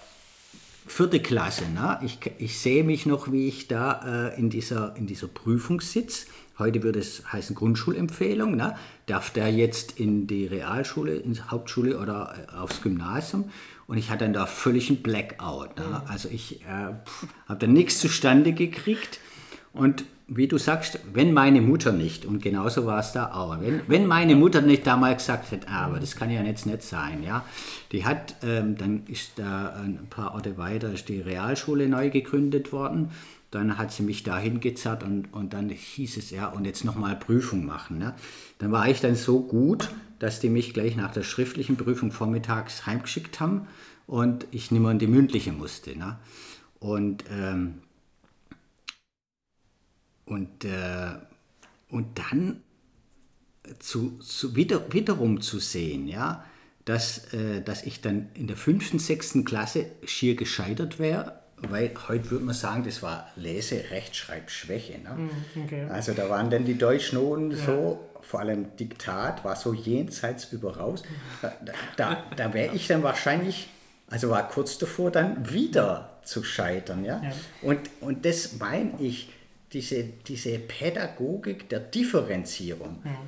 vierte 0.87 1.21
Klasse, 1.21 1.65
ne? 1.73 2.01
ich, 2.03 2.19
ich 2.39 2.59
sehe 2.59 2.83
mich 2.83 3.07
noch, 3.07 3.31
wie 3.31 3.47
ich 3.47 3.69
da 3.69 4.31
äh, 4.31 4.39
in, 4.39 4.51
dieser, 4.51 4.97
in 4.97 5.07
dieser 5.07 5.29
Prüfung 5.29 5.81
sitze. 5.81 6.27
Heute 6.59 6.83
würde 6.83 6.99
es 6.99 7.33
heißen 7.33 7.57
Grundschulempfehlung. 7.57 8.57
Ne? 8.57 8.77
Darf 9.07 9.31
der 9.31 9.51
jetzt 9.51 9.99
in 9.99 10.27
die 10.27 10.47
Realschule, 10.47 11.15
in 11.15 11.35
die 11.35 11.43
Hauptschule 11.43 11.99
oder 11.99 12.35
äh, 12.49 12.57
aufs 12.57 12.83
Gymnasium? 12.83 13.51
Und 13.87 13.99
ich 13.99 14.11
hatte 14.11 14.25
dann 14.25 14.33
da 14.33 14.47
völlig 14.47 14.89
einen 14.89 15.03
Blackout. 15.03 15.77
Ne? 15.77 16.03
Also 16.09 16.29
ich 16.29 16.63
äh, 16.63 16.95
habe 17.49 17.59
da 17.59 17.67
nichts 17.67 17.99
zustande 17.99 18.53
gekriegt. 18.53 19.19
Und 19.73 20.05
wie 20.37 20.49
du 20.49 20.59
sagst, 20.59 20.99
wenn 21.13 21.33
meine 21.33 21.61
Mutter 21.61 21.93
nicht, 21.93 22.25
und 22.25 22.43
genauso 22.43 22.87
war 22.87 23.01
es 23.01 23.13
da 23.13 23.33
auch, 23.33 23.61
wenn, 23.61 23.83
wenn 23.87 24.07
meine 24.07 24.37
Mutter 24.37 24.63
nicht 24.63 24.87
damals 24.87 25.19
gesagt 25.19 25.51
hätte, 25.51 25.69
ah, 25.69 25.87
aber 25.87 26.01
das 26.01 26.17
kann 26.17 26.31
ja 26.31 26.43
jetzt 26.43 26.67
nicht 26.67 26.83
sein, 26.83 27.23
ja, 27.23 27.45
die 27.91 28.05
hat, 28.05 28.37
ähm, 28.43 28.77
dann 28.77 29.03
ist 29.07 29.33
da 29.37 29.75
ein 29.75 30.07
paar 30.09 30.35
Orte 30.35 30.57
weiter, 30.57 30.93
ist 30.93 31.09
die 31.09 31.21
Realschule 31.21 31.89
neu 31.89 32.11
gegründet 32.11 32.73
worden, 32.73 33.11
dann 33.51 33.77
hat 33.77 33.93
sie 33.93 34.03
mich 34.03 34.23
da 34.23 34.39
hingezerrt 34.39 35.03
und, 35.03 35.33
und 35.33 35.53
dann 35.53 35.69
hieß 35.69 36.17
es, 36.17 36.31
ja, 36.31 36.47
und 36.47 36.65
jetzt 36.65 36.85
nochmal 36.85 37.17
Prüfung 37.17 37.67
machen. 37.67 37.99
Ne? 37.99 38.15
Dann 38.59 38.73
war 38.73 38.89
ich 38.89 39.01
dann 39.01 39.15
so 39.15 39.41
gut, 39.41 39.91
dass 40.23 40.39
die 40.39 40.51
mich 40.51 40.73
gleich 40.73 40.95
nach 40.95 41.13
der 41.13 41.25
schriftlichen 41.25 41.77
Prüfung 41.77 42.13
vormittags 42.13 42.87
heimgeschickt 42.87 43.41
haben 43.41 43.67
und 44.07 44.47
ich 44.53 44.71
nicht 44.71 44.81
mehr 44.81 44.93
in 44.93 45.01
die 45.01 45.09
mündliche 45.09 45.51
musste. 45.51 45.99
Ne? 45.99 46.17
Und 46.79 47.25
ähm, 47.29 47.83
und, 50.25 50.65
äh, 50.65 51.15
und 51.89 52.19
dann 52.19 52.63
zu, 53.81 54.19
zu 54.19 54.55
wieder, 54.55 54.93
wiederum 54.93 55.41
zu 55.41 55.59
sehen, 55.59 56.07
ja, 56.07 56.45
dass, 56.85 57.33
äh, 57.35 57.61
dass 57.61 57.83
ich 57.83 58.01
dann 58.01 58.29
in 58.35 58.47
der 58.47 58.57
fünften, 58.57 59.01
sechsten 59.01 59.45
Klasse 59.45 59.87
schier 60.05 60.37
gescheitert 60.37 61.01
wäre, 61.01 61.41
weil 61.57 61.93
heute 62.09 62.31
würde 62.31 62.45
man 62.45 62.55
sagen, 62.55 62.85
das 62.85 63.03
war 63.03 63.29
Lese-, 63.35 63.91
Rechtschreibschwäche. 63.91 65.01
Ne? 65.01 65.17
Hm, 65.17 65.65
okay. 65.65 65.85
Also 65.91 66.13
da 66.13 66.31
waren 66.31 66.49
dann 66.49 66.65
die 66.65 66.79
Deutschnoten 66.79 67.51
ja. 67.51 67.57
so, 67.57 68.09
vor 68.23 68.41
allem 68.41 68.77
Diktat 68.77 69.45
war 69.45 69.57
so 69.57 69.75
jenseits 69.75 70.53
über 70.53 70.77
raus. 70.77 71.03
Da, 71.41 71.53
da, 71.97 72.25
da 72.37 72.55
wäre 72.55 72.75
ich 72.75 72.87
dann 72.87 73.03
wahrscheinlich, 73.03 73.69
also 74.09 74.31
war 74.31 74.49
kurz 74.49 74.79
davor, 74.79 75.11
dann 75.11 75.51
wieder 75.51 76.19
zu 76.25 76.43
scheitern. 76.43 77.05
Ja? 77.05 77.23
ja. 77.23 77.33
Und, 77.63 77.81
und 78.01 78.25
das 78.25 78.59
meine 78.59 78.93
ich, 79.01 79.31
diese, 79.73 80.05
diese 80.05 80.59
Pädagogik 80.59 81.69
der 81.69 81.81
Differenzierung. 81.81 83.03
Ja. 83.05 83.19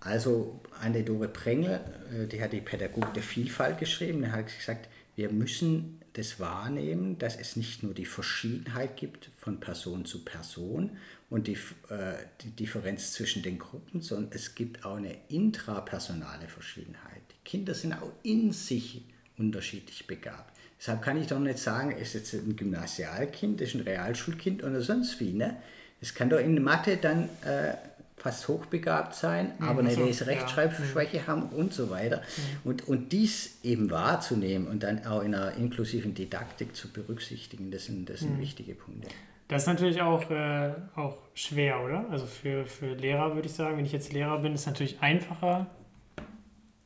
Also 0.00 0.60
Anne-Dore 0.82 1.28
Prengel, 1.28 1.80
äh, 2.12 2.26
die 2.26 2.42
hat 2.42 2.52
die 2.52 2.60
Pädagogik 2.60 3.14
der 3.14 3.22
Vielfalt 3.22 3.78
geschrieben, 3.78 4.22
die 4.22 4.30
hat 4.30 4.46
gesagt, 4.46 4.88
wir 5.16 5.30
müssen 5.30 6.00
das 6.14 6.38
wahrnehmen, 6.38 7.18
dass 7.18 7.36
es 7.36 7.56
nicht 7.56 7.82
nur 7.82 7.94
die 7.94 8.06
Verschiedenheit 8.06 8.96
gibt 8.96 9.30
von 9.36 9.60
Person 9.60 10.04
zu 10.04 10.24
Person 10.24 10.96
und 11.34 11.48
die, 11.48 11.54
äh, 11.88 12.14
die 12.42 12.50
Differenz 12.52 13.12
zwischen 13.12 13.42
den 13.42 13.58
Gruppen, 13.58 14.00
sondern 14.00 14.30
es 14.32 14.54
gibt 14.54 14.84
auch 14.84 14.98
eine 14.98 15.16
intrapersonale 15.26 16.46
Verschiedenheit. 16.46 17.22
Die 17.28 17.44
Kinder 17.44 17.74
sind 17.74 17.92
auch 17.92 18.12
in 18.22 18.52
sich 18.52 19.02
unterschiedlich 19.36 20.06
begabt. 20.06 20.56
Deshalb 20.78 21.02
kann 21.02 21.20
ich 21.20 21.26
doch 21.26 21.40
nicht 21.40 21.58
sagen, 21.58 21.90
es 21.90 22.14
ist 22.14 22.32
jetzt 22.32 22.46
ein 22.46 22.54
Gymnasialkind, 22.54 23.60
es 23.60 23.70
ist 23.70 23.74
ein 23.74 23.80
Realschulkind 23.80 24.62
oder 24.62 24.80
sonst 24.80 25.18
wie. 25.18 25.32
Ne? 25.32 25.56
Es 26.00 26.14
kann 26.14 26.30
doch 26.30 26.38
in 26.38 26.62
Mathe 26.62 26.98
dann 26.98 27.24
äh, 27.44 27.74
fast 28.16 28.46
hochbegabt 28.46 29.16
sein, 29.16 29.54
mhm, 29.58 29.66
aber 29.66 29.80
eine 29.80 29.92
so, 29.92 30.04
Lese-Rechtschreibschwäche 30.04 31.16
ja. 31.16 31.26
haben 31.26 31.48
und 31.48 31.74
so 31.74 31.90
weiter. 31.90 32.18
Mhm. 32.18 32.70
Und, 32.70 32.86
und 32.86 33.10
dies 33.10 33.58
eben 33.64 33.90
wahrzunehmen 33.90 34.68
und 34.68 34.84
dann 34.84 35.04
auch 35.04 35.22
in 35.22 35.34
einer 35.34 35.56
inklusiven 35.56 36.14
Didaktik 36.14 36.76
zu 36.76 36.92
berücksichtigen, 36.92 37.72
das 37.72 37.86
sind, 37.86 38.08
das 38.08 38.20
sind 38.20 38.36
mhm. 38.36 38.42
wichtige 38.42 38.76
Punkte. 38.76 39.08
Das 39.54 39.62
ist 39.62 39.68
natürlich 39.68 40.02
auch, 40.02 40.28
äh, 40.32 40.72
auch 40.96 41.16
schwer, 41.34 41.80
oder? 41.80 42.10
Also 42.10 42.26
für, 42.26 42.66
für 42.66 42.94
Lehrer 42.94 43.36
würde 43.36 43.46
ich 43.46 43.54
sagen, 43.54 43.76
wenn 43.76 43.84
ich 43.84 43.92
jetzt 43.92 44.12
Lehrer 44.12 44.40
bin, 44.40 44.52
ist 44.52 44.62
es 44.62 44.66
natürlich 44.66 45.00
einfacher, 45.00 45.68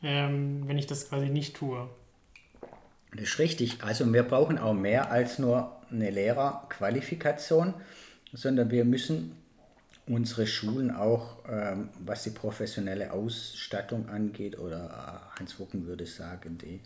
ähm, 0.02 0.68
wenn 0.68 0.76
ich 0.76 0.86
das 0.86 1.08
quasi 1.08 1.30
nicht 1.30 1.56
tue. 1.56 1.88
Das 3.12 3.22
ist 3.22 3.38
richtig. 3.38 3.82
Also 3.82 4.12
wir 4.12 4.22
brauchen 4.22 4.58
auch 4.58 4.74
mehr 4.74 5.10
als 5.10 5.38
nur 5.38 5.80
eine 5.90 6.10
Lehrerqualifikation 6.10 7.72
sondern 8.34 8.70
wir 8.70 8.84
müssen 8.84 9.32
unsere 10.06 10.46
Schulen 10.46 10.90
auch, 10.90 11.38
ähm, 11.50 11.88
was 12.00 12.24
die 12.24 12.30
professionelle 12.30 13.12
Ausstattung 13.12 14.10
angeht, 14.10 14.58
oder 14.58 15.30
äh, 15.34 15.40
Hans 15.40 15.58
Wucken 15.58 15.86
würde 15.86 16.04
sagen, 16.04 16.58
die, 16.58 16.80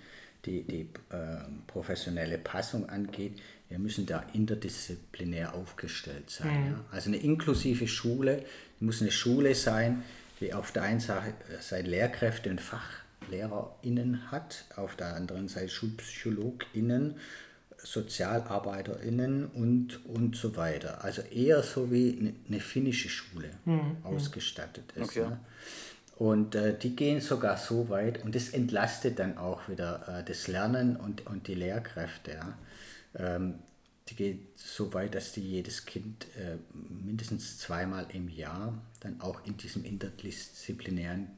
die, 0.45 0.63
die 0.63 0.89
äh, 1.11 1.39
professionelle 1.67 2.39
Passung 2.39 2.89
angeht, 2.89 3.41
wir 3.73 3.79
müssen 3.79 4.05
da 4.05 4.23
interdisziplinär 4.35 5.55
aufgestellt 5.55 6.29
sein. 6.29 6.61
Mhm. 6.61 6.71
Ja? 6.73 6.85
Also 6.91 7.09
eine 7.09 7.17
inklusive 7.17 7.89
Schule 7.89 8.45
muss 8.81 9.01
eine 9.01 9.11
Schule 9.11 9.55
sein, 9.55 10.03
die 10.41 10.53
auf 10.53 10.73
der 10.73 10.83
einen 10.83 11.01
Seite 11.01 11.89
Lehrkräfte 11.89 12.51
und 12.51 12.61
FachlehrerInnen 12.61 14.31
hat, 14.31 14.67
auf 14.77 14.95
der 14.97 15.15
anderen 15.17 15.49
Seite 15.49 15.71
SchulpsychologInnen 15.71 17.15
SozialarbeiterInnen 17.83 19.47
und, 19.47 20.05
und 20.05 20.37
so 20.37 20.55
weiter. 20.55 21.03
Also 21.03 21.23
eher 21.23 21.63
so 21.63 21.91
wie 21.91 22.35
eine 22.47 22.61
finnische 22.61 23.09
Schule 23.09 23.51
mhm. 23.65 23.97
ausgestattet 24.05 24.93
ist. 24.97 25.17
Okay. 25.17 25.21
Ne? 25.21 25.41
Und 26.19 26.55
äh, 26.55 26.79
die 26.79 26.95
gehen 26.95 27.23
sogar 27.23 27.57
so 27.57 27.89
weit 27.89 28.23
und 28.23 28.35
das 28.35 28.51
entlastet 28.51 29.19
dann 29.19 29.39
auch 29.39 29.67
wieder 29.71 30.21
äh, 30.21 30.25
das 30.25 30.47
Lernen 30.47 30.97
und, 30.97 31.27
und 31.27 31.49
die 31.49 31.55
Lehrkräfte. 31.55 32.33
Ja? 32.33 32.55
Ähm, 33.17 33.55
die 34.09 34.17
geht 34.17 34.59
so 34.59 34.93
weit, 34.95 35.15
dass 35.15 35.33
die 35.33 35.41
jedes 35.41 35.87
Kind 35.87 36.27
äh, 36.37 36.57
mindestens 37.05 37.59
zweimal 37.59 38.07
im 38.13 38.29
Jahr 38.29 38.83
dann 39.01 39.21
auch 39.21 39.45
in 39.47 39.57
diesem 39.57 39.85
interdisziplinären 39.85 41.29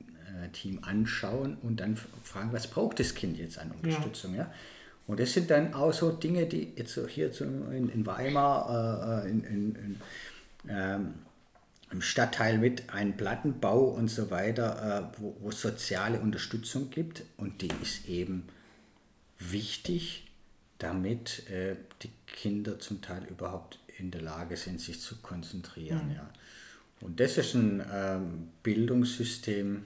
äh, 0.42 0.48
Team 0.48 0.80
anschauen 0.82 1.56
und 1.62 1.80
dann 1.80 1.96
fragen, 1.96 2.52
was 2.52 2.66
braucht 2.66 3.00
das 3.00 3.14
Kind 3.14 3.38
jetzt 3.38 3.58
an 3.58 3.70
Unterstützung. 3.72 4.34
Ja. 4.34 4.44
ja? 4.44 4.54
Und 5.06 5.20
das 5.20 5.34
sind 5.34 5.50
dann 5.50 5.74
auch 5.74 5.92
so 5.92 6.10
Dinge, 6.10 6.46
die 6.46 6.72
jetzt 6.76 6.94
so 6.94 7.06
hier 7.06 7.30
in, 7.40 7.90
in 7.90 8.06
Weimar, 8.06 9.24
äh, 9.24 9.30
in, 9.30 9.44
in, 9.44 9.74
in 9.74 10.00
ähm, 10.68 11.14
im 11.94 12.02
Stadtteil 12.02 12.58
mit 12.58 12.90
einem 12.90 13.16
Plattenbau 13.16 13.84
und 13.84 14.08
so 14.08 14.30
weiter, 14.30 15.12
äh, 15.16 15.20
wo, 15.20 15.48
es 15.48 15.60
soziale 15.60 16.18
Unterstützung 16.18 16.90
gibt. 16.90 17.22
Und 17.36 17.62
die 17.62 17.70
ist 17.82 18.08
eben 18.08 18.48
wichtig, 19.38 20.23
damit 20.84 21.48
äh, 21.48 21.76
die 22.02 22.10
Kinder 22.26 22.78
zum 22.78 23.00
Teil 23.00 23.24
überhaupt 23.30 23.78
in 23.98 24.10
der 24.10 24.20
Lage 24.20 24.56
sind, 24.56 24.80
sich 24.80 25.00
zu 25.00 25.16
konzentrieren. 25.16 26.08
Mhm. 26.08 26.14
Ja. 26.14 26.30
Und 27.00 27.20
das 27.20 27.38
ist 27.38 27.54
ein 27.54 27.82
ähm, 27.92 28.48
Bildungssystem, 28.62 29.84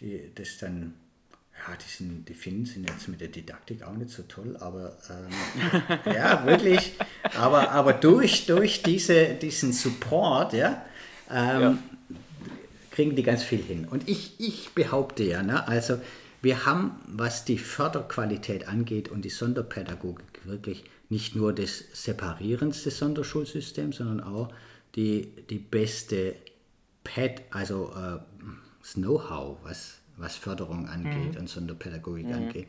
die, 0.00 0.30
das 0.34 0.58
dann 0.58 0.94
ja, 1.52 1.74
die, 1.74 1.88
sind, 1.88 2.28
die 2.28 2.34
Finnen 2.34 2.66
sind 2.66 2.88
jetzt 2.88 3.08
mit 3.08 3.20
der 3.20 3.28
Didaktik 3.28 3.82
auch 3.82 3.94
nicht 3.94 4.10
so 4.10 4.22
toll, 4.24 4.56
aber 4.58 4.96
ähm, 5.08 6.12
ja, 6.12 6.44
wirklich. 6.44 6.94
Aber, 7.34 7.70
aber 7.70 7.92
durch, 7.94 8.46
durch 8.46 8.82
diese, 8.82 9.34
diesen 9.34 9.72
Support, 9.72 10.52
ja, 10.52 10.84
ähm, 11.30 11.60
ja, 11.60 11.78
kriegen 12.90 13.16
die 13.16 13.22
ganz 13.22 13.42
viel 13.42 13.62
hin. 13.62 13.86
Und 13.86 14.08
ich, 14.08 14.38
ich 14.38 14.70
behaupte 14.74 15.22
ja, 15.24 15.42
ne, 15.42 15.66
also 15.66 16.00
wir 16.46 16.64
haben, 16.64 16.92
was 17.08 17.44
die 17.44 17.58
Förderqualität 17.58 18.68
angeht 18.68 19.10
und 19.10 19.24
die 19.24 19.30
Sonderpädagogik, 19.30 20.46
wirklich 20.46 20.84
nicht 21.08 21.34
nur 21.36 21.52
das 21.52 21.84
Separierens 21.92 22.84
des 22.84 22.98
Sonderschulsystems, 22.98 23.96
sondern 23.96 24.20
auch 24.20 24.52
die, 24.94 25.28
die 25.50 25.58
beste 25.58 26.36
Pad, 27.04 27.42
also 27.50 27.92
äh, 27.96 28.18
das 28.80 28.94
Know-how, 28.94 29.58
was 29.64 29.98
was 30.16 30.36
Förderung 30.36 30.88
angeht 30.88 31.34
mhm. 31.34 31.40
und 31.40 31.48
Sonderpädagogik 31.48 32.26
mhm. 32.26 32.32
angeht. 32.32 32.68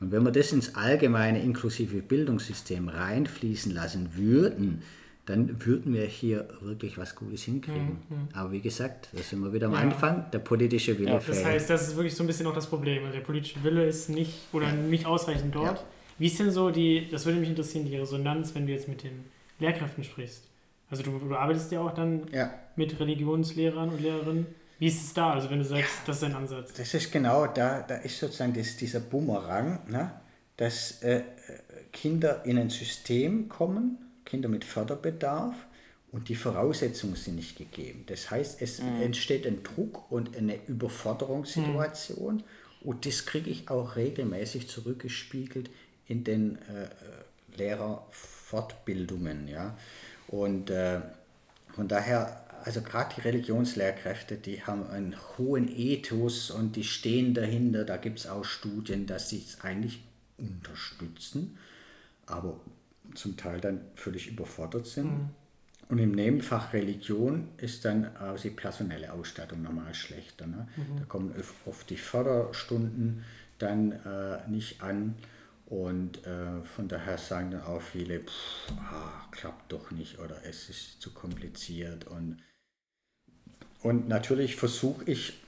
Und 0.00 0.12
wenn 0.12 0.22
wir 0.22 0.30
das 0.30 0.52
ins 0.52 0.74
allgemeine 0.74 1.42
inklusive 1.42 2.02
Bildungssystem 2.02 2.88
reinfließen 2.88 3.72
lassen 3.72 4.16
würden, 4.16 4.82
dann 5.26 5.64
würden 5.66 5.92
wir 5.92 6.04
hier 6.04 6.48
wirklich 6.60 6.96
was 6.98 7.16
Gutes 7.16 7.42
hinkriegen. 7.42 7.98
Mhm. 8.08 8.28
Aber 8.32 8.52
wie 8.52 8.60
gesagt, 8.60 9.08
da 9.12 9.22
sind 9.22 9.40
wir 9.40 9.52
wieder 9.52 9.66
am 9.66 9.74
ja. 9.74 9.80
Anfang, 9.80 10.30
der 10.32 10.38
politische 10.38 10.96
Wille 10.98 11.10
ja, 11.10 11.20
fehlt. 11.20 11.38
Das 11.38 11.44
heißt, 11.44 11.70
das 11.70 11.88
ist 11.88 11.96
wirklich 11.96 12.14
so 12.14 12.22
ein 12.22 12.28
bisschen 12.28 12.46
auch 12.46 12.54
das 12.54 12.68
Problem. 12.68 13.04
Also 13.04 13.18
der 13.18 13.24
politische 13.24 13.62
Wille 13.64 13.84
ist 13.84 14.08
nicht 14.08 14.34
oder 14.52 14.68
ja. 14.68 14.72
nicht 14.72 15.04
ausreichend 15.04 15.54
dort. 15.54 15.78
Ja. 15.78 15.84
Wie 16.18 16.28
ist 16.28 16.38
denn 16.38 16.52
so 16.52 16.70
die, 16.70 17.08
das 17.10 17.26
würde 17.26 17.40
mich 17.40 17.48
interessieren, 17.48 17.84
die 17.84 17.96
Resonanz, 17.96 18.54
wenn 18.54 18.66
du 18.66 18.72
jetzt 18.72 18.88
mit 18.88 19.02
den 19.02 19.24
Lehrkräften 19.58 20.04
sprichst? 20.04 20.44
Also 20.90 21.02
du, 21.02 21.18
du 21.18 21.34
arbeitest 21.34 21.72
ja 21.72 21.80
auch 21.80 21.92
dann 21.92 22.22
mit 22.76 22.98
Religionslehrern 22.98 23.90
und 23.90 24.00
Lehrerinnen. 24.00 24.46
Wie 24.78 24.86
ist 24.86 25.02
es 25.02 25.14
da, 25.14 25.32
also 25.32 25.50
wenn 25.50 25.58
du 25.58 25.64
sagst, 25.64 25.90
das 26.06 26.18
ist 26.18 26.24
ein 26.24 26.34
Ansatz? 26.34 26.72
Das 26.74 26.94
ist 26.94 27.10
genau, 27.10 27.46
da, 27.46 27.80
da 27.80 27.96
ist 27.96 28.20
sozusagen 28.20 28.54
das, 28.54 28.76
dieser 28.76 29.00
Bumerang, 29.00 29.80
ne? 29.88 30.12
dass 30.56 31.02
äh, 31.02 31.22
Kinder 31.92 32.44
in 32.44 32.58
ein 32.58 32.70
System 32.70 33.48
kommen, 33.48 33.98
Kinder 34.26 34.50
mit 34.50 34.64
Förderbedarf, 34.64 35.54
und 36.12 36.28
die 36.28 36.34
Voraussetzungen 36.34 37.16
sind 37.16 37.36
nicht 37.36 37.58
gegeben. 37.58 38.04
Das 38.06 38.30
heißt, 38.30 38.62
es 38.62 38.80
mhm. 38.80 39.02
entsteht 39.02 39.46
ein 39.46 39.62
Druck 39.62 40.10
und 40.10 40.36
eine 40.36 40.58
Überforderungssituation. 40.66 42.36
Mhm. 42.36 42.44
Und 42.80 43.04
das 43.04 43.26
kriege 43.26 43.50
ich 43.50 43.68
auch 43.68 43.96
regelmäßig 43.96 44.68
zurückgespiegelt 44.68 45.68
in 46.06 46.24
den 46.24 46.56
äh, 46.56 46.88
Lehrerfortbildungen. 47.58 49.48
Ja? 49.48 49.76
Und 50.28 50.70
äh, 50.70 51.00
von 51.74 51.88
daher 51.88 52.42
also 52.64 52.80
gerade 52.80 53.14
die 53.14 53.20
Religionslehrkräfte, 53.20 54.36
die 54.36 54.62
haben 54.62 54.88
einen 54.88 55.14
hohen 55.36 55.68
Ethos 55.68 56.50
und 56.50 56.74
die 56.74 56.82
stehen 56.82 57.32
dahinter. 57.32 57.84
Da 57.84 57.96
gibt 57.96 58.18
es 58.20 58.26
auch 58.26 58.44
Studien, 58.44 59.06
dass 59.06 59.28
sie 59.28 59.44
es 59.46 59.60
eigentlich 59.60 60.02
unterstützen, 60.36 61.58
aber 62.26 62.58
zum 63.16 63.36
Teil 63.36 63.60
dann 63.60 63.80
völlig 63.94 64.28
überfordert 64.28 64.86
sind. 64.86 65.06
Mhm. 65.06 65.30
Und 65.88 65.98
im 65.98 66.12
Nebenfach 66.12 66.72
Religion 66.72 67.48
ist 67.58 67.84
dann 67.84 68.16
auch 68.16 68.38
die 68.38 68.50
personelle 68.50 69.12
Ausstattung 69.12 69.62
normal 69.62 69.94
schlechter. 69.94 70.46
Ne? 70.46 70.66
Mhm. 70.76 70.98
Da 70.98 71.04
kommen 71.04 71.34
oft 71.64 71.88
die 71.90 71.96
Förderstunden 71.96 73.24
dann 73.58 73.92
äh, 73.92 74.48
nicht 74.48 74.82
an. 74.82 75.14
Und 75.66 76.24
äh, 76.26 76.62
von 76.64 76.88
daher 76.88 77.18
sagen 77.18 77.52
dann 77.52 77.62
auch 77.62 77.82
viele, 77.82 78.20
pff, 78.20 78.72
ah, 78.78 79.28
klappt 79.32 79.72
doch 79.72 79.90
nicht 79.90 80.18
oder 80.18 80.44
es 80.44 80.68
ist 80.68 81.00
zu 81.00 81.12
kompliziert. 81.12 82.06
Und, 82.06 82.38
und 83.82 84.08
natürlich 84.08 84.56
versuche 84.56 85.04
ich 85.10 85.40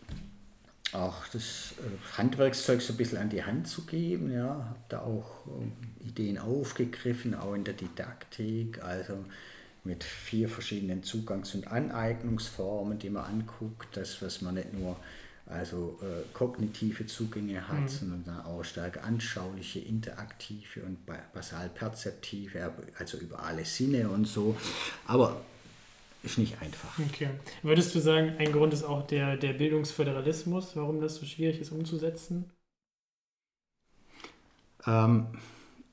auch 0.93 1.26
das 1.28 1.74
äh, 1.78 2.16
Handwerkszeug 2.16 2.80
so 2.80 2.93
ein 2.93 2.97
bisschen 2.97 3.18
an 3.18 3.28
die 3.28 3.43
Hand 3.43 3.68
zu 3.68 3.84
geben. 3.84 4.32
Ja, 4.32 4.49
habe 4.49 4.78
da 4.89 5.01
auch 5.01 5.47
äh, 5.47 6.09
Ideen 6.09 6.39
aufgegriffen, 6.39 7.34
auch 7.34 7.55
in 7.55 7.64
der 7.64 7.74
Didaktik, 7.74 8.82
also 8.82 9.24
mit 9.84 10.05
vier 10.05 10.49
verschiedenen 10.49 11.03
Zugangs- 11.03 11.55
und 11.55 11.66
Aneignungsformen, 11.68 12.99
die 12.99 13.11
man 13.11 13.24
anguckt, 13.24 13.97
das, 13.97 14.20
was 14.22 14.43
man 14.43 14.55
nicht 14.55 14.72
nur 14.74 14.97
also 15.47 15.99
äh, 16.03 16.24
kognitive 16.34 17.07
Zugänge 17.07 17.68
hat, 17.68 17.80
mhm. 17.80 17.89
sondern 17.89 18.24
dann 18.24 18.41
auch 18.45 18.62
stärker 18.64 19.03
anschauliche, 19.05 19.78
interaktive 19.78 20.82
und 20.82 20.99
basalperzeptive, 21.32 22.70
also 22.99 23.18
über 23.18 23.43
alle 23.43 23.64
Sinne 23.64 24.11
und 24.11 24.26
so. 24.26 24.57
Aber 25.07 25.41
ist 26.23 26.39
nicht 26.39 26.61
einfach. 26.61 26.99
Okay. 26.99 27.31
Würdest 27.62 27.95
du 27.95 28.01
sagen, 28.01 28.35
ein 28.39 28.53
Grund 28.53 28.73
ist 28.73 28.83
auch 28.85 29.07
der, 29.07 29.37
der 29.37 29.53
Bildungsföderalismus, 29.53 30.77
warum 30.77 31.01
das 31.01 31.16
so 31.16 31.27
schwierig 31.27 31.61
ist 31.61 31.71
umzusetzen? 31.71 32.51
Ähm, 34.87 35.27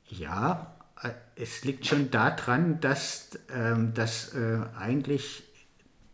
ja, 0.08 0.76
äh, 1.02 1.12
es 1.36 1.64
liegt 1.64 1.86
schon 1.86 2.12
daran, 2.12 2.80
dass, 2.80 3.32
ähm, 3.54 3.94
dass 3.94 4.34
äh, 4.34 4.62
eigentlich 4.78 5.44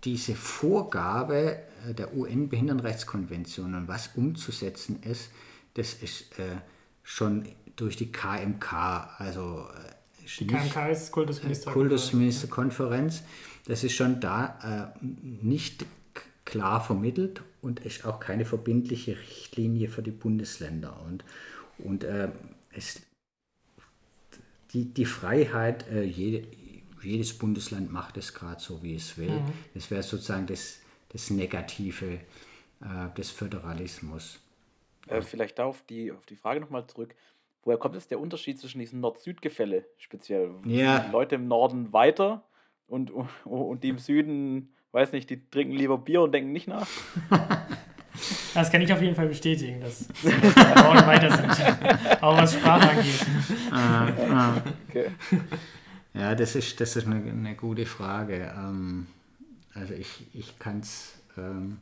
diese 0.03 0.35
Vorgabe 0.35 1.59
äh, 1.87 1.93
der 1.93 2.15
UN-Behindertenrechtskonvention 2.15 3.75
und 3.75 3.87
was 3.87 4.11
umzusetzen 4.15 5.01
ist, 5.03 5.31
das 5.75 5.93
ist 5.93 6.37
äh, 6.39 6.57
schon 7.03 7.47
durch 7.75 7.95
die 7.95 8.11
KMK, 8.11 8.73
also 9.17 9.67
äh, 9.73 9.91
die 10.39 10.47
KMK 10.47 10.91
ist 10.91 11.11
Kultusminister 11.11 11.71
Kultusministerkonferenz, 11.71 13.23
das 13.65 13.83
ist 13.83 13.93
schon 13.93 14.19
da 14.19 14.93
äh, 14.93 15.05
nicht 15.05 15.85
klar 16.45 16.81
vermittelt 16.81 17.43
und 17.61 17.79
ist 17.81 18.05
auch 18.05 18.19
keine 18.19 18.45
verbindliche 18.45 19.17
Richtlinie 19.17 19.87
für 19.87 20.01
die 20.01 20.11
Bundesländer. 20.11 20.99
Und, 21.07 21.23
und 21.77 22.03
äh, 22.03 22.29
es, 22.73 23.01
die, 24.73 24.85
die 24.85 25.05
Freiheit, 25.05 25.87
äh, 25.89 26.03
jede, 26.03 26.47
jedes 27.01 27.37
Bundesland 27.37 27.91
macht 27.91 28.17
es 28.17 28.33
gerade 28.33 28.61
so, 28.61 28.83
wie 28.83 28.95
es 28.95 29.17
will. 29.17 29.29
Mhm. 29.29 29.53
Das 29.73 29.89
wäre 29.91 30.03
sozusagen 30.03 30.47
das, 30.47 30.79
das 31.09 31.29
Negative 31.29 32.19
äh, 32.81 33.15
des 33.15 33.31
Föderalismus. 33.31 34.39
Äh, 35.07 35.21
vielleicht 35.21 35.59
da 35.59 35.65
auf 35.65 35.83
die, 35.83 36.11
auf 36.11 36.25
die 36.25 36.35
Frage 36.35 36.59
nochmal 36.59 36.85
zurück. 36.87 37.15
Woher 37.63 37.77
kommt 37.77 37.95
es 37.95 38.07
der 38.07 38.19
Unterschied 38.19 38.59
zwischen 38.59 38.79
diesem 38.79 39.01
Nord-Süd-Gefälle 39.01 39.85
speziell? 39.97 40.51
Ja. 40.65 40.99
Die 40.99 41.11
Leute 41.11 41.35
im 41.35 41.47
Norden 41.47 41.93
weiter 41.93 42.43
und, 42.91 43.11
und 43.45 43.83
die 43.83 43.89
im 43.89 43.97
Süden, 43.97 44.69
weiß 44.91 45.11
nicht, 45.11 45.29
die 45.29 45.49
trinken 45.49 45.73
lieber 45.73 45.97
Bier 45.97 46.21
und 46.21 46.31
denken 46.31 46.51
nicht 46.51 46.67
nach? 46.67 46.87
Das 48.53 48.69
kann 48.69 48.81
ich 48.81 48.91
auf 48.91 49.01
jeden 49.01 49.15
Fall 49.15 49.29
bestätigen, 49.29 49.79
dass 49.79 50.05
Norden 50.21 51.07
weiter 51.07 51.31
sind. 51.31 52.21
Auch 52.21 52.35
was 52.35 52.53
Sprache 52.53 52.89
angeht. 52.89 53.25
Ah, 53.71 54.09
ah. 54.29 54.61
Okay. 54.89 55.11
Ja, 56.13 56.35
das 56.35 56.57
ist, 56.57 56.81
das 56.81 56.97
ist 56.97 57.07
eine, 57.07 57.31
eine 57.31 57.55
gute 57.55 57.85
Frage. 57.85 58.53
Ähm, 58.53 59.07
also 59.73 59.93
ich, 59.93 60.27
ich 60.33 60.59
kann 60.59 60.81
es 60.81 61.21
ähm, 61.37 61.77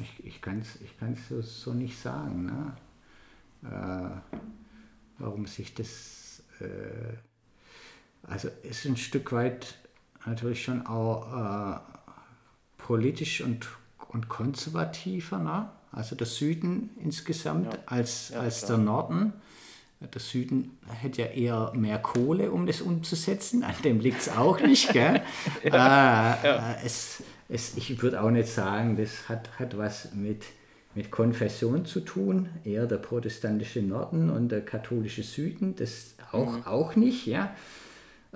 ich, 0.00 0.26
ich 0.26 0.40
kann's, 0.40 0.76
ich 0.80 0.96
kann's 0.98 1.28
so, 1.28 1.40
so 1.42 1.72
nicht 1.72 1.98
sagen, 1.98 2.46
ne? 2.46 2.76
äh, 3.64 4.38
warum 5.18 5.46
sich 5.46 5.74
das, 5.74 6.42
äh, 6.60 7.16
also 8.28 8.48
ist 8.62 8.84
ein 8.84 8.96
Stück 8.96 9.32
weit 9.32 9.76
natürlich 10.26 10.64
schon 10.64 10.86
auch 10.86 11.76
äh, 11.76 11.78
politisch 12.78 13.40
und, 13.40 13.66
und 14.08 14.28
konservativer, 14.28 15.38
ne? 15.38 15.68
also 15.90 16.16
der 16.16 16.26
Süden 16.26 16.90
insgesamt 17.00 17.72
ja. 17.72 17.78
als, 17.86 18.30
ja, 18.30 18.40
als 18.40 18.64
der 18.64 18.78
Norden. 18.78 19.32
Der 20.12 20.20
Süden 20.20 20.78
hätte 20.88 21.22
ja 21.22 21.28
eher 21.28 21.72
mehr 21.76 22.00
Kohle, 22.00 22.50
um 22.50 22.66
das 22.66 22.80
umzusetzen. 22.80 23.62
An 23.62 23.74
dem 23.84 24.00
liegt 24.00 24.22
es 24.22 24.28
auch 24.30 24.58
nicht. 24.58 24.92
Gell? 24.92 25.22
ja, 25.62 26.34
äh, 26.42 26.46
ja. 26.46 26.72
Äh, 26.72 26.84
es, 26.84 27.22
es, 27.48 27.76
ich 27.76 28.02
würde 28.02 28.20
auch 28.20 28.30
nicht 28.30 28.48
sagen, 28.48 28.96
das 28.96 29.28
hat, 29.28 29.60
hat 29.60 29.78
was 29.78 30.12
mit, 30.12 30.42
mit 30.96 31.12
Konfession 31.12 31.86
zu 31.86 32.00
tun. 32.00 32.48
Eher 32.64 32.86
der 32.86 32.96
protestantische 32.96 33.80
Norden 33.80 34.28
und 34.28 34.48
der 34.48 34.64
katholische 34.64 35.22
Süden. 35.22 35.76
Das 35.76 36.16
auch, 36.32 36.50
mhm. 36.50 36.66
auch 36.66 36.96
nicht. 36.96 37.26
Ja? 37.26 37.54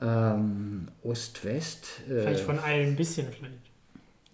Ähm, 0.00 0.88
Ost-West. 1.02 2.02
Äh, 2.06 2.20
vielleicht 2.20 2.40
von 2.40 2.58
allen 2.58 2.88
ein 2.88 2.96
bisschen 2.96 3.30
vielleicht. 3.32 3.70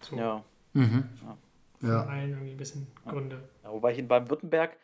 So. 0.01 0.17
Ja. 0.17 0.45
Mhm. 0.73 1.05
ja. 1.23 1.37
Von 1.81 1.89
ja. 1.89 2.07
allen 2.07 2.31
irgendwie 2.31 2.53
ein 2.53 2.57
bisschen 2.57 2.87
Gründe. 3.07 3.43
Ja, 3.63 3.73
wobei 3.73 3.93
ich 3.93 3.99
in 3.99 4.09
Baden-Württemberg 4.09 4.77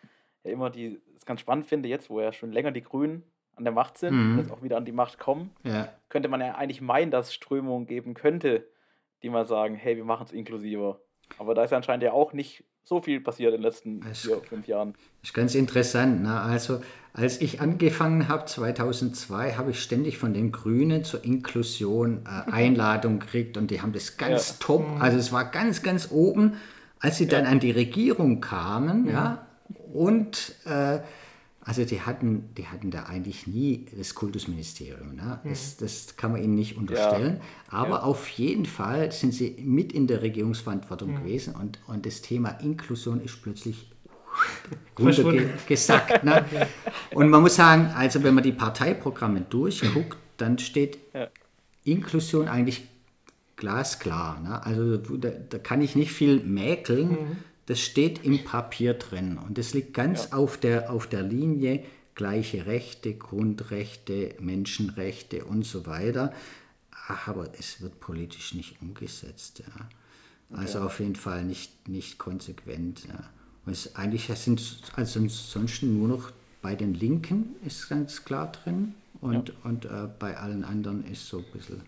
ja 0.45 0.51
immer 0.51 0.71
die 0.71 1.01
ganz 1.25 1.41
spannend 1.41 1.67
finde, 1.67 1.89
jetzt, 1.89 2.11
wo 2.11 2.21
ja 2.21 2.33
schon 2.33 2.53
länger 2.53 2.73
die 2.73 2.83
Grünen 2.83 3.23
an 3.55 3.65
der 3.65 3.73
Macht 3.73 3.99
sind, 3.99 4.15
mhm. 4.15 4.39
jetzt 4.39 4.51
auch 4.51 4.63
wieder 4.63 4.77
an 4.77 4.85
die 4.85 4.93
Macht 4.93 5.19
kommen, 5.19 5.51
ja. 5.63 5.93
könnte 6.09 6.29
man 6.29 6.41
ja 6.41 6.55
eigentlich 6.55 6.81
meinen, 6.81 7.11
dass 7.11 7.29
es 7.29 7.35
Strömungen 7.35 7.87
geben 7.87 8.15
könnte, 8.15 8.67
die 9.23 9.29
mal 9.29 9.45
sagen, 9.45 9.75
hey, 9.75 9.97
wir 9.97 10.05
machen 10.05 10.25
es 10.27 10.33
inklusiver. 10.33 11.01
Aber 11.39 11.55
da 11.55 11.65
ist 11.65 11.71
ja 11.71 11.77
anscheinend 11.77 12.03
ja 12.03 12.13
auch 12.13 12.33
nicht 12.33 12.65
so 12.89 13.01
viel 13.01 13.21
passiert 13.21 13.55
in 13.55 13.61
den 13.61 13.63
letzten 13.63 14.01
das 14.01 14.21
vier, 14.21 14.41
fünf 14.41 14.67
Jahren. 14.67 14.95
Das 15.21 15.31
ist 15.31 15.35
ganz 15.35 15.55
interessant. 15.55 16.23
Ne? 16.23 16.41
Also, 16.41 16.81
als 17.13 17.41
ich 17.41 17.61
angefangen 17.61 18.29
habe, 18.29 18.47
2002, 18.47 19.55
habe 19.55 19.73
ich 19.73 19.83
ständig 19.83 20.17
von 20.17 20.33
den 20.33 20.53
Grünen 20.53 21.05
zur 21.05 21.23
Inklusion 21.23 22.23
äh, 22.25 22.51
Einladungen 22.51 23.21
gekriegt 23.21 23.59
und 23.59 23.71
die 23.71 23.83
haben 23.83 23.93
das 23.93 24.17
ganz 24.17 24.51
ja. 24.51 24.57
top, 24.61 24.89
mhm. 24.89 25.03
also 25.03 25.19
es 25.19 25.33
war 25.33 25.45
ganz, 25.51 25.83
ganz 25.83 26.11
oben. 26.11 26.55
Als 27.01 27.19
sie 27.19 27.25
ja. 27.25 27.31
dann 27.31 27.47
an 27.47 27.61
die 27.61 27.71
Regierung 27.71 28.41
kamen, 28.41 29.03
mhm. 29.03 29.11
ja, 29.11 29.47
und 29.93 30.55
äh, 30.65 30.99
also 31.69 31.85
die 31.85 32.01
hatten, 32.01 32.55
die 32.57 32.67
hatten 32.67 32.91
da 32.91 33.03
eigentlich 33.03 33.47
nie 33.47 33.85
das 33.95 34.15
Kultusministerium. 34.15 35.15
Ne? 35.15 35.39
Das, 35.45 35.77
mhm. 35.77 35.85
das 35.85 36.17
kann 36.17 36.33
man 36.33 36.43
ihnen 36.43 36.55
nicht 36.55 36.79
unterstellen. 36.79 37.41
Ja. 37.71 37.79
Aber 37.79 37.97
ja. 37.97 38.03
auf 38.05 38.27
jeden 38.31 38.65
Fall 38.65 39.13
sind 39.13 39.35
sie 39.35 39.55
mit 39.63 39.93
in 39.93 40.07
Regierungsverantwortung 40.23 41.11
mhm. 41.11 41.17
gewesen 41.17 41.55
und, 41.55 41.79
und 41.87 42.07
das 42.07 42.23
Thema 42.23 42.53
Inklusion 42.63 43.21
ist 43.21 43.43
plötzlich 43.43 43.91
runtergesackt. 44.99 46.25
Ne? 46.25 46.47
Und 47.13 47.29
man 47.29 47.43
muss 47.43 47.57
sagen, 47.57 47.93
also 47.95 48.23
wenn 48.23 48.33
man 48.33 48.45
die 48.45 48.53
Parteiprogramme 48.53 49.43
durchguckt, 49.43 50.17
dann 50.39 50.59
steht 50.59 50.97
ja. 51.13 51.29
Inklusion 51.85 52.49
eigentlich 52.49 52.89
glasklar. 53.57 54.41
Ne? 54.41 54.65
Also 54.65 54.97
da, 54.97 55.29
da, 55.29 55.59
kann 55.59 55.83
ich 55.83 55.97
nicht 55.97 56.13
viel 56.13 56.41
mäkeln. 56.41 57.11
Mhm 57.11 57.37
das 57.69 57.81
steht 57.81 58.25
im 58.25 58.45
Papier 58.45 58.95
drin 58.95 59.37
und 59.37 59.59
das 59.59 59.75
liegt 59.75 59.93
ganz 59.93 60.31
ja. 60.31 60.39
auf, 60.39 60.57
der, 60.57 60.91
auf 60.91 61.07
der 61.07 61.23
Linie 61.23 61.85
gleiche 62.15 62.65
Rechte, 62.65 63.13
Grundrechte, 63.13 64.35
Menschenrechte 64.41 65.45
und 65.45 65.67
so 65.67 65.85
weiter. 65.85 66.33
Aber 67.09 67.53
es 67.59 67.83
wird 67.83 68.01
politisch 68.01 68.55
nicht 68.55 68.81
umgesetzt. 68.81 69.59
Ja. 69.67 70.57
Also 70.57 70.79
okay. 70.79 70.87
auf 70.87 71.01
jeden 71.01 71.15
Fall 71.15 71.45
nicht, 71.45 71.89
nicht 71.89 72.17
konsequent. 72.17 73.05
Ja. 73.07 73.29
Und 73.67 73.73
es, 73.73 73.95
eigentlich 73.97 74.29
sind 74.29 74.63
also 74.97 75.21
ansonsten 75.21 75.99
nur 75.99 76.09
noch 76.09 76.33
bei 76.63 76.75
den 76.75 76.95
Linken 76.95 77.55
ist 77.67 77.91
ganz 77.91 78.25
klar 78.25 78.51
drin 78.51 78.95
und, 79.21 79.51
ja. 79.51 79.55
und 79.65 79.85
äh, 79.85 80.09
bei 80.19 80.39
allen 80.39 80.65
anderen 80.65 81.05
ist 81.05 81.27
so 81.27 81.41
ein 81.41 81.45
bisschen 81.53 81.83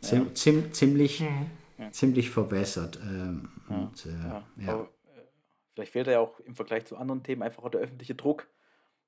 zim, 0.00 0.32
zim, 0.36 0.72
ziemlich, 0.72 1.20
mhm 1.22 1.46
ziemlich 1.90 2.30
verbessert. 2.30 2.98
Ähm, 3.02 3.50
ja, 3.68 3.76
und, 3.76 4.06
äh, 4.06 4.64
ja. 4.64 4.72
Aber, 4.72 4.82
äh, 4.84 5.22
vielleicht 5.72 5.92
fehlt 5.92 6.06
ja 6.06 6.20
auch 6.20 6.40
im 6.40 6.54
Vergleich 6.54 6.84
zu 6.86 6.96
anderen 6.96 7.22
Themen 7.22 7.42
einfach 7.42 7.62
auch 7.64 7.70
der 7.70 7.80
öffentliche 7.80 8.14
Druck. 8.14 8.48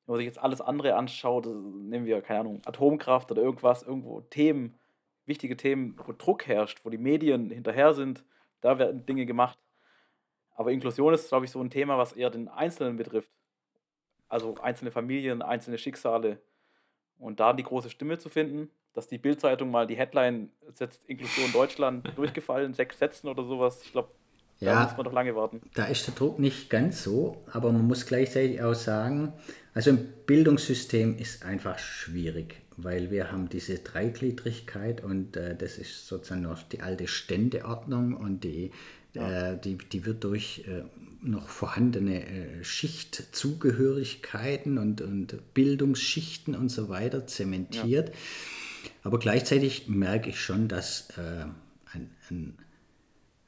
Wenn 0.06 0.12
man 0.12 0.18
sich 0.18 0.26
jetzt 0.26 0.38
alles 0.38 0.60
andere 0.60 0.96
anschaut, 0.96 1.46
nehmen 1.46 2.04
wir, 2.04 2.20
keine 2.20 2.40
Ahnung, 2.40 2.60
Atomkraft 2.64 3.30
oder 3.30 3.42
irgendwas, 3.42 3.82
irgendwo 3.82 4.20
Themen, 4.20 4.78
wichtige 5.24 5.56
Themen, 5.56 5.98
wo 6.04 6.12
Druck 6.12 6.46
herrscht, 6.46 6.84
wo 6.84 6.90
die 6.90 6.98
Medien 6.98 7.50
hinterher 7.50 7.94
sind, 7.94 8.24
da 8.60 8.78
werden 8.78 9.06
Dinge 9.06 9.26
gemacht. 9.26 9.58
Aber 10.54 10.72
Inklusion 10.72 11.14
ist, 11.14 11.28
glaube 11.28 11.46
ich, 11.46 11.50
so 11.50 11.60
ein 11.60 11.70
Thema, 11.70 11.98
was 11.98 12.12
eher 12.12 12.30
den 12.30 12.48
Einzelnen 12.48 12.96
betrifft. 12.96 13.30
Also 14.28 14.54
einzelne 14.56 14.90
Familien, 14.90 15.42
einzelne 15.42 15.78
Schicksale. 15.78 16.40
Und 17.18 17.40
da 17.40 17.52
die 17.52 17.62
große 17.62 17.90
Stimme 17.90 18.18
zu 18.18 18.28
finden, 18.28 18.70
dass 18.94 19.08
die 19.08 19.18
Bildzeitung 19.18 19.70
mal 19.70 19.86
die 19.86 19.96
Headline 19.96 20.50
setzt, 20.72 21.02
Inklusion 21.08 21.52
Deutschland 21.52 22.10
durchgefallen, 22.16 22.72
sechs 22.74 22.98
Sätzen 22.98 23.28
oder 23.28 23.44
sowas. 23.44 23.80
Ich 23.84 23.92
glaube, 23.92 24.08
da 24.60 24.66
ja, 24.66 24.84
muss 24.84 24.96
man 24.96 25.04
doch 25.04 25.12
lange 25.12 25.34
warten. 25.34 25.60
Da 25.74 25.86
ist 25.86 26.06
der 26.06 26.14
Druck 26.14 26.38
nicht 26.38 26.70
ganz 26.70 27.02
so, 27.02 27.42
aber 27.52 27.72
man 27.72 27.84
muss 27.86 28.06
gleichzeitig 28.06 28.62
auch 28.62 28.74
sagen, 28.74 29.32
Also 29.74 29.90
im 29.90 30.06
Bildungssystem 30.26 31.18
ist 31.18 31.44
einfach 31.44 31.80
schwierig, 31.80 32.62
weil 32.76 33.10
wir 33.10 33.32
haben 33.32 33.48
diese 33.48 33.78
Dreigliedrigkeit 33.78 35.02
und 35.02 35.36
äh, 35.36 35.56
das 35.56 35.78
ist 35.78 36.06
sozusagen 36.06 36.42
noch 36.42 36.62
die 36.62 36.80
alte 36.80 37.08
Ständeordnung 37.08 38.14
und 38.14 38.44
die, 38.44 38.70
ja. 39.14 39.50
äh, 39.50 39.60
die, 39.60 39.76
die 39.76 40.06
wird 40.06 40.22
durch 40.22 40.62
äh, 40.68 40.84
noch 41.20 41.48
vorhandene 41.48 42.24
äh, 42.24 42.62
Schichtzugehörigkeiten 42.62 44.78
und, 44.78 45.00
und 45.00 45.54
Bildungsschichten 45.54 46.54
und 46.54 46.68
so 46.68 46.88
weiter 46.88 47.26
zementiert. 47.26 48.10
Ja. 48.10 48.14
Aber 49.04 49.18
gleichzeitig 49.18 49.86
merke 49.86 50.30
ich 50.30 50.40
schon, 50.40 50.66
dass 50.66 51.10
äh, 51.10 51.44
ein, 51.92 52.10
ein, 52.30 52.54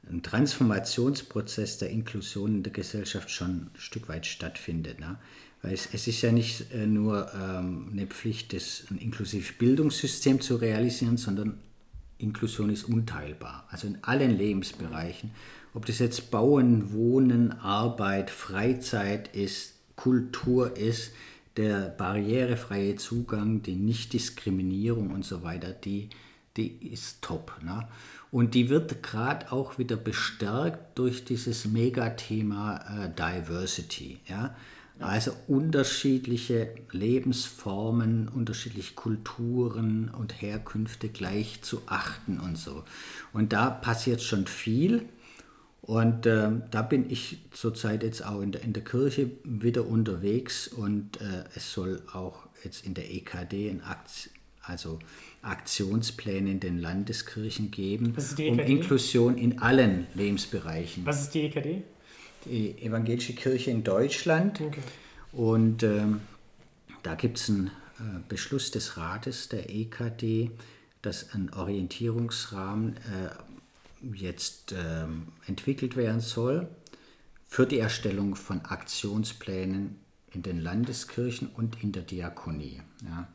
ein, 0.07 0.23
Transformationsprozess 0.23 1.79
der 1.79 1.89
Inklusion 1.89 2.57
in 2.57 2.63
der 2.63 2.71
Gesellschaft 2.71 3.31
schon 3.31 3.49
ein 3.49 3.71
Stück 3.77 4.07
weit 4.07 4.27
stattfindet. 4.27 4.99
Ne? 4.99 5.17
Weil 5.63 5.73
es, 5.73 5.89
es, 5.91 6.07
ist 6.07 6.21
ja 6.21 6.31
nicht 6.31 6.71
äh, 6.71 6.85
nur 6.85 7.31
ähm, 7.33 7.89
eine 7.91 8.05
Pflicht, 8.05 8.53
das, 8.53 8.85
ein 8.91 8.99
inklusives 8.99 9.57
Bildungssystem 9.57 10.41
zu 10.41 10.57
realisieren, 10.57 11.17
sondern 11.17 11.59
Inklusion 12.19 12.69
ist 12.69 12.83
unteilbar. 12.83 13.67
Also 13.71 13.87
in 13.87 14.03
allen 14.03 14.37
Lebensbereichen. 14.37 15.31
Ob 15.73 15.87
das 15.87 15.97
jetzt 15.97 16.29
Bauen, 16.29 16.93
Wohnen, 16.93 17.51
Arbeit, 17.51 18.29
Freizeit 18.29 19.35
ist, 19.35 19.73
Kultur 19.95 20.77
ist, 20.77 21.11
der 21.57 21.89
barrierefreie 21.89 22.95
Zugang, 22.95 23.61
die 23.63 23.75
Nichtdiskriminierung 23.75 25.11
und 25.11 25.25
so 25.25 25.43
weiter, 25.43 25.71
die, 25.71 26.09
die 26.55 26.67
ist 26.91 27.21
top. 27.21 27.53
Ne? 27.63 27.87
Und 28.31 28.53
die 28.53 28.69
wird 28.69 29.01
gerade 29.03 29.51
auch 29.51 29.77
wieder 29.77 29.95
bestärkt 29.95 30.97
durch 30.97 31.25
dieses 31.25 31.65
Megathema 31.65 33.05
äh, 33.05 33.09
Diversity. 33.09 34.19
Ja? 34.27 34.55
Also 34.99 35.31
unterschiedliche 35.47 36.73
Lebensformen, 36.91 38.27
unterschiedliche 38.29 38.95
Kulturen 38.95 40.09
und 40.09 40.41
Herkünfte 40.41 41.09
gleich 41.09 41.61
zu 41.61 41.81
achten 41.85 42.39
und 42.39 42.57
so. 42.57 42.83
Und 43.33 43.53
da 43.53 43.69
passiert 43.69 44.21
schon 44.21 44.47
viel. 44.47 45.07
Und 45.87 46.25
äh, 46.25 46.49
da 46.69 46.81
bin 46.81 47.09
ich 47.09 47.37
zurzeit 47.51 48.03
jetzt 48.03 48.23
auch 48.25 48.41
in 48.41 48.51
der, 48.51 48.61
in 48.61 48.73
der 48.73 48.83
Kirche 48.83 49.31
wieder 49.45 49.87
unterwegs 49.87 50.67
und 50.67 51.21
äh, 51.21 51.45
es 51.55 51.71
soll 51.71 52.01
auch 52.11 52.43
jetzt 52.61 52.85
in 52.85 52.93
der 52.93 53.09
EKD 53.09 53.69
ein 53.69 53.81
Akt, 53.81 54.29
also 54.61 54.99
Aktionspläne 55.41 56.51
in 56.51 56.59
den 56.59 56.77
Landeskirchen 56.77 57.71
geben, 57.71 58.13
um 58.37 58.59
Inklusion 58.59 59.37
in 59.37 59.59
allen 59.59 60.07
Lebensbereichen. 60.13 61.05
Was 61.05 61.21
ist 61.21 61.33
die 61.33 61.43
EKD? 61.43 61.83
Die 62.43 62.77
Evangelische 62.81 63.33
Kirche 63.33 63.71
in 63.71 63.85
Deutschland. 63.85 64.59
Okay. 64.59 64.81
Und 65.31 65.83
ähm, 65.83 66.19
da 67.03 67.15
gibt 67.15 67.37
es 67.37 67.49
einen 67.49 67.67
äh, 67.99 68.19
Beschluss 68.27 68.71
des 68.71 68.97
Rates 68.97 69.47
der 69.47 69.69
EKD, 69.69 70.51
dass 71.01 71.33
ein 71.33 71.53
Orientierungsrahmen 71.53 72.97
äh, 72.97 72.99
jetzt 74.13 74.73
ähm, 74.73 75.27
entwickelt 75.47 75.95
werden 75.95 76.21
soll 76.21 76.67
für 77.47 77.65
die 77.65 77.79
Erstellung 77.79 78.35
von 78.35 78.61
Aktionsplänen 78.65 79.99
in 80.31 80.43
den 80.43 80.59
Landeskirchen 80.59 81.47
und 81.47 81.81
in 81.81 81.91
der 81.91 82.03
Diakonie. 82.03 82.81
Ja. 83.03 83.27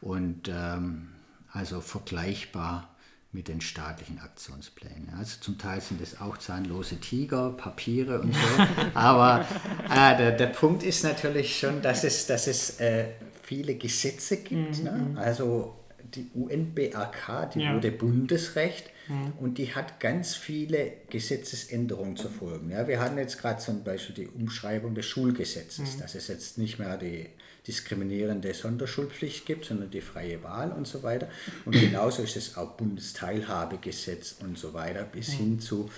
Und 0.00 0.48
ähm, 0.48 1.08
also 1.52 1.80
vergleichbar 1.80 2.94
mit 3.32 3.48
den 3.48 3.60
staatlichen 3.60 4.20
Aktionsplänen. 4.20 5.10
Also 5.18 5.40
zum 5.40 5.58
Teil 5.58 5.80
sind 5.80 6.00
es 6.00 6.20
auch 6.20 6.36
zahnlose 6.38 7.00
Tiger, 7.00 7.50
Papiere 7.50 8.20
und 8.20 8.32
so. 8.32 8.66
Aber 8.94 9.46
äh, 9.90 10.16
der, 10.16 10.32
der 10.32 10.46
Punkt 10.46 10.82
ist 10.82 11.02
natürlich 11.02 11.58
schon, 11.58 11.82
dass 11.82 12.04
es, 12.04 12.26
dass 12.26 12.46
es 12.46 12.78
äh, 12.80 13.06
viele 13.42 13.74
Gesetze 13.74 14.38
gibt. 14.38 14.78
Mhm. 14.78 14.84
Ne? 14.84 15.14
Also 15.16 15.74
die 16.14 16.30
UNBAK, 16.34 17.50
die 17.54 17.60
ja. 17.60 17.74
wurde 17.74 17.90
Bundesrecht 17.90 18.90
mhm. 19.08 19.32
und 19.38 19.58
die 19.58 19.74
hat 19.74 20.00
ganz 20.00 20.34
viele 20.34 20.92
Gesetzesänderungen 21.10 22.16
zu 22.16 22.28
folgen. 22.28 22.70
Ja, 22.70 22.86
wir 22.88 23.00
hatten 23.00 23.18
jetzt 23.18 23.40
gerade 23.40 23.60
zum 23.60 23.84
Beispiel 23.84 24.14
die 24.14 24.28
Umschreibung 24.28 24.94
des 24.94 25.06
Schulgesetzes, 25.06 25.96
mhm. 25.96 26.00
dass 26.00 26.14
es 26.14 26.28
jetzt 26.28 26.58
nicht 26.58 26.78
mehr 26.78 26.96
die 26.96 27.26
diskriminierende 27.66 28.52
Sonderschulpflicht 28.52 29.46
gibt, 29.46 29.64
sondern 29.64 29.90
die 29.90 30.02
freie 30.02 30.42
Wahl 30.42 30.70
und 30.72 30.86
so 30.86 31.02
weiter. 31.02 31.28
Und 31.64 31.72
genauso 31.72 32.22
ist 32.22 32.36
es 32.36 32.56
auch 32.56 32.72
Bundesteilhabegesetz 32.72 34.36
und 34.40 34.58
so 34.58 34.74
weiter, 34.74 35.04
bis 35.04 35.28
mhm. 35.30 35.36
hin 35.36 35.60
zu 35.60 35.90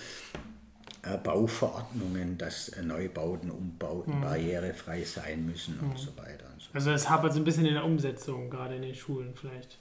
äh, 1.03 1.17
Bauverordnungen, 1.17 2.37
dass 2.37 2.69
äh, 2.69 2.83
Neubauten, 2.83 3.51
Umbauten 3.51 4.17
mhm. 4.17 4.21
barrierefrei 4.21 5.03
sein 5.03 5.45
müssen 5.45 5.79
und 5.79 5.89
mhm. 5.89 5.97
so 5.97 6.17
weiter. 6.17 6.45
Und 6.53 6.61
so. 6.61 6.69
Also 6.73 6.91
es 6.91 7.09
hapert 7.09 7.33
so 7.33 7.39
ein 7.39 7.43
bisschen 7.43 7.65
in 7.65 7.73
der 7.73 7.83
Umsetzung, 7.83 8.49
gerade 8.49 8.75
in 8.75 8.81
den 8.81 8.95
Schulen 8.95 9.33
vielleicht. 9.35 9.77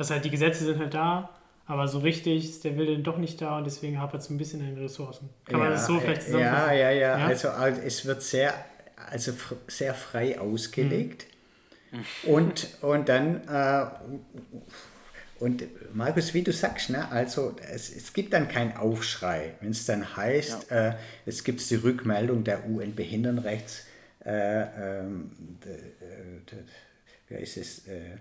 Dass 0.00 0.10
halt 0.10 0.24
die 0.24 0.30
Gesetze 0.30 0.64
sind 0.64 0.78
halt 0.78 0.94
da, 0.94 1.28
aber 1.66 1.86
so 1.86 1.98
richtig 1.98 2.42
ist 2.42 2.64
der 2.64 2.78
Wille 2.78 3.00
doch 3.00 3.18
nicht 3.18 3.38
da 3.42 3.58
und 3.58 3.64
deswegen 3.64 4.00
hapert 4.00 4.22
es 4.22 4.30
ein 4.30 4.38
bisschen 4.38 4.60
in 4.60 4.74
den 4.74 4.82
Ressourcen. 4.82 5.28
Kann 5.44 5.58
ja, 5.58 5.64
man 5.64 5.72
das 5.72 5.86
so 5.86 6.00
vielleicht 6.00 6.22
zusammenfassen? 6.22 6.68
Ja, 6.68 6.72
ja, 6.72 6.90
ja. 6.90 7.18
ja? 7.18 7.26
Also, 7.26 7.50
also 7.50 7.82
es 7.82 8.06
wird 8.06 8.22
sehr, 8.22 8.54
also 9.10 9.34
sehr 9.66 9.92
frei 9.92 10.40
ausgelegt. 10.40 11.26
Mhm. 11.92 12.32
Und, 12.32 12.68
und 12.80 13.10
dann, 13.10 13.46
äh, 13.46 13.84
und 15.38 15.64
Markus, 15.92 16.32
wie 16.32 16.40
du 16.40 16.52
sagst, 16.54 16.88
ne, 16.88 17.12
also 17.12 17.54
es, 17.70 17.94
es 17.94 18.14
gibt 18.14 18.32
dann 18.32 18.48
keinen 18.48 18.78
Aufschrei, 18.78 19.52
wenn 19.60 19.72
es 19.72 19.84
dann 19.84 20.16
heißt, 20.16 20.70
ja. 20.70 20.88
äh, 20.88 20.94
es 21.26 21.44
gibt 21.44 21.68
die 21.68 21.74
Rückmeldung 21.74 22.42
der 22.42 22.66
UN-Behindertenrechts, 22.66 23.84
äh, 24.24 24.62
ähm, 25.02 25.30
wer 27.28 27.38
ist 27.38 27.58
es, 27.58 27.86
äh, 27.86 28.16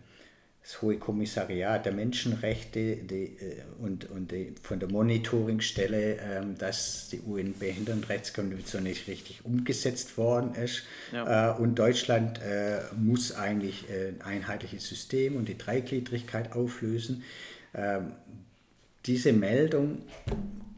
das 0.61 0.81
Hohe 0.81 0.97
Kommissariat 0.97 1.85
der 1.85 1.93
Menschenrechte 1.93 2.97
die, 2.97 3.37
äh, 3.39 3.63
und, 3.79 4.09
und 4.09 4.31
die, 4.31 4.53
von 4.61 4.79
der 4.79 4.89
Monitoringstelle, 4.89 6.17
ähm, 6.17 6.57
dass 6.57 7.09
die 7.09 7.21
UN-Behindertenrechtskonvention 7.21 8.83
nicht 8.83 9.07
richtig 9.07 9.45
umgesetzt 9.45 10.17
worden 10.17 10.55
ist. 10.55 10.83
Ja. 11.11 11.55
Äh, 11.55 11.59
und 11.59 11.79
Deutschland 11.79 12.39
äh, 12.41 12.81
muss 12.95 13.31
eigentlich 13.31 13.85
ein 13.89 14.21
einheitliches 14.21 14.87
System 14.87 15.35
und 15.35 15.47
die 15.47 15.57
Dreigliedrigkeit 15.57 16.53
auflösen. 16.53 17.23
Ähm, 17.73 18.11
diese 19.05 19.33
Meldung 19.33 20.03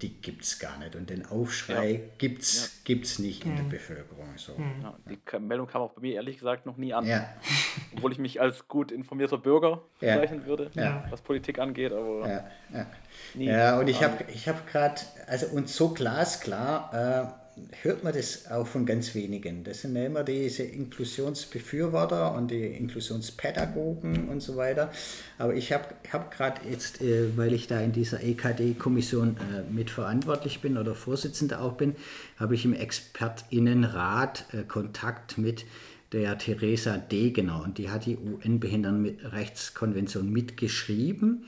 die 0.02 0.22
gibt 0.22 0.43
es 0.43 0.60
gar 0.60 0.78
nicht. 0.80 0.95
Und 0.95 1.10
den 1.10 1.26
Aufschrei 1.26 1.91
ja. 1.91 1.99
gibt 2.18 2.41
es 2.41 2.82
ja. 2.88 3.24
nicht 3.24 3.45
in 3.45 3.56
der 3.56 3.66
mhm. 3.66 3.70
Bevölkerung. 3.70 4.30
So. 4.38 4.54
Mhm. 4.58 4.82
Ja, 4.82 4.97
die 5.08 5.39
Meldung 5.39 5.68
kam 5.68 5.82
auch 5.82 5.91
bei 5.91 6.02
mir 6.02 6.16
ehrlich 6.16 6.38
gesagt 6.38 6.66
noch 6.66 6.78
nie 6.78 6.93
an. 6.93 7.06
Ja. 7.06 7.30
Obwohl 7.95 8.12
ich 8.12 8.18
mich 8.18 8.41
als 8.41 8.68
gut 8.68 8.91
informierter 8.91 9.38
Bürger 9.38 9.82
bezeichnen 9.99 10.45
würde, 10.45 10.72
was 11.10 11.22
Politik 11.22 11.60
angeht. 11.60 11.93
Aber 11.93 12.28
ja, 12.74 12.88
ja. 13.36 13.80
und 13.80 13.88
ich 13.88 14.04
habe 14.04 14.26
ich 14.32 14.47
hab 14.47 14.68
gerade, 14.68 15.02
also 15.28 15.47
und 15.47 15.70
so 15.70 15.89
glasklar, 15.93 17.36
äh, 17.38 17.41
hört 17.82 18.04
man 18.04 18.14
das 18.14 18.49
auch 18.49 18.68
von 18.68 18.86
ganz 18.86 19.16
wenigen. 19.16 19.64
Das 19.64 19.82
sind 19.82 19.95
ja 19.95 20.06
immer 20.06 20.24
diese 20.24 20.64
Inklusionsbefürworter 20.64 22.34
und 22.34 22.52
die 22.52 22.66
Inklusionspädagogen 22.66 24.30
und 24.30 24.41
so 24.41 24.58
weiter. 24.58 24.91
Aber 25.38 25.54
ich 25.54 25.72
habe 25.72 25.86
hab 26.12 26.32
gerade 26.32 26.62
jetzt, 26.70 27.02
äh, 27.02 27.38
weil 27.38 27.54
ich 27.54 27.68
da 27.68 27.80
in 27.80 27.91
dieser 27.91 28.24
EKD-Kommission 28.24 29.38
äh, 29.38 29.72
mitverantwortlich 29.72 30.62
bin 30.62 30.78
oder 30.78 30.95
Vorsitzender 30.95 31.62
auch 31.62 31.74
bin, 31.74 31.95
habe 32.38 32.56
ich 32.56 32.66
im 32.66 32.74
Expertinnenrat 32.74 34.45
äh, 34.54 34.64
Kontakt 34.64 35.38
mit 35.38 35.66
der 36.12 36.38
Theresa 36.38 36.97
Degener 36.97 37.64
und 37.64 37.78
die 37.78 37.89
hat 37.89 38.06
die 38.06 38.18
UN-Behindertenrechtskonvention 38.18 40.30
mitgeschrieben 40.30 41.45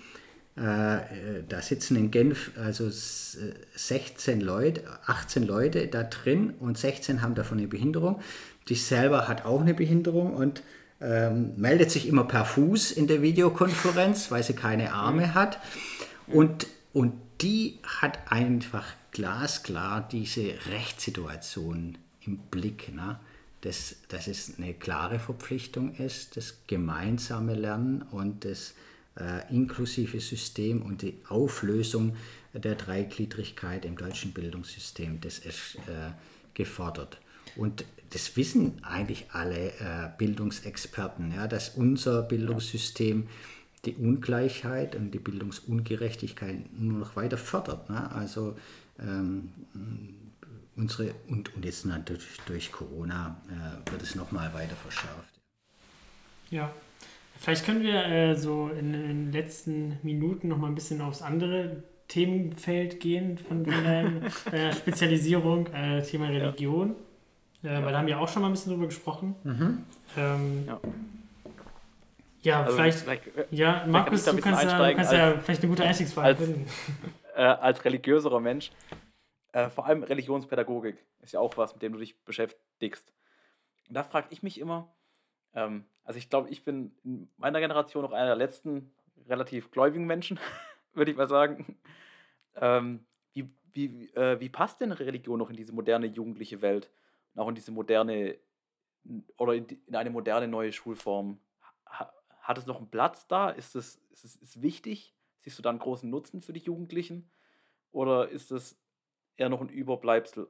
da 0.56 1.62
sitzen 1.62 1.96
in 1.96 2.12
Genf 2.12 2.52
also 2.58 2.88
16 2.90 4.40
äh, 4.40 4.44
Leute, 4.44 4.84
18 5.08 5.44
Leute 5.44 5.88
da 5.88 6.04
drin 6.04 6.54
und 6.60 6.78
16 6.78 7.22
haben 7.22 7.34
davon 7.34 7.58
eine 7.58 7.68
Behinderung. 7.68 8.22
Die 8.70 8.76
selber 8.76 9.28
hat 9.28 9.46
auch 9.46 9.62
eine 9.62 9.74
Behinderung 9.74 10.36
und 10.36 10.62
ähm, 11.02 11.54
meldet 11.58 11.90
sich 11.90 12.08
immer 12.08 12.24
per 12.26 12.46
Fuß 12.46 12.92
in 12.92 13.08
der 13.08 13.22
Videokonferenz, 13.22 14.30
weil 14.30 14.44
sie 14.44 14.54
keine 14.54 14.94
Arme 14.94 15.34
hat. 15.34 15.60
Und, 16.28 16.68
und 16.94 17.14
die 17.42 17.80
hat 17.84 18.32
einfach 18.32 18.86
glasklar 19.12 20.08
diese 20.08 20.54
Rechtssituation 20.72 21.98
im 22.22 22.38
Blick. 22.38 22.94
Ne? 22.94 23.20
Dass, 23.62 23.96
dass 24.08 24.28
es 24.28 24.54
eine 24.58 24.74
klare 24.74 25.18
Verpflichtung 25.18 25.96
ist, 25.96 26.38
das 26.38 26.60
gemeinsame 26.68 27.56
Lernen 27.56 28.04
und 28.04 28.46
das 28.46 28.76
äh, 29.20 29.54
inklusive 29.54 30.20
System 30.20 30.82
und 30.82 31.02
die 31.02 31.18
Auflösung 31.28 32.16
der 32.54 32.76
Dreigliedrigkeit 32.76 33.86
im 33.86 33.98
deutschen 33.98 34.34
Bildungssystem, 34.34 35.22
das 35.22 35.40
ist 35.40 35.76
äh, 35.88 36.12
gefordert. 36.54 37.20
Und 37.56 37.86
das 38.12 38.36
wissen 38.38 38.84
eigentlich 38.84 39.26
alle 39.32 39.70
äh, 39.80 40.10
Bildungsexperten, 40.18 41.34
ja, 41.34 41.48
dass 41.48 41.70
unser 41.70 42.22
Bildungssystem 42.22 43.28
die 43.86 43.96
Ungleichheit 43.96 44.96
und 44.96 45.12
die 45.12 45.20
Bildungsungerechtigkeit 45.20 46.58
nur 46.80 47.00
noch 47.00 47.16
weiter 47.16 47.38
fördert. 47.38 47.90
Ne? 47.90 48.12
Also 48.12 48.58
ähm, 49.00 49.50
unsere, 50.76 51.14
und, 51.28 51.54
und 51.56 51.66
jetzt 51.66 51.86
natürlich 51.86 52.40
durch 52.46 52.72
Corona 52.72 53.42
äh, 53.50 53.92
wird 53.92 54.02
es 54.02 54.16
nochmal 54.16 54.54
weiter 54.54 54.76
verschärft. 54.76 55.34
Ja. 56.50 56.74
Vielleicht 57.44 57.66
können 57.66 57.84
wir 57.84 58.06
äh, 58.06 58.36
so 58.36 58.70
in, 58.70 58.94
in, 58.94 59.02
den 59.26 59.32
letzten 59.34 60.00
Minuten 60.02 60.48
noch 60.48 60.58
mal 60.58 60.68
ein 60.68 60.76
bisschen 60.76 61.02
aufs 61.02 61.22
andere 61.22 61.84
Themenfeld 62.08 63.02
gehen 63.02 63.38
von, 63.38 63.66
deiner 63.66 64.32
Spezialisierung, 64.72 65.68
äh, 65.74 66.02
Thema 66.04 66.28
Religion. 66.28 66.96
Ja. 67.62 67.80
Äh, 67.80 67.84
weil 67.84 67.92
da 67.92 67.98
haben 67.98 68.08
wir 68.08 68.18
auch 68.22 68.30
schon 68.30 68.44
mal 68.44 68.48
ein 68.48 68.54
bisschen 68.54 68.72
drüber 68.72 68.86
gesprochen. 68.86 69.36
Mhm. 69.44 69.84
Ähm, 70.16 70.64
ja. 70.68 70.80
Ja, 72.44 72.64
also 72.64 72.78
vielleicht, 72.78 73.00
vielleicht, 73.00 73.28
äh, 73.28 73.46
ja, 73.52 73.86
Markus, 73.88 74.24
du 74.24 74.38
kannst, 74.38 74.64
ja, 74.64 74.78
du 74.78 74.96
kannst 74.96 75.12
als, 75.12 75.12
ja 75.12 75.40
vielleicht 75.42 75.64
eine 75.64 75.70
gute 75.70 75.84
Einstiegsfrage 75.84 76.28
als, 76.28 76.40
finden. 76.40 76.66
Äh, 77.36 77.42
als 77.42 77.84
religiöserer 77.84 78.40
Mensch, 78.40 78.72
äh, 79.52 79.68
vor 79.70 79.88
allem 79.88 80.04
Religionspädagogik 80.04 81.04
ist 81.22 81.34
ja 81.34 81.42
auch 81.42 81.58
was, 81.58 81.74
mit 81.74 81.82
dem 81.82 81.92
du 81.92 82.00
dich 82.00 82.24
beschäftigst. 82.24 83.12
Und 83.90 83.96
da 83.96 84.04
frage 84.04 84.28
ich 84.30 84.44
mich 84.44 84.60
immer, 84.62 84.96
ähm, 85.56 85.86
also 86.04 86.18
ich 86.18 86.30
glaube, 86.30 86.50
ich 86.50 86.64
bin 86.64 86.92
in 87.04 87.30
meiner 87.38 87.60
Generation 87.60 88.04
noch 88.04 88.12
einer 88.12 88.28
der 88.28 88.36
letzten 88.36 88.92
relativ 89.28 89.72
gläubigen 89.72 90.06
Menschen, 90.06 90.40
würde 90.94 91.12
ich 91.12 91.18
mal 91.18 91.28
sagen. 91.28 91.78
Ähm, 92.56 93.06
wie, 93.34 93.50
wie, 93.74 94.10
äh, 94.14 94.40
wie 94.40 94.50
passt 94.50 94.82
denn 94.82 94.92
Religion 94.92 95.40
noch 95.40 95.50
in 95.50 95.56
diese 95.56 95.74
moderne 95.74 96.08
jugendliche 96.08 96.62
Welt? 96.62 96.92
Und 97.34 97.42
auch 97.42 97.50
in 97.50 97.56
diese 97.56 97.72
moderne 97.72 98.38
oder 99.38 99.56
in, 99.56 99.66
in 99.88 99.96
eine 99.96 100.10
moderne 100.10 100.48
neue 100.48 100.72
Schulform? 100.72 101.40
Ha, 101.88 102.14
hat 102.42 102.58
es 102.58 102.66
noch 102.66 102.78
einen 102.78 102.90
Platz 102.90 103.28
da? 103.28 103.50
Ist 103.50 103.76
es 103.76 104.04
ist, 104.12 104.24
es, 104.24 104.36
ist 104.36 104.62
wichtig? 104.62 105.14
Siehst 105.40 105.58
du 105.58 105.64
da 105.64 105.70
einen 105.70 105.80
großen 105.80 106.10
Nutzen 106.10 106.42
für 106.42 106.54
die 106.54 106.62
Jugendlichen? 106.62 107.30
Oder 107.92 108.30
ist 108.30 108.52
es 108.52 108.80
eher 109.36 109.50
noch 109.50 109.62
ein 109.62 109.70
Überbleibsel, 109.70 110.48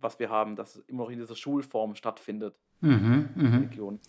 was 0.00 0.18
wir 0.18 0.30
haben, 0.30 0.56
dass 0.56 0.76
es 0.76 0.84
immer 0.86 1.04
noch 1.04 1.10
in 1.10 1.18
dieser 1.18 1.36
Schulform 1.36 1.94
stattfindet? 1.94 2.56
Mhm, 2.80 3.30
mh. 3.34 3.50
Religion. 3.50 4.00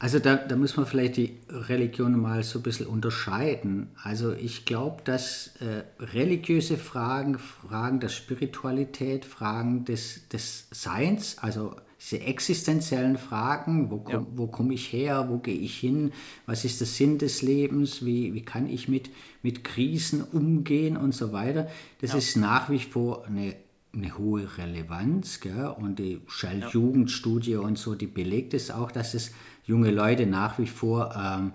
Also 0.00 0.20
da, 0.20 0.36
da 0.36 0.54
muss 0.56 0.76
man 0.76 0.86
vielleicht 0.86 1.16
die 1.16 1.38
Religion 1.48 2.20
mal 2.20 2.44
so 2.44 2.60
ein 2.60 2.62
bisschen 2.62 2.86
unterscheiden. 2.86 3.88
Also 4.00 4.32
ich 4.32 4.64
glaube, 4.64 5.02
dass 5.02 5.56
äh, 5.60 5.82
religiöse 5.98 6.76
Fragen, 6.76 7.38
Fragen 7.38 7.98
der 7.98 8.08
Spiritualität, 8.08 9.24
Fragen 9.24 9.84
des, 9.84 10.28
des 10.28 10.68
Seins, 10.70 11.38
also 11.38 11.74
diese 12.00 12.20
existenziellen 12.20 13.18
Fragen, 13.18 13.90
wo, 13.90 14.04
ja. 14.08 14.24
wo 14.36 14.46
komme 14.46 14.74
ich 14.74 14.92
her, 14.92 15.26
wo 15.30 15.38
gehe 15.38 15.58
ich 15.58 15.76
hin, 15.76 16.12
was 16.46 16.64
ist 16.64 16.78
der 16.78 16.86
Sinn 16.86 17.18
des 17.18 17.42
Lebens, 17.42 18.04
wie, 18.04 18.34
wie 18.34 18.42
kann 18.42 18.68
ich 18.68 18.88
mit, 18.88 19.10
mit 19.42 19.64
Krisen 19.64 20.22
umgehen 20.22 20.96
und 20.96 21.12
so 21.12 21.32
weiter, 21.32 21.66
das 22.00 22.12
ja. 22.12 22.18
ist 22.18 22.36
nach 22.36 22.70
wie 22.70 22.78
vor 22.78 23.26
eine 23.26 23.56
eine 23.90 24.18
hohe 24.18 24.58
Relevanz. 24.58 25.40
Gell? 25.40 25.74
Und 25.76 25.98
die 25.98 26.20
Shell-Jugendstudie 26.26 27.56
und 27.56 27.78
so, 27.78 27.94
die 27.94 28.06
belegt 28.06 28.54
es 28.54 28.70
auch, 28.70 28.92
dass 28.92 29.14
es 29.14 29.32
junge 29.68 29.90
Leute 29.90 30.26
nach 30.26 30.58
wie 30.58 30.66
vor 30.66 31.14
ähm, 31.14 31.52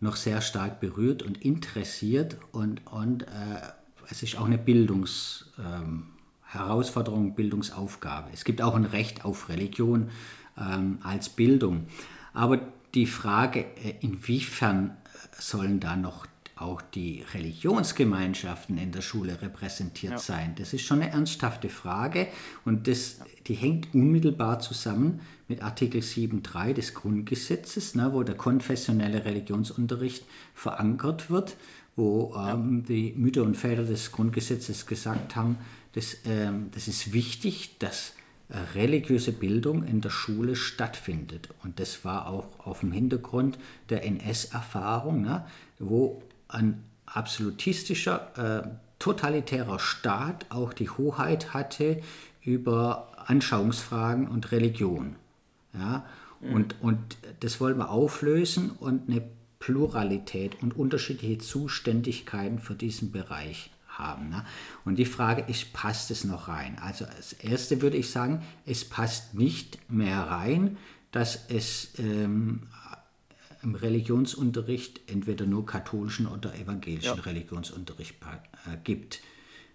noch 0.00 0.16
sehr 0.16 0.40
stark 0.40 0.80
berührt 0.80 1.22
und 1.22 1.44
interessiert. 1.44 2.38
Und, 2.52 2.86
und 2.86 3.24
äh, 3.24 3.60
es 4.08 4.22
ist 4.22 4.38
auch 4.38 4.46
eine 4.46 4.56
Bildungsherausforderung, 4.56 7.26
ähm, 7.26 7.34
Bildungsaufgabe. 7.34 8.30
Es 8.32 8.44
gibt 8.44 8.62
auch 8.62 8.76
ein 8.76 8.84
Recht 8.84 9.24
auf 9.24 9.48
Religion 9.48 10.10
ähm, 10.56 11.00
als 11.02 11.28
Bildung. 11.28 11.88
Aber 12.32 12.60
die 12.94 13.06
Frage, 13.06 13.64
äh, 13.82 13.94
inwiefern 14.00 14.96
sollen 15.36 15.80
da 15.80 15.96
noch 15.96 16.28
auch 16.56 16.80
die 16.80 17.22
Religionsgemeinschaften 17.34 18.78
in 18.78 18.90
der 18.90 19.02
Schule 19.02 19.40
repräsentiert 19.40 20.12
ja. 20.12 20.18
sein? 20.18 20.54
Das 20.58 20.72
ist 20.72 20.82
schon 20.82 21.02
eine 21.02 21.12
ernsthafte 21.12 21.68
Frage 21.68 22.28
und 22.64 22.88
das, 22.88 23.20
die 23.46 23.54
hängt 23.54 23.94
unmittelbar 23.94 24.58
zusammen 24.58 25.20
mit 25.48 25.62
Artikel 25.62 26.00
7.3 26.00 26.72
des 26.72 26.94
Grundgesetzes, 26.94 27.94
ne, 27.94 28.12
wo 28.12 28.22
der 28.22 28.36
konfessionelle 28.36 29.24
Religionsunterricht 29.24 30.24
verankert 30.54 31.30
wird, 31.30 31.56
wo 31.94 32.34
ähm, 32.36 32.84
die 32.84 33.12
Mütter 33.16 33.42
und 33.42 33.56
Väter 33.56 33.84
des 33.84 34.10
Grundgesetzes 34.10 34.86
gesagt 34.86 35.36
haben, 35.36 35.58
dass, 35.92 36.16
ähm, 36.24 36.70
das 36.72 36.88
ist 36.88 37.12
wichtig, 37.12 37.78
dass 37.78 38.14
äh, 38.48 38.58
religiöse 38.74 39.32
Bildung 39.32 39.84
in 39.84 40.00
der 40.00 40.10
Schule 40.10 40.54
stattfindet. 40.54 41.48
Und 41.64 41.80
das 41.80 42.04
war 42.04 42.28
auch 42.28 42.46
auf 42.64 42.80
dem 42.80 42.92
Hintergrund 42.92 43.58
der 43.88 44.04
NS-Erfahrung, 44.04 45.22
ne, 45.22 45.46
wo 45.78 46.22
ein 46.48 46.84
absolutistischer, 47.06 48.64
äh, 48.64 48.68
totalitärer 48.98 49.78
Staat 49.78 50.46
auch 50.50 50.72
die 50.72 50.90
Hoheit 50.90 51.54
hatte 51.54 52.02
über 52.42 53.12
Anschauungsfragen 53.26 54.28
und 54.28 54.52
Religion. 54.52 55.16
Ja? 55.74 56.04
Mhm. 56.40 56.52
Und, 56.52 56.74
und 56.80 57.16
das 57.40 57.60
wollen 57.60 57.78
wir 57.78 57.90
auflösen 57.90 58.70
und 58.70 59.08
eine 59.08 59.22
Pluralität 59.58 60.62
und 60.62 60.76
unterschiedliche 60.76 61.38
Zuständigkeiten 61.38 62.58
für 62.58 62.74
diesen 62.74 63.10
Bereich 63.10 63.70
haben. 63.88 64.28
Ne? 64.28 64.44
Und 64.84 64.96
die 64.96 65.06
Frage 65.06 65.44
ist, 65.48 65.72
passt 65.72 66.10
es 66.10 66.24
noch 66.24 66.48
rein? 66.48 66.78
Also 66.80 67.04
als 67.06 67.32
erste 67.32 67.82
würde 67.82 67.96
ich 67.96 68.10
sagen, 68.10 68.42
es 68.64 68.84
passt 68.84 69.34
nicht 69.34 69.90
mehr 69.90 70.20
rein, 70.20 70.76
dass 71.10 71.46
es 71.48 71.98
ähm, 71.98 72.62
im 73.62 73.74
Religionsunterricht 73.74 75.00
entweder 75.10 75.46
nur 75.46 75.66
katholischen 75.66 76.26
oder 76.26 76.54
evangelischen 76.54 77.16
ja. 77.16 77.22
Religionsunterricht 77.22 78.16
äh, 78.22 78.76
gibt. 78.84 79.20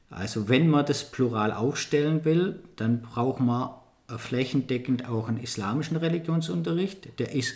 Also 0.09 0.49
wenn 0.49 0.67
man 0.67 0.85
das 0.85 1.09
Plural 1.09 1.53
aufstellen 1.53 2.25
will, 2.25 2.59
dann 2.75 3.01
braucht 3.01 3.39
man 3.39 3.71
flächendeckend 4.17 5.07
auch 5.07 5.27
einen 5.27 5.39
islamischen 5.39 5.97
Religionsunterricht. 5.97 7.19
Der 7.19 7.33
ist 7.33 7.53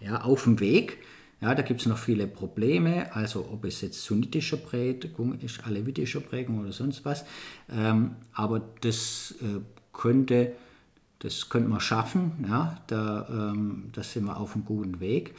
äh, 0.00 0.06
ja, 0.06 0.22
auf 0.22 0.44
dem 0.44 0.60
Weg. 0.60 0.98
Ja, 1.40 1.54
da 1.54 1.62
gibt 1.62 1.80
es 1.80 1.86
noch 1.86 1.98
viele 1.98 2.26
Probleme, 2.26 3.14
also 3.14 3.46
ob 3.52 3.64
es 3.66 3.82
jetzt 3.82 4.02
sunnitischer 4.02 4.56
Prägung 4.56 5.38
ist, 5.40 5.66
alevitischer 5.66 6.20
Prägung 6.20 6.60
oder 6.60 6.72
sonst 6.72 7.04
was. 7.04 7.24
Ähm, 7.70 8.16
aber 8.32 8.62
das 8.80 9.34
äh, 9.42 9.60
könnte 9.92 10.52
das 11.24 11.48
könnte 11.48 11.70
man 11.70 11.80
schaffen, 11.80 12.44
ja, 12.46 12.76
da, 12.86 13.26
ähm, 13.30 13.88
da 13.92 14.02
sind 14.02 14.26
wir 14.26 14.36
auf 14.36 14.54
einem 14.54 14.66
guten 14.66 15.00
Weg. 15.00 15.34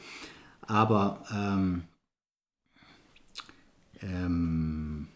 Aber 0.62 1.24
ähm, 1.32 1.84
ähm, 4.02 5.08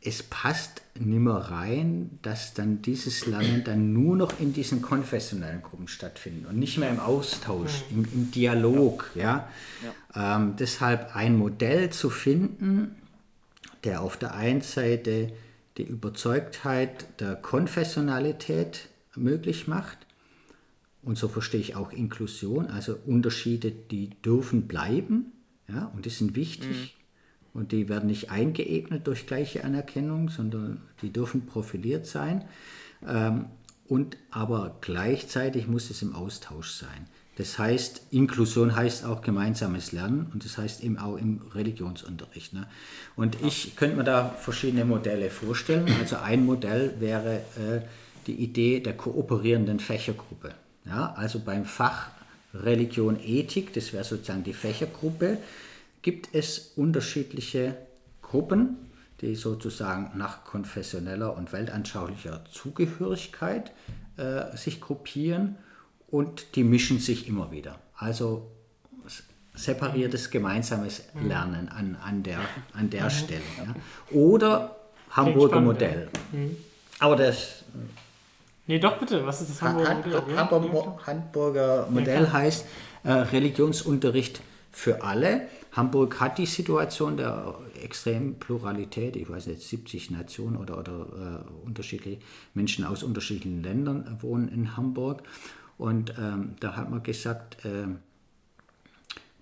es 0.00 0.22
passt 0.22 0.80
nimmer 0.98 1.50
rein, 1.50 2.18
dass 2.22 2.54
dann 2.54 2.80
dieses 2.80 3.26
Lernen 3.26 3.64
dann 3.64 3.92
nur 3.92 4.16
noch 4.16 4.40
in 4.40 4.54
diesen 4.54 4.80
konfessionellen 4.80 5.60
Gruppen 5.60 5.88
stattfindet 5.88 6.48
und 6.48 6.58
nicht 6.58 6.78
mehr 6.78 6.88
im 6.88 7.00
Austausch, 7.00 7.84
im, 7.90 8.06
im 8.14 8.30
Dialog. 8.30 9.10
Ja. 9.14 9.46
ja. 10.14 10.36
Ähm, 10.36 10.56
deshalb 10.58 11.14
ein 11.14 11.36
Modell 11.36 11.90
zu 11.90 12.08
finden, 12.08 12.96
der 13.84 14.00
auf 14.00 14.16
der 14.16 14.34
einen 14.34 14.62
Seite 14.62 15.32
die 15.76 15.82
Überzeugtheit 15.82 17.20
der 17.20 17.34
Konfessionalität 17.36 18.88
möglich 19.16 19.66
macht. 19.68 19.98
Und 21.02 21.18
so 21.18 21.28
verstehe 21.28 21.60
ich 21.60 21.76
auch 21.76 21.92
Inklusion, 21.92 22.66
also 22.66 22.96
Unterschiede, 23.06 23.70
die 23.70 24.10
dürfen 24.24 24.66
bleiben 24.66 25.32
ja, 25.68 25.90
und 25.94 26.06
die 26.06 26.10
sind 26.10 26.34
wichtig. 26.34 26.96
Mhm. 26.96 27.04
Und 27.60 27.72
die 27.72 27.88
werden 27.88 28.08
nicht 28.08 28.30
eingeebnet 28.30 29.06
durch 29.06 29.26
gleiche 29.26 29.62
Anerkennung, 29.62 30.28
sondern 30.28 30.82
die 31.02 31.12
dürfen 31.12 31.46
profiliert 31.46 32.04
sein. 32.04 32.44
Ähm, 33.06 33.46
und 33.86 34.16
aber 34.30 34.78
gleichzeitig 34.80 35.68
muss 35.68 35.90
es 35.90 36.02
im 36.02 36.14
Austausch 36.14 36.70
sein. 36.70 37.06
Das 37.36 37.58
heißt, 37.58 38.08
Inklusion 38.10 38.74
heißt 38.74 39.04
auch 39.04 39.20
gemeinsames 39.20 39.92
Lernen 39.92 40.30
und 40.32 40.44
das 40.44 40.56
heißt 40.56 40.82
eben 40.82 40.98
auch 40.98 41.16
im 41.16 41.42
Religionsunterricht. 41.52 42.52
Ne? 42.54 42.66
Und 43.16 43.36
ich 43.42 43.76
könnte 43.76 43.96
mir 43.96 44.04
da 44.04 44.28
verschiedene 44.30 44.84
Modelle 44.84 45.30
vorstellen. 45.30 45.86
Also 46.00 46.16
ein 46.16 46.46
Modell 46.46 46.94
wäre 47.00 47.36
äh, 47.56 47.80
die 48.26 48.34
Idee 48.34 48.80
der 48.80 48.96
kooperierenden 48.96 49.80
Fächergruppe. 49.80 50.54
Ja, 50.84 51.14
also 51.16 51.40
beim 51.40 51.64
Fach 51.64 52.08
Religion, 52.52 53.18
Ethik, 53.22 53.72
das 53.72 53.92
wäre 53.92 54.04
sozusagen 54.04 54.44
die 54.44 54.52
Fächergruppe, 54.52 55.38
gibt 56.02 56.28
es 56.32 56.72
unterschiedliche 56.76 57.76
Gruppen, 58.22 58.76
die 59.20 59.34
sozusagen 59.34 60.16
nach 60.16 60.44
konfessioneller 60.44 61.36
und 61.36 61.52
weltanschaulicher 61.52 62.44
Zugehörigkeit 62.50 63.72
äh, 64.16 64.56
sich 64.56 64.80
gruppieren 64.80 65.56
und 66.08 66.56
die 66.56 66.64
mischen 66.64 66.98
sich 66.98 67.26
immer 67.26 67.50
wieder. 67.50 67.78
Also 67.96 68.50
separiertes 69.54 70.30
gemeinsames 70.30 71.04
mhm. 71.14 71.28
Lernen 71.28 71.68
an, 71.68 71.96
an 72.02 72.22
der, 72.22 72.40
an 72.72 72.90
der 72.90 73.04
mhm. 73.04 73.10
Stelle. 73.10 73.42
Ja. 73.58 73.74
Oder 74.16 74.76
Hamburger 75.10 75.60
Modell. 75.60 76.08
Mhm. 76.32 76.56
Aber 76.98 77.16
das 77.16 77.64
Nee, 78.66 78.78
doch 78.78 78.98
bitte. 78.98 79.26
Was 79.26 79.40
ist 79.42 79.50
das 79.50 79.62
Hamburger 79.62 79.94
Modell? 79.94 80.36
Hamburger, 80.36 80.98
Hamburger 81.06 81.86
Modell 81.90 82.32
heißt 82.32 82.66
äh, 83.04 83.10
Religionsunterricht 83.12 84.40
für 84.72 85.02
alle. 85.02 85.42
Hamburg 85.72 86.20
hat 86.20 86.38
die 86.38 86.46
Situation 86.46 87.16
der 87.16 87.54
extremen 87.82 88.38
Pluralität, 88.38 89.16
ich 89.16 89.28
weiß 89.28 89.48
nicht, 89.48 89.62
70 89.62 90.10
Nationen 90.12 90.56
oder, 90.56 90.78
oder 90.78 90.92
äh, 90.92 91.66
unterschiedliche 91.66 92.20
Menschen 92.54 92.84
aus 92.84 93.02
unterschiedlichen 93.02 93.62
Ländern 93.62 94.18
wohnen 94.20 94.48
in 94.48 94.76
Hamburg. 94.76 95.22
Und 95.76 96.14
ähm, 96.18 96.54
da 96.60 96.76
hat 96.76 96.90
man 96.90 97.02
gesagt, 97.02 97.64
ähm, 97.64 97.98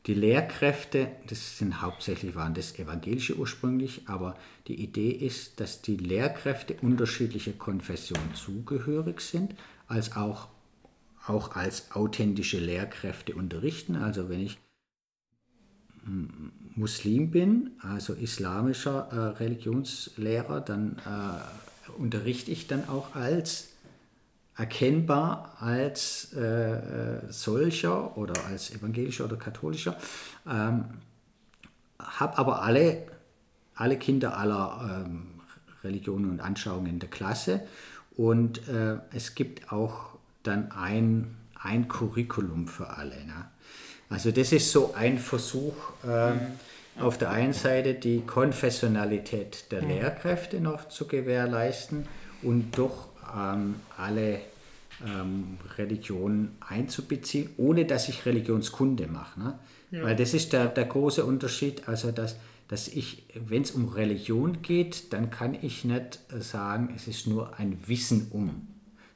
die 0.06 0.14
Lehrkräfte, 0.14 1.12
das 1.28 1.58
sind 1.58 1.80
hauptsächlich 1.80 2.34
waren 2.34 2.54
das 2.54 2.76
evangelische 2.78 3.36
ursprünglich, 3.36 4.02
aber 4.06 4.36
die 4.66 4.82
Idee 4.82 5.10
ist, 5.10 5.60
dass 5.60 5.80
die 5.80 5.96
Lehrkräfte 5.96 6.74
unterschiedlicher 6.82 7.52
Konfession 7.52 8.34
zugehörig 8.34 9.20
sind, 9.20 9.54
als 9.86 10.16
auch, 10.16 10.48
auch 11.26 11.54
als 11.54 11.92
authentische 11.92 12.58
Lehrkräfte 12.58 13.34
unterrichten. 13.36 13.94
Also 13.94 14.28
wenn 14.28 14.40
ich 14.40 14.58
Muslim 16.74 17.30
bin, 17.30 17.70
also 17.80 18.14
islamischer 18.14 19.08
äh, 19.12 19.16
Religionslehrer, 19.38 20.60
dann 20.60 20.98
äh, 21.06 21.92
unterrichte 22.00 22.50
ich 22.50 22.66
dann 22.66 22.88
auch 22.88 23.14
als 23.14 23.71
erkennbar 24.56 25.56
als 25.60 26.32
äh, 26.34 27.20
solcher 27.30 28.16
oder 28.16 28.34
als 28.46 28.70
evangelischer 28.70 29.24
oder 29.24 29.36
katholischer, 29.36 29.96
ähm, 30.46 30.84
habe 31.98 32.38
aber 32.38 32.62
alle, 32.62 33.06
alle 33.74 33.96
Kinder 33.96 34.36
aller 34.36 35.04
ähm, 35.06 35.40
Religionen 35.82 36.30
und 36.30 36.40
Anschauungen 36.40 36.86
in 36.86 36.98
der 36.98 37.08
Klasse 37.08 37.62
und 38.16 38.68
äh, 38.68 38.96
es 39.14 39.34
gibt 39.34 39.72
auch 39.72 40.12
dann 40.42 40.70
ein, 40.72 41.36
ein 41.54 41.88
Curriculum 41.88 42.68
für 42.68 42.90
alle. 42.90 43.24
Ne? 43.24 43.46
Also 44.10 44.30
das 44.30 44.52
ist 44.52 44.70
so 44.70 44.92
ein 44.94 45.18
Versuch, 45.18 45.74
äh, 46.06 46.34
mhm. 46.34 46.40
auf 47.00 47.16
der 47.16 47.30
einen 47.30 47.54
Seite 47.54 47.94
die 47.94 48.20
Konfessionalität 48.20 49.72
der 49.72 49.82
mhm. 49.82 49.88
Lehrkräfte 49.88 50.60
noch 50.60 50.88
zu 50.88 51.06
gewährleisten 51.06 52.06
und 52.42 52.76
doch 52.76 53.08
ähm, 53.36 53.76
alle 53.96 54.40
ähm, 55.06 55.58
Religionen 55.76 56.56
einzubeziehen, 56.60 57.50
ohne 57.56 57.84
dass 57.84 58.08
ich 58.08 58.26
Religionskunde 58.26 59.06
mache. 59.06 59.40
Ne? 59.40 59.58
Ja. 59.90 60.04
Weil 60.04 60.16
das 60.16 60.34
ist 60.34 60.52
der, 60.52 60.66
der 60.66 60.84
große 60.84 61.24
Unterschied, 61.24 61.88
also 61.88 62.12
dass, 62.12 62.36
dass 62.68 62.88
ich, 62.88 63.24
wenn 63.34 63.62
es 63.62 63.72
um 63.72 63.88
Religion 63.88 64.62
geht, 64.62 65.12
dann 65.12 65.30
kann 65.30 65.56
ich 65.60 65.84
nicht 65.84 66.20
sagen, 66.38 66.92
es 66.96 67.08
ist 67.08 67.26
nur 67.26 67.58
ein 67.58 67.78
Wissen 67.86 68.28
um. 68.30 68.68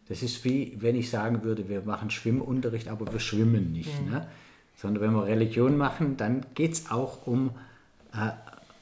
Das 0.09 0.23
ist 0.23 0.45
wie, 0.45 0.77
wenn 0.79 0.95
ich 0.95 1.11
sagen 1.11 1.43
würde, 1.43 1.69
wir 1.69 1.83
machen 1.83 2.11
Schwimmunterricht, 2.11 2.89
aber 2.89 3.13
wir 3.13 3.21
schwimmen 3.21 3.73
nicht. 3.73 4.03
Mhm. 4.03 4.11
Ne? 4.11 4.27
Sondern 4.77 5.03
wenn 5.03 5.13
wir 5.15 5.25
Religion 5.25 5.77
machen, 5.77 6.17
dann 6.17 6.47
geht 6.55 6.75
es 6.75 6.91
auch 6.91 7.27
um 7.27 7.51
äh, 8.13 8.31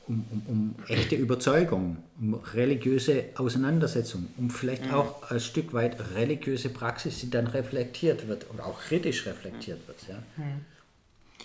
um, 0.06 0.24
um, 0.30 0.42
um, 0.46 0.74
echte 0.88 1.16
Überzeugung, 1.16 2.02
um 2.20 2.34
religiöse 2.34 3.26
Auseinandersetzung, 3.36 4.28
um 4.36 4.50
vielleicht 4.50 4.86
mhm. 4.86 4.94
auch 4.94 5.30
ein 5.30 5.40
Stück 5.40 5.72
weit 5.72 6.14
religiöse 6.14 6.68
Praxis, 6.68 7.20
die 7.20 7.30
dann 7.30 7.46
reflektiert 7.46 8.28
wird 8.28 8.50
oder 8.52 8.66
auch 8.66 8.80
kritisch 8.80 9.26
reflektiert 9.26 9.80
mhm. 9.82 9.86
wird. 9.88 10.08
Ja. 10.08 10.22
Mhm. 10.36 10.64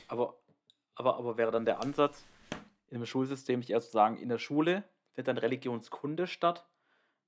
Aber, 0.07 0.35
aber, 0.95 1.17
aber 1.17 1.37
wäre 1.37 1.51
dann 1.51 1.65
der 1.65 1.81
Ansatz 1.81 2.23
in 2.89 2.97
einem 2.97 3.05
Schulsystem 3.05 3.59
nicht 3.59 3.69
eher 3.69 3.81
zu 3.81 3.91
sagen, 3.91 4.17
in 4.17 4.29
der 4.29 4.39
Schule 4.39 4.83
findet 5.13 5.27
dann 5.27 5.37
Religionskunde 5.37 6.27
statt 6.27 6.65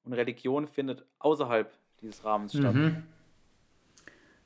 und 0.04 0.14
Religion 0.14 0.68
findet 0.68 1.06
außerhalb 1.20 1.72
dieses 2.02 2.24
Rahmens 2.24 2.54
statt? 2.54 2.76
Mhm. 2.76 3.04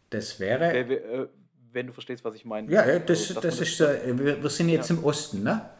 Das 0.10 0.40
wäre. 0.40 0.74
Äh, 0.74 1.28
wenn 1.72 1.88
du 1.88 1.94
verstehst, 1.94 2.24
was 2.24 2.36
ich 2.36 2.46
meine. 2.46 2.72
Ja, 2.72 3.00
das, 3.00 3.30
also, 3.30 3.42
das 3.42 3.60
ist, 3.60 3.82
äh, 3.82 4.18
wir, 4.18 4.42
wir 4.42 4.50
sind 4.50 4.70
jetzt 4.70 4.90
ja. 4.90 4.96
im 4.96 5.04
Osten, 5.04 5.44
ne? 5.44 5.70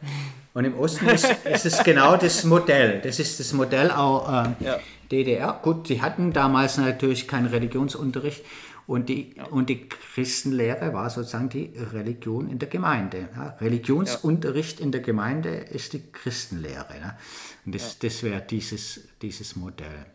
Und 0.56 0.64
im 0.64 0.78
Osten 0.78 1.06
ist, 1.10 1.26
ist, 1.44 1.66
es 1.66 1.84
genau 1.84 2.16
das 2.16 2.42
Modell. 2.44 3.02
Das 3.02 3.20
ist 3.20 3.38
das 3.38 3.52
Modell 3.52 3.90
auch 3.90 4.26
äh, 4.26 4.64
ja. 4.64 4.80
DDR. 5.12 5.60
Gut, 5.62 5.90
die 5.90 6.00
hatten 6.00 6.32
damals 6.32 6.78
natürlich 6.78 7.28
keinen 7.28 7.48
Religionsunterricht 7.48 8.42
und 8.86 9.10
die, 9.10 9.34
ja. 9.36 9.44
und 9.48 9.68
die 9.68 9.86
Christenlehre 9.86 10.94
war 10.94 11.10
sozusagen 11.10 11.50
die 11.50 11.74
Religion 11.92 12.48
in 12.48 12.58
der 12.58 12.70
Gemeinde. 12.70 13.28
Ja? 13.36 13.48
Religionsunterricht 13.60 14.80
in 14.80 14.92
der 14.92 15.02
Gemeinde 15.02 15.50
ist 15.50 15.92
die 15.92 16.10
Christenlehre. 16.10 17.00
Ne? 17.02 17.18
Und 17.66 17.74
das, 17.74 17.98
das 17.98 18.22
wäre 18.22 18.40
dieses, 18.40 19.00
dieses 19.20 19.56
Modell. 19.56 20.06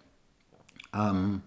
Ähm, 0.91 1.43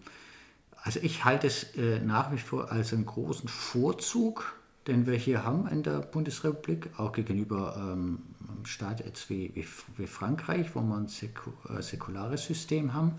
also 0.84 1.00
ich 1.02 1.24
halte 1.24 1.48
es 1.48 1.64
äh, 1.76 1.98
nach 1.98 2.30
wie 2.30 2.38
vor 2.38 2.70
als 2.70 2.92
einen 2.92 3.06
großen 3.06 3.48
Vorzug 3.48 4.54
den 4.86 5.06
wir 5.06 5.14
hier 5.14 5.44
haben 5.44 5.66
in 5.68 5.82
der 5.82 6.00
Bundesrepublik, 6.00 6.90
auch 6.96 7.12
gegenüber 7.12 7.76
ähm, 7.78 8.18
Staat 8.64 9.04
jetzt 9.04 9.28
wie, 9.30 9.50
wie, 9.54 9.66
wie, 9.96 10.06
Frankreich, 10.06 10.74
wo 10.74 10.80
wir 10.80 10.96
ein 10.96 11.08
säku 11.08 11.50
äh, 11.68 11.82
säkulares 11.82 12.44
System 12.44 12.94
haben, 12.94 13.12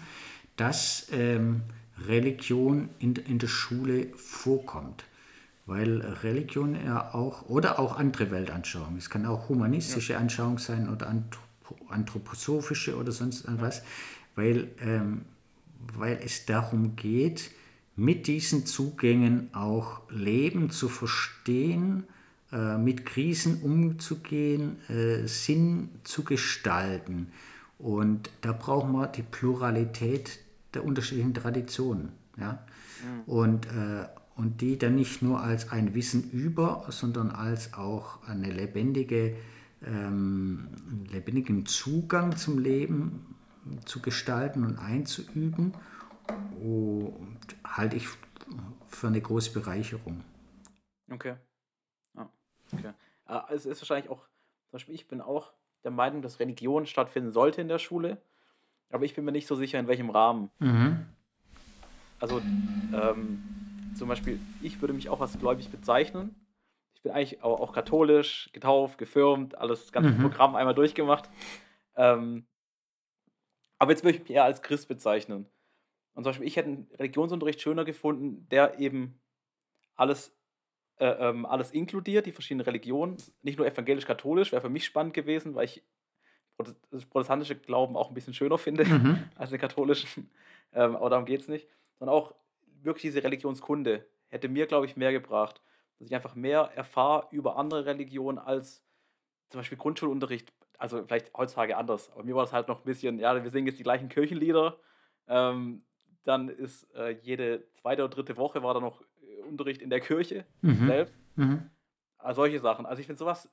dass 0.56 1.08
ähm, 1.12 1.62
Religion 2.08 2.90
in, 3.00 3.16
in 3.16 3.40
der 3.40 3.48
Schule 3.48 4.08
vorkommt. 4.16 5.06
Weil 5.66 6.02
Religion 6.02 6.76
ja 6.76 7.14
auch, 7.14 7.50
oder 7.50 7.80
auch 7.80 7.98
andere 7.98 8.30
Weltanschauungen, 8.30 8.98
es 8.98 9.10
kann 9.10 9.26
auch 9.26 9.50
humanistische 9.50 10.14
ja. 10.14 10.20
Anschauung 10.20 10.60
sein 10.60 10.90
oder 10.90 11.12
anthroposophische 11.90 12.96
oder 12.98 13.12
sonst 13.12 13.46
irgendwas, 13.46 13.82
weil, 14.36 14.70
ähm, 14.80 15.26
weil 15.98 16.20
es 16.24 16.46
darum 16.46 16.96
geht, 16.96 17.50
mit 17.96 18.28
diesen 18.28 18.66
Zugängen 18.66 19.50
auch 19.54 20.02
Leben 20.10 20.70
zu 20.70 20.90
verstehen, 20.90 22.04
mit 22.52 23.06
Krisen 23.06 23.62
umzugehen, 23.62 24.78
äh, 24.90 25.28
Sinn 25.28 25.90
zu 26.04 26.24
gestalten. 26.24 27.32
Und 27.78 28.30
da 28.42 28.54
brauchen 28.54 28.92
wir 28.94 29.08
die 29.08 29.24
Pluralität 29.24 30.40
der 30.74 30.86
unterschiedlichen 30.86 31.34
Traditionen. 31.34 32.12
Ja? 32.38 32.64
Mhm. 33.04 33.22
Und, 33.26 33.66
äh, 33.68 34.08
und 34.36 34.62
die 34.62 34.78
dann 34.78 34.96
nicht 34.96 35.22
nur 35.22 35.42
als 35.42 35.72
ein 35.72 35.94
Wissen 35.94 36.30
über, 36.32 36.86
sondern 36.90 37.32
als 37.32 37.74
auch 37.74 38.26
eine 38.28 38.52
lebendige, 38.52 39.36
ähm, 39.86 40.68
lebendigen 41.12 41.66
Zugang 41.66 42.36
zum 42.36 42.60
Leben 42.60 43.36
zu 43.86 44.02
gestalten 44.02 44.64
und 44.64 44.78
einzuüben 44.78 45.74
und 46.62 47.40
halte 47.64 47.96
ich 47.96 48.08
für 48.88 49.08
eine 49.08 49.22
große 49.22 49.52
Bereicherung. 49.52 50.22
Okay. 51.12 51.36
Okay. 52.80 52.94
Ah, 53.26 53.46
es 53.52 53.66
ist 53.66 53.82
wahrscheinlich 53.82 54.10
auch, 54.10 54.20
zum 54.20 54.72
Beispiel 54.74 54.96
ich 54.96 55.08
bin 55.08 55.22
auch 55.22 55.52
der 55.84 55.92
Meinung, 55.92 56.22
dass 56.22 56.40
Religion 56.40 56.86
stattfinden 56.86 57.32
sollte 57.32 57.62
in 57.62 57.68
der 57.68 57.80
Schule, 57.80 58.18
aber 58.90 59.06
ich 59.06 59.16
bin 59.16 59.26
mir 59.26 59.32
nicht 59.32 59.48
so 59.48 59.56
sicher, 59.56 59.80
in 59.80 59.88
welchem 59.88 60.10
Rahmen. 60.10 60.50
Mhm. 60.60 61.06
Also 62.20 62.40
ähm, 62.94 63.44
zum 63.96 64.08
Beispiel, 64.08 64.40
ich 64.62 64.82
würde 64.82 64.94
mich 64.94 65.10
auch 65.10 65.22
als 65.22 65.38
gläubig 65.38 65.70
bezeichnen. 65.70 66.36
Ich 66.94 67.02
bin 67.02 67.12
eigentlich 67.12 67.44
auch, 67.44 67.60
auch 67.60 67.74
katholisch, 67.74 68.50
getauft, 68.54 68.98
gefirmt, 68.98 69.58
alles, 69.58 69.84
das 69.84 69.92
ganze 69.92 70.12
mhm. 70.12 70.22
Programm 70.22 70.56
einmal 70.56 70.76
durchgemacht. 70.76 71.30
Ähm, 71.96 72.46
aber 73.78 73.92
jetzt 73.92 74.04
würde 74.04 74.18
ich 74.18 74.24
mich 74.24 74.32
eher 74.32 74.44
als 74.44 74.62
Christ 74.62 74.88
bezeichnen. 74.88 75.46
Und 76.14 76.24
zum 76.24 76.32
Beispiel, 76.32 76.48
ich 76.48 76.56
hätte 76.56 76.70
einen 76.70 76.88
Religionsunterricht 76.98 77.62
schöner 77.62 77.86
gefunden, 77.86 78.48
der 78.50 78.80
eben 78.80 79.20
alles, 79.96 80.34
äh, 80.98 81.08
ähm, 81.08 81.46
alles 81.46 81.72
inkludiert, 81.72 82.26
die 82.26 82.32
verschiedenen 82.32 82.66
Religionen. 82.66 83.18
Nicht 83.42 83.58
nur 83.58 83.68
evangelisch-katholisch, 83.68 84.52
wäre 84.52 84.62
für 84.62 84.70
mich 84.70 84.86
spannend 84.86 85.14
gewesen, 85.14 85.56
weil 85.56 85.66
ich 85.66 85.84
das 86.90 87.06
protestantische 87.06 87.56
Glauben 87.56 87.98
auch 87.98 88.10
ein 88.10 88.14
bisschen 88.14 88.34
schöner 88.34 88.58
finde 88.58 88.86
mhm. 88.86 89.24
als 89.36 89.50
den 89.50 89.60
katholischen. 89.60 90.30
Ähm, 90.74 90.96
aber 90.96 91.10
darum 91.10 91.26
geht 91.26 91.42
es 91.42 91.48
nicht. 91.48 91.68
Sondern 92.00 92.16
auch 92.16 92.34
wirklich 92.82 93.02
diese 93.02 93.24
Religionskunde 93.24 94.06
hätte 94.30 94.48
mir, 94.48 94.68
glaube 94.68 94.86
ich, 94.86 94.96
mehr 94.96 95.12
gebracht. 95.12 95.62
Dass 96.00 96.08
ich 96.08 96.16
einfach 96.16 96.36
mehr 96.36 96.72
erfahre 96.76 97.28
über 97.32 97.58
andere 97.58 97.86
Religionen 97.86 98.38
als 98.38 98.84
zum 99.50 99.60
Beispiel 99.60 99.78
Grundschulunterricht. 99.78 100.54
Also 100.78 101.04
vielleicht 101.06 101.34
heutzutage 101.36 101.78
anders. 101.78 102.12
Aber 102.12 102.24
mir 102.24 102.36
war 102.36 102.44
das 102.44 102.54
halt 102.54 102.68
noch 102.68 102.80
ein 102.80 102.86
bisschen, 102.86 103.20
ja, 103.20 103.42
wir 103.42 103.50
singen 103.50 103.68
jetzt 103.68 103.80
die 103.80 103.84
gleichen 103.84 104.10
Kirchenlieder. 104.10 104.78
Ähm, 105.28 105.84
dann 106.24 106.50
ist 106.50 106.92
äh, 106.96 107.18
jede 107.22 107.68
zweite 107.76 108.04
oder 108.04 108.14
dritte 108.14 108.38
Woche 108.38 108.64
war 108.64 108.74
da 108.74 108.80
noch 108.80 109.02
Unterricht 109.46 109.82
in 109.82 109.90
der 109.90 110.00
Kirche 110.00 110.46
mhm. 110.62 110.88
selbst. 110.88 111.16
Mhm. 111.36 111.70
Also 112.18 112.42
solche 112.42 112.60
Sachen. 112.60 112.86
Also 112.86 113.00
ich 113.00 113.08
finde 113.08 113.20
sowas 113.20 113.50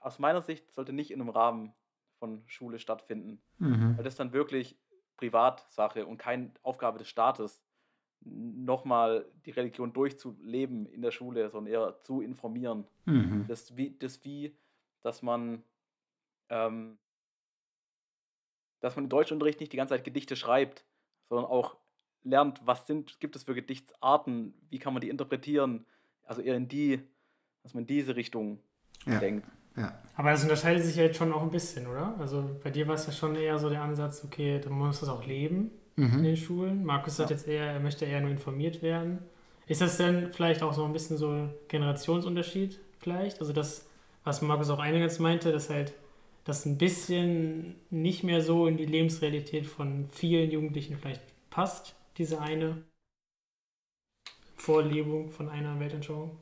aus 0.00 0.18
meiner 0.18 0.42
Sicht 0.42 0.72
sollte 0.72 0.92
nicht 0.92 1.10
in 1.10 1.20
einem 1.20 1.30
Rahmen 1.30 1.72
von 2.18 2.42
Schule 2.46 2.78
stattfinden. 2.78 3.40
Mhm. 3.58 3.96
Weil 3.96 4.04
das 4.04 4.16
dann 4.16 4.32
wirklich 4.32 4.76
Privatsache 5.16 6.06
und 6.06 6.18
keine 6.18 6.50
Aufgabe 6.62 6.98
des 6.98 7.08
Staates, 7.08 7.62
nochmal 8.24 9.26
die 9.46 9.50
Religion 9.50 9.92
durchzuleben 9.92 10.86
in 10.86 11.02
der 11.02 11.10
Schule, 11.10 11.50
sondern 11.50 11.72
eher 11.72 12.00
zu 12.02 12.20
informieren. 12.20 12.86
Mhm. 13.04 13.46
Das, 13.48 13.76
wie, 13.76 13.96
das 13.98 14.24
wie, 14.24 14.56
dass 15.02 15.22
man 15.22 15.64
ähm, 16.48 16.98
dass 18.82 18.96
man 18.96 19.04
im 19.04 19.08
Deutschunterricht 19.08 19.60
nicht 19.60 19.72
die 19.72 19.76
ganze 19.76 19.94
Zeit 19.94 20.04
Gedichte 20.04 20.36
schreibt, 20.36 20.84
sondern 21.28 21.46
auch 21.46 21.76
lernt, 22.24 22.60
was 22.64 22.86
sind, 22.86 23.18
gibt 23.20 23.36
es 23.36 23.44
für 23.44 23.54
Gedichtsarten, 23.54 24.54
wie 24.70 24.78
kann 24.78 24.92
man 24.92 25.00
die 25.00 25.08
interpretieren, 25.08 25.86
also 26.24 26.40
eher 26.40 26.56
in 26.56 26.68
die, 26.68 27.00
dass 27.62 27.74
man 27.74 27.82
in 27.82 27.88
diese 27.88 28.16
Richtung 28.16 28.58
ja. 29.06 29.18
denkt. 29.18 29.46
Ja. 29.76 29.98
Aber 30.16 30.30
das 30.30 30.42
unterscheidet 30.42 30.84
sich 30.84 30.96
ja 30.96 31.04
jetzt 31.04 31.16
schon 31.16 31.32
auch 31.32 31.42
ein 31.42 31.50
bisschen, 31.50 31.86
oder? 31.86 32.14
Also 32.18 32.58
bei 32.62 32.70
dir 32.70 32.86
war 32.86 32.94
es 32.94 33.06
ja 33.06 33.12
schon 33.12 33.34
eher 33.36 33.58
so 33.58 33.70
der 33.70 33.82
Ansatz, 33.82 34.22
okay, 34.24 34.60
du 34.60 34.70
musst 34.70 35.02
das 35.02 35.08
auch 35.08 35.24
leben 35.26 35.70
mhm. 35.96 36.18
in 36.18 36.22
den 36.24 36.36
Schulen. 36.36 36.84
Markus 36.84 37.16
sagt 37.16 37.30
jetzt 37.30 37.48
eher, 37.48 37.66
er 37.66 37.80
möchte 37.80 38.04
eher 38.04 38.20
nur 38.20 38.30
informiert 38.30 38.82
werden. 38.82 39.20
Ist 39.66 39.80
das 39.80 39.96
denn 39.96 40.32
vielleicht 40.32 40.62
auch 40.62 40.72
so 40.72 40.84
ein 40.84 40.92
bisschen 40.92 41.16
so 41.16 41.30
ein 41.30 41.54
Generationsunterschied 41.68 42.78
vielleicht? 42.98 43.40
Also 43.40 43.52
das, 43.52 43.88
was 44.24 44.42
Markus 44.42 44.68
auch 44.70 44.78
eingangs 44.78 45.18
meinte, 45.18 45.52
dass 45.52 45.70
halt 45.70 45.94
das 46.44 46.66
ein 46.66 46.76
bisschen 46.76 47.76
nicht 47.90 48.24
mehr 48.24 48.42
so 48.42 48.66
in 48.66 48.76
die 48.76 48.84
Lebensrealität 48.84 49.66
von 49.66 50.08
vielen 50.10 50.50
Jugendlichen 50.50 50.98
vielleicht 50.98 51.22
passt, 51.50 51.94
diese 52.18 52.40
eine 52.40 52.82
Vorlebung 54.56 55.30
von 55.30 55.48
einer 55.48 55.78
Weltanschauung? 55.80 56.36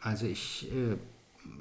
Also 0.00 0.26
ich, 0.26 0.70
äh, 0.72 0.96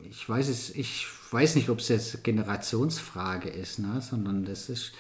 ich 0.09 0.27
weiß 0.27 0.47
es, 0.49 0.69
ich 0.75 1.07
weiß 1.31 1.55
nicht, 1.55 1.69
ob 1.69 1.79
es 1.79 1.89
jetzt 1.89 2.23
Generationsfrage 2.23 3.49
ist, 3.49 3.79
ne? 3.79 4.01
sondern 4.01 4.45
das 4.45 4.69
ist 4.69 4.93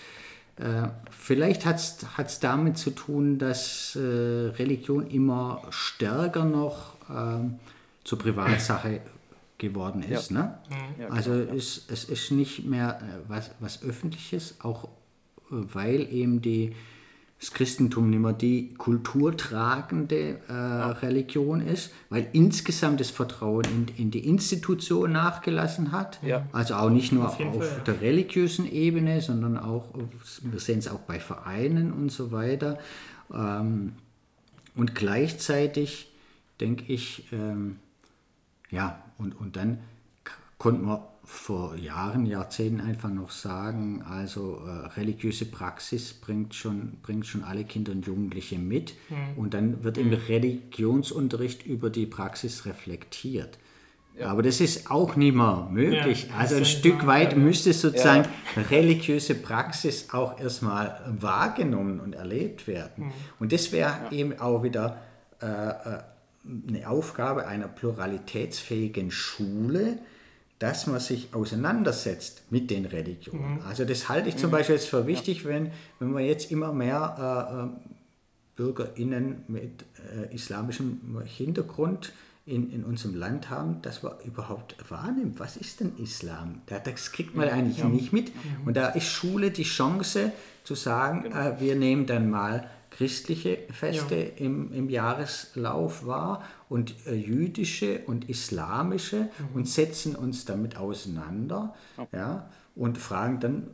äh, 0.55 0.89
vielleicht 1.09 1.65
hat 1.65 1.77
es 1.79 2.39
damit 2.39 2.77
zu 2.77 2.91
tun, 2.91 3.39
dass 3.39 3.95
äh, 3.95 3.99
Religion 3.99 5.07
immer 5.07 5.63
stärker 5.71 6.45
noch 6.45 6.95
ähm, 7.09 7.59
zur 8.03 8.19
Privatsache 8.19 9.01
geworden 9.57 10.03
ist. 10.03 10.29
Ja. 10.29 10.37
Ne? 10.37 10.57
Ja, 10.99 11.07
also 11.07 11.31
genau, 11.31 11.53
ist, 11.53 11.89
es 11.89 12.03
ist 12.03 12.31
nicht 12.31 12.65
mehr 12.65 13.01
was, 13.27 13.51
was 13.59 13.81
Öffentliches, 13.81 14.55
auch 14.59 14.89
weil 15.49 16.13
eben 16.13 16.41
die 16.41 16.75
das 17.43 17.51
Christentum 17.51 18.09
nicht 18.09 18.19
mehr 18.19 18.31
die 18.31 18.73
kulturtragende 18.75 20.39
äh, 20.47 20.53
Religion 20.53 21.59
ist, 21.59 21.91
weil 22.09 22.29
insgesamt 22.31 23.01
das 23.01 23.09
Vertrauen 23.09 23.65
in, 23.65 23.87
in 23.97 24.11
die 24.11 24.25
Institution 24.25 25.11
nachgelassen 25.11 25.91
hat. 25.91 26.23
Ja. 26.23 26.47
Also 26.53 26.75
auch 26.75 26.89
nicht 26.89 27.11
nur 27.11 27.25
auf, 27.25 27.37
auf 27.37 27.57
Fall, 27.57 27.81
der 27.85 27.99
religiösen 27.99 28.65
Ebene, 28.71 29.19
sondern 29.19 29.57
auch, 29.57 29.89
wir 30.41 30.59
sehen 30.61 30.79
es 30.79 30.87
auch 30.87 30.99
bei 30.99 31.19
Vereinen 31.19 31.91
und 31.91 32.13
so 32.13 32.31
weiter. 32.31 32.79
Ähm, 33.33 33.91
und 34.75 34.95
gleichzeitig 34.95 36.13
denke 36.61 36.93
ich, 36.93 37.27
ähm, 37.33 37.75
ja, 38.71 39.03
und, 39.17 39.37
und 39.37 39.57
dann 39.57 39.79
konnte 40.57 40.81
man 40.81 40.99
vor 41.25 41.75
Jahren, 41.75 42.25
Jahrzehnten 42.25 42.81
einfach 42.81 43.09
noch 43.09 43.31
sagen, 43.31 44.03
also 44.03 44.61
äh, 44.65 44.87
religiöse 44.99 45.45
Praxis 45.45 46.13
bringt 46.13 46.53
schon, 46.53 46.97
bringt 47.01 47.25
schon 47.25 47.43
alle 47.43 47.63
Kinder 47.63 47.93
und 47.93 48.05
Jugendliche 48.05 48.59
mit 48.59 48.93
mhm. 49.09 49.37
und 49.37 49.53
dann 49.53 49.83
wird 49.83 49.97
im 49.97 50.09
mhm. 50.09 50.15
Religionsunterricht 50.27 51.65
über 51.65 51.89
die 51.89 52.05
Praxis 52.05 52.65
reflektiert. 52.65 53.57
Ja. 54.19 54.27
Aber 54.27 54.43
das 54.43 54.61
ist 54.61 54.91
auch 54.91 55.15
nicht 55.15 55.33
mehr 55.33 55.67
möglich. 55.71 56.27
Ja, 56.29 56.35
also 56.37 56.55
ein 56.55 56.65
Stück 56.65 57.07
weit 57.07 57.31
ja. 57.31 57.39
müsste 57.39 57.73
sozusagen 57.73 58.27
religiöse 58.69 59.33
Praxis 59.33 60.09
auch 60.11 60.39
erstmal 60.39 61.01
wahrgenommen 61.19 61.99
und 61.99 62.13
erlebt 62.13 62.67
werden. 62.67 63.05
Mhm. 63.05 63.13
Und 63.39 63.53
das 63.53 63.71
wäre 63.71 64.11
eben 64.11 64.39
auch 64.39 64.61
wieder 64.61 65.01
äh, 65.41 65.45
äh, 65.45 65.99
eine 66.67 66.87
Aufgabe 66.87 67.47
einer 67.47 67.67
pluralitätsfähigen 67.67 69.09
Schule, 69.09 69.97
dass 70.63 70.87
man 70.87 71.01
sich 71.01 71.33
auseinandersetzt 71.33 72.43
mit 72.49 72.71
den 72.71 72.85
Religionen. 72.85 73.55
Mhm. 73.55 73.61
Also 73.67 73.83
das 73.83 74.07
halte 74.07 74.29
ich 74.29 74.37
zum 74.37 74.49
mhm. 74.49 74.53
Beispiel 74.53 74.75
jetzt 74.75 74.87
für 74.87 75.07
wichtig, 75.07 75.43
wenn, 75.43 75.71
wenn 75.99 76.13
wir 76.13 76.21
jetzt 76.21 76.51
immer 76.51 76.71
mehr 76.71 77.49
äh, 77.51 77.65
äh 77.65 77.89
BürgerInnen 78.55 79.43
mit 79.49 79.83
äh, 80.15 80.33
islamischem 80.33 81.01
Hintergrund 81.25 82.13
in, 82.45 82.71
in 82.71 82.85
unserem 82.85 83.15
Land 83.15 83.49
haben, 83.49 83.81
dass 83.81 84.03
man 84.03 84.13
überhaupt 84.23 84.75
wahrnimmt, 84.89 85.37
was 85.39 85.57
ist 85.57 85.81
denn 85.81 85.97
Islam? 85.97 86.61
Das 86.67 87.11
kriegt 87.11 87.35
man 87.35 87.49
eigentlich 87.49 87.79
ja. 87.79 87.85
nicht 87.85 88.13
mit. 88.13 88.33
Mhm. 88.33 88.67
Und 88.67 88.77
da 88.77 88.89
ist 88.89 89.07
Schule 89.07 89.51
die 89.51 89.63
Chance 89.63 90.31
zu 90.63 90.75
sagen, 90.75 91.23
genau. 91.23 91.35
äh, 91.35 91.59
wir 91.59 91.75
nehmen 91.75 92.05
dann 92.05 92.29
mal 92.29 92.69
christliche 92.93 93.57
Feste 93.71 94.15
ja. 94.15 94.29
im, 94.37 94.71
im 94.71 94.89
Jahreslauf 94.89 96.05
wahr 96.05 96.43
und 96.69 96.93
äh, 97.07 97.15
jüdische 97.15 98.01
und 98.05 98.29
islamische 98.29 99.21
mhm. 99.21 99.55
und 99.55 99.67
setzen 99.67 100.15
uns 100.15 100.45
damit 100.45 100.77
auseinander 100.77 101.73
okay. 101.97 102.17
ja, 102.17 102.49
und 102.75 102.97
fragen 102.99 103.39
dann 103.39 103.67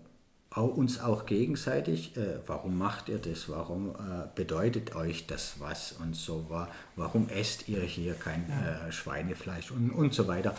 auch, 0.52 0.76
uns 0.76 1.00
auch 1.00 1.26
gegenseitig, 1.26 2.16
äh, 2.16 2.40
warum 2.48 2.78
macht 2.78 3.10
ihr 3.10 3.20
das, 3.20 3.50
warum 3.50 3.90
äh, 3.90 4.28
bedeutet 4.36 4.96
euch 4.96 5.28
das 5.28 5.60
was 5.60 5.92
und 5.92 6.16
so, 6.16 6.50
warum 6.96 7.30
esst 7.30 7.68
ihr 7.68 7.82
hier 7.82 8.14
kein 8.14 8.46
ja. 8.50 8.88
Äh, 8.88 8.92
Schweinefleisch 8.92 9.72
und, 9.72 9.92
und 9.92 10.14
so 10.14 10.28
weiter. 10.28 10.56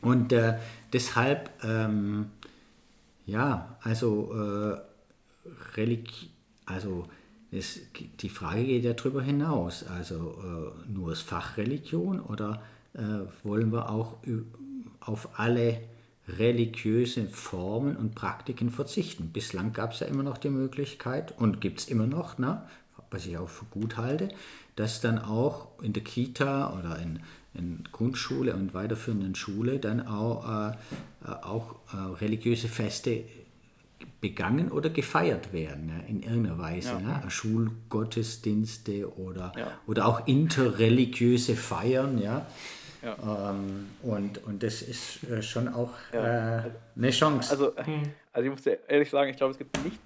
Und 0.00 0.32
äh, 0.32 0.58
deshalb, 0.92 1.50
ähm, 1.62 2.30
ja, 3.26 3.76
also, 3.82 4.32
äh, 4.34 5.76
Religi 5.76 6.30
also 6.66 7.08
es, 7.52 7.80
die 8.20 8.28
Frage 8.28 8.64
geht 8.64 8.84
ja 8.84 8.92
darüber 8.92 9.22
hinaus. 9.22 9.84
Also 9.84 10.74
äh, 10.86 10.90
nur 10.90 11.10
das 11.10 11.20
Fach 11.20 11.56
Religion 11.56 12.20
oder 12.20 12.62
äh, 12.94 13.00
wollen 13.42 13.72
wir 13.72 13.90
auch 13.90 14.18
auf 15.00 15.38
alle 15.38 15.80
religiösen 16.28 17.28
Formen 17.28 17.96
und 17.96 18.14
Praktiken 18.14 18.70
verzichten? 18.70 19.30
Bislang 19.32 19.72
gab 19.72 19.92
es 19.92 20.00
ja 20.00 20.06
immer 20.06 20.22
noch 20.22 20.38
die 20.38 20.50
Möglichkeit 20.50 21.34
und 21.38 21.60
gibt 21.60 21.80
es 21.80 21.88
immer 21.88 22.06
noch, 22.06 22.38
ne, 22.38 22.62
was 23.10 23.26
ich 23.26 23.38
auch 23.38 23.48
für 23.48 23.66
gut 23.66 23.96
halte, 23.96 24.28
dass 24.74 25.00
dann 25.00 25.18
auch 25.18 25.68
in 25.82 25.92
der 25.92 26.02
Kita 26.02 26.76
oder 26.78 26.98
in, 26.98 27.20
in 27.54 27.84
Grundschule 27.92 28.54
und 28.54 28.74
weiterführenden 28.74 29.34
Schule 29.34 29.78
dann 29.78 30.06
auch, 30.06 30.70
äh, 30.72 30.72
auch 31.24 31.76
äh, 31.92 31.96
religiöse 32.20 32.68
Feste 32.68 33.24
begangen 34.20 34.70
oder 34.70 34.90
gefeiert 34.90 35.52
werden, 35.52 35.88
ja, 35.88 36.08
in 36.08 36.22
irgendeiner 36.22 36.58
Weise. 36.58 36.90
Ja. 36.90 37.20
Ne? 37.22 37.30
Schulgottesdienste 37.30 39.16
oder, 39.18 39.52
ja. 39.56 39.78
oder 39.86 40.06
auch 40.06 40.26
interreligiöse 40.26 41.54
Feiern. 41.54 42.18
Ja? 42.18 42.46
Ähm, 43.02 43.86
und, 44.02 44.42
und 44.44 44.62
das 44.62 44.82
ist 44.82 45.22
äh, 45.24 45.42
schon 45.42 45.68
auch 45.68 45.92
äh, 46.12 46.18
eine 46.96 47.10
Chance. 47.10 47.50
Also, 47.50 47.74
also 47.76 48.44
ich 48.44 48.50
muss 48.50 48.66
ehrlich 48.66 49.10
sagen, 49.10 49.30
ich 49.30 49.36
glaube, 49.36 49.52
es 49.52 49.58
gibt 49.58 49.82
nichts, 49.84 49.98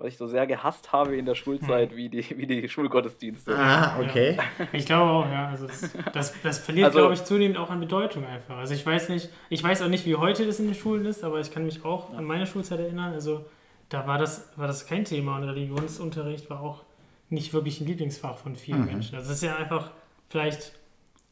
was 0.00 0.08
ich 0.08 0.16
so 0.16 0.26
sehr 0.26 0.46
gehasst 0.46 0.92
habe 0.92 1.14
in 1.14 1.26
der 1.26 1.34
Schulzeit, 1.34 1.90
hm. 1.90 1.96
wie, 1.96 2.08
die, 2.08 2.24
wie 2.38 2.46
die 2.46 2.66
Schulgottesdienste. 2.68 3.56
Ah, 3.56 4.00
okay. 4.00 4.36
Ja. 4.36 4.66
Ich 4.72 4.86
glaube 4.86 5.10
auch, 5.10 5.30
ja. 5.30 5.48
Also 5.48 5.66
das, 5.66 5.92
das, 6.12 6.34
das 6.42 6.58
verliert, 6.58 6.86
also, 6.86 7.00
glaube 7.00 7.14
ich, 7.14 7.22
zunehmend 7.24 7.58
auch 7.58 7.68
an 7.68 7.80
Bedeutung 7.80 8.24
einfach. 8.24 8.56
Also 8.56 8.72
ich 8.72 8.84
weiß 8.84 9.10
nicht, 9.10 9.28
ich 9.50 9.62
weiß 9.62 9.82
auch 9.82 9.88
nicht, 9.88 10.06
wie 10.06 10.16
heute 10.16 10.46
das 10.46 10.58
in 10.58 10.66
den 10.66 10.74
Schulen 10.74 11.04
ist, 11.04 11.22
aber 11.22 11.38
ich 11.38 11.50
kann 11.50 11.66
mich 11.66 11.84
auch 11.84 12.14
an 12.14 12.24
meine 12.24 12.46
Schulzeit 12.46 12.80
erinnern. 12.80 13.12
Also 13.12 13.44
da 13.90 14.06
war 14.06 14.16
das, 14.16 14.50
war 14.56 14.66
das 14.66 14.86
kein 14.86 15.04
Thema 15.04 15.36
und 15.36 15.44
Religionsunterricht 15.44 16.48
war 16.48 16.62
auch 16.62 16.82
nicht 17.28 17.52
wirklich 17.52 17.82
ein 17.82 17.86
Lieblingsfach 17.86 18.38
von 18.38 18.56
vielen 18.56 18.80
mhm. 18.80 18.86
Menschen. 18.86 19.16
Also 19.16 19.28
es 19.30 19.36
ist 19.36 19.42
ja 19.42 19.56
einfach, 19.56 19.90
vielleicht 20.30 20.72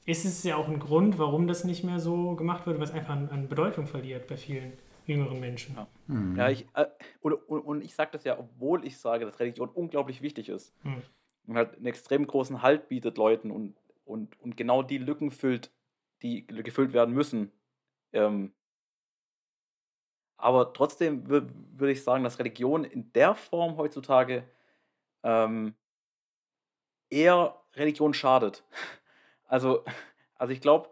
ist 0.04 0.26
es 0.26 0.42
ja 0.42 0.56
auch 0.56 0.68
ein 0.68 0.78
Grund, 0.78 1.18
warum 1.18 1.48
das 1.48 1.64
nicht 1.64 1.84
mehr 1.84 2.00
so 2.00 2.34
gemacht 2.34 2.66
wird, 2.66 2.76
weil 2.76 2.84
es 2.84 2.92
einfach 2.92 3.14
an, 3.14 3.30
an 3.30 3.48
Bedeutung 3.48 3.86
verliert 3.86 4.26
bei 4.28 4.36
vielen 4.36 4.74
jüngeren 5.09 5.40
Menschen. 5.40 5.74
Ja, 5.74 5.88
mhm. 6.06 6.36
ja 6.36 6.48
ich, 6.50 6.66
äh, 6.74 6.86
und, 7.20 7.32
und, 7.32 7.61
und, 7.61 7.82
ich 7.82 7.94
sage 7.94 8.11
das 8.12 8.24
ja, 8.24 8.38
obwohl 8.38 8.86
ich 8.86 8.98
sage, 8.98 9.24
dass 9.24 9.40
Religion 9.40 9.68
unglaublich 9.70 10.22
wichtig 10.22 10.48
ist 10.48 10.72
mhm. 10.84 11.02
und 11.46 11.56
halt 11.56 11.76
einen 11.76 11.86
extrem 11.86 12.26
großen 12.26 12.62
Halt 12.62 12.88
bietet 12.88 13.18
Leuten 13.18 13.50
und, 13.50 13.74
und, 14.04 14.40
und 14.40 14.56
genau 14.56 14.82
die 14.82 14.98
Lücken 14.98 15.30
füllt, 15.30 15.72
die 16.22 16.46
gefüllt 16.46 16.92
werden 16.92 17.14
müssen. 17.14 17.50
Ähm, 18.12 18.52
aber 20.36 20.72
trotzdem 20.72 21.28
würde 21.28 21.52
würd 21.72 21.90
ich 21.90 22.04
sagen, 22.04 22.22
dass 22.22 22.38
Religion 22.38 22.84
in 22.84 23.12
der 23.12 23.34
Form 23.34 23.76
heutzutage 23.76 24.44
ähm, 25.24 25.74
eher 27.11 27.61
Religion 27.74 28.14
schadet. 28.14 28.64
Also, 29.50 29.82
also 30.34 30.52
ich 30.52 30.61
glaube, 30.61 30.90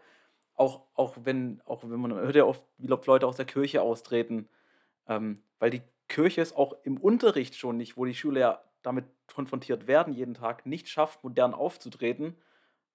auch, 0.57 0.81
auch, 0.95 1.15
wenn, 1.23 1.61
auch 1.65 1.83
wenn 1.83 1.99
man 1.99 2.13
hört 2.13 2.35
ja 2.35 2.43
oft, 2.43 2.63
wie 2.77 2.87
Leute 2.87 3.27
aus 3.27 3.37
der 3.37 3.45
Kirche 3.45 3.81
austreten, 3.81 4.49
ähm, 5.07 5.41
weil 5.59 5.69
die 5.69 5.83
Kirche 6.09 6.41
es 6.41 6.55
auch 6.55 6.75
im 6.83 6.97
Unterricht 6.97 7.55
schon 7.55 7.77
nicht, 7.77 7.95
wo 7.95 8.05
die 8.05 8.15
Schüler 8.15 8.39
ja 8.39 8.63
damit 8.81 9.05
konfrontiert 9.33 9.87
werden, 9.87 10.13
jeden 10.13 10.33
Tag 10.33 10.65
nicht 10.65 10.89
schafft, 10.89 11.23
modern 11.23 11.53
aufzutreten, 11.53 12.35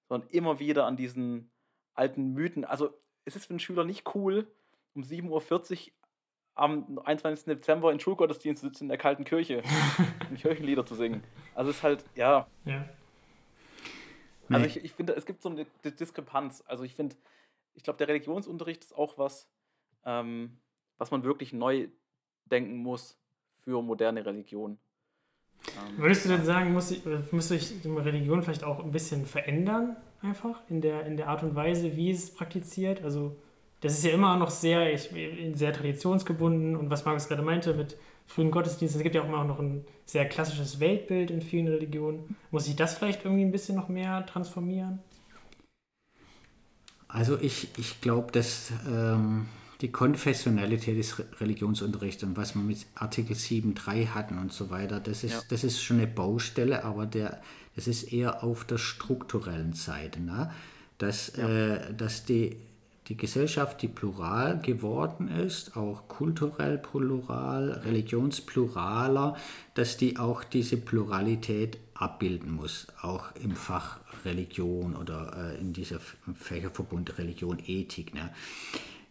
sondern 0.07 0.29
immer 0.29 0.59
wieder 0.59 0.85
an 0.85 0.97
diesen 0.97 1.51
alten 1.93 2.33
Mythen. 2.33 2.65
Also 2.65 2.89
es 3.25 3.35
ist 3.35 3.45
für 3.45 3.51
einen 3.51 3.59
Schüler 3.59 3.85
nicht 3.85 4.13
cool, 4.15 4.47
um 4.93 5.03
7.40 5.03 5.87
Uhr 5.87 5.93
am 6.55 6.99
21. 6.99 7.45
Dezember 7.45 7.91
in 7.91 7.99
Schulgottesdienst 7.99 8.61
zu 8.61 8.67
sitzen 8.67 8.85
in 8.85 8.89
der 8.89 8.97
kalten 8.97 9.23
Kirche 9.23 9.63
und 10.29 10.37
Kirchenlieder 10.37 10.85
zu 10.85 10.95
singen. 10.95 11.23
Also 11.55 11.71
es 11.71 11.77
ist 11.77 11.83
halt, 11.83 12.05
ja. 12.15 12.47
ja. 12.65 12.85
Also 14.49 14.65
ich, 14.65 14.83
ich 14.83 14.91
finde, 14.91 15.13
es 15.13 15.25
gibt 15.25 15.41
so 15.41 15.49
eine 15.49 15.65
Diskrepanz. 15.83 16.63
Also 16.67 16.83
ich 16.83 16.95
finde, 16.95 17.15
ich 17.75 17.83
glaube, 17.83 17.97
der 17.97 18.07
Religionsunterricht 18.07 18.83
ist 18.83 18.95
auch 18.95 19.17
was, 19.17 19.49
ähm, 20.05 20.57
was 20.97 21.11
man 21.11 21.23
wirklich 21.23 21.53
neu 21.53 21.87
denken 22.45 22.77
muss 22.77 23.19
für 23.61 23.81
moderne 23.81 24.25
Religion. 24.25 24.77
Ähm, 25.67 25.97
Würdest 25.97 26.25
du 26.25 26.29
denn 26.29 26.43
sagen, 26.43 26.73
muss, 26.73 26.91
ich, 26.91 27.03
müsste 27.31 27.57
sich 27.57 27.81
die 27.81 27.89
Religion 27.89 28.43
vielleicht 28.43 28.63
auch 28.63 28.83
ein 28.83 28.91
bisschen 28.91 29.25
verändern, 29.25 29.97
einfach 30.21 30.61
in 30.69 30.81
der, 30.81 31.05
in 31.05 31.17
der 31.17 31.29
Art 31.29 31.43
und 31.43 31.55
Weise, 31.55 31.95
wie 31.95 32.11
es 32.11 32.33
praktiziert? 32.33 33.03
Also, 33.03 33.37
das 33.81 33.93
ist 33.93 34.05
ja 34.05 34.11
immer 34.11 34.37
noch 34.37 34.49
sehr, 34.49 34.93
ich, 34.93 35.09
sehr 35.55 35.73
traditionsgebunden 35.73 36.75
und 36.75 36.89
was 36.89 37.05
Markus 37.05 37.27
gerade 37.27 37.41
meinte, 37.41 37.73
mit 37.73 37.97
frühen 38.25 38.51
Gottesdiensten. 38.51 38.99
Es 38.99 39.03
gibt 39.03 39.15
ja 39.15 39.21
auch 39.21 39.27
immer 39.27 39.43
noch 39.43 39.59
ein 39.59 39.85
sehr 40.05 40.27
klassisches 40.27 40.79
Weltbild 40.79 41.31
in 41.31 41.41
vielen 41.41 41.67
Religionen. 41.67 42.37
Muss 42.51 42.65
sich 42.65 42.75
das 42.75 42.97
vielleicht 42.97 43.25
irgendwie 43.25 43.43
ein 43.43 43.51
bisschen 43.51 43.75
noch 43.75 43.89
mehr 43.89 44.25
transformieren? 44.25 44.99
Also 47.13 47.37
ich, 47.39 47.67
ich 47.77 48.01
glaube, 48.01 48.31
dass 48.31 48.71
ähm, 48.89 49.45
die 49.81 49.91
Konfessionalität 49.91 50.97
des 50.97 51.21
Religionsunterrichts 51.39 52.23
und 52.23 52.35
was 52.35 52.55
wir 52.55 52.63
mit 52.63 52.87
Artikel 52.95 53.35
7.3 53.35 54.07
hatten 54.07 54.39
und 54.39 54.51
so 54.51 54.71
weiter, 54.71 54.99
das 54.99 55.23
ist, 55.23 55.33
ja. 55.33 55.41
das 55.47 55.63
ist 55.63 55.79
schon 55.79 55.97
eine 55.97 56.07
Baustelle, 56.07 56.83
aber 56.83 57.05
der, 57.05 57.39
das 57.75 57.87
ist 57.87 58.11
eher 58.11 58.43
auf 58.43 58.65
der 58.65 58.79
strukturellen 58.79 59.73
Seite. 59.73 60.21
Ne? 60.21 60.49
Dass, 60.97 61.33
ja. 61.37 61.47
äh, 61.47 61.93
dass 61.93 62.25
die 62.25 62.57
die 63.09 63.17
Gesellschaft, 63.17 63.81
die 63.81 63.89
plural 63.89 64.59
geworden 64.59 65.27
ist, 65.27 65.75
auch 65.75 66.07
kulturell 66.07 66.77
plural, 66.77 67.71
religionspluraler, 67.83 69.35
dass 69.73 69.97
die 69.97 70.17
auch 70.17 70.43
diese 70.43 70.77
Pluralität 70.77 71.77
abbilden 71.95 72.51
muss, 72.51 72.87
auch 73.01 73.35
im 73.41 73.55
Fach 73.55 73.99
Religion 74.25 74.95
oder 74.95 75.53
äh, 75.55 75.59
in 75.59 75.73
dieser 75.73 75.99
Fächerverbund 75.99 77.17
Religion, 77.17 77.59
Ethik. 77.65 78.13
Ne? 78.13 78.31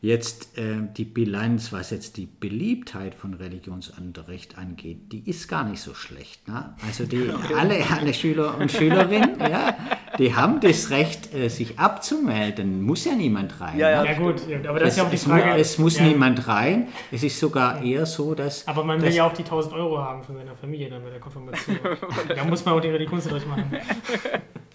Jetzt 0.01 0.59
äh, 0.59 0.79
die 0.97 1.05
Bilanz, 1.05 1.73
was 1.73 1.91
jetzt 1.91 2.17
die 2.17 2.27
Beliebtheit 2.27 3.15
von 3.15 3.35
Religionsunterricht 3.35 4.59
angeht, 4.59 5.13
die 5.13 5.29
ist 5.31 5.47
gar 5.47 5.63
nicht 5.63 5.81
so 5.81 5.95
schlecht. 5.95 6.49
Ne? 6.49 6.75
Also 6.85 7.07
die, 7.07 7.31
okay. 7.31 7.55
alle, 7.55 7.89
alle 7.89 8.13
Schüler 8.13 8.59
und 8.59 8.71
Schülerinnen, 8.71 9.39
ja, 9.41 9.77
die 10.19 10.35
haben 10.35 10.61
das 10.61 10.91
Recht, 10.91 11.35
äh, 11.35 11.49
sich 11.49 11.79
abzumelden. 11.79 12.83
Muss 12.83 13.05
ja 13.05 13.15
niemand 13.15 13.61
rein. 13.61 13.79
Ja, 13.79 13.91
ja, 13.91 14.03
ne? 14.03 14.09
ja 14.09 14.19
gut, 14.19 14.43
aber 14.67 14.81
das 14.81 14.89
es, 14.89 14.95
ist 14.95 14.99
ja 14.99 15.05
auch 15.05 15.11
die 15.11 15.17
Frage. 15.17 15.51
Es, 15.57 15.73
es 15.73 15.79
muss 15.79 15.99
ja. 15.99 16.05
niemand 16.05 16.47
rein. 16.49 16.89
Es 17.11 17.23
ist 17.23 17.39
sogar 17.39 17.83
eher 17.83 18.07
so, 18.07 18.35
dass. 18.35 18.67
Aber 18.69 18.85
man 18.85 19.01
will 19.01 19.13
ja 19.13 19.27
auch 19.27 19.33
die 19.33 19.43
1000 19.43 19.75
Euro 19.75 19.99
haben 19.99 20.23
von 20.23 20.37
seiner 20.37 20.55
Familie 20.55 20.91
dann 20.91 21.03
bei 21.03 21.11
der 21.11 21.21
Konfirmation. 21.21 21.79
da 22.29 22.45
muss 22.45 22.65
man 22.65 22.75
auch 22.75 22.81
die 22.81 22.89
Religionsunterricht 22.89 23.49
machen. 23.49 23.77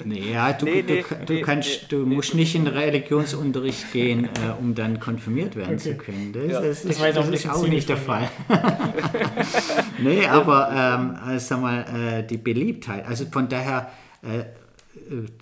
Nee, 0.06 0.32
ja, 0.32 0.54
du, 0.54 0.66
nee, 0.66 0.84
nee, 0.88 1.04
du, 1.26 1.34
nee, 1.34 1.42
kannst, 1.42 1.92
du 1.92 2.06
musst 2.06 2.36
nicht 2.36 2.56
in 2.56 2.68
Religionsunterricht 2.68 3.92
gehen, 3.92 4.26
äh, 4.26 4.62
um 4.62 4.76
dann 4.76 5.00
konfirmiert 5.00 5.56
werden 5.56 5.76
okay. 5.76 5.92
zu 5.92 5.96
können. 5.96 6.34
Das, 6.34 6.52
ja. 6.52 6.62
das, 6.62 6.84
das, 6.84 6.98
das, 7.00 7.16
das 7.16 7.30
ist 7.30 7.50
auch 7.50 7.68
nicht 7.68 7.90
der 7.90 7.98
Fall. 7.98 8.30
nee, 9.98 10.26
aber 10.28 10.70
ähm, 11.28 11.36
äh, 11.36 11.40
sag 11.40 11.62
mal, 11.62 11.82
äh, 11.82 12.24
die 12.24 12.38
Beliebtheit, 12.38 13.06
also 13.08 13.26
von 13.26 13.50
daher 13.50 13.90
äh, 14.22 14.46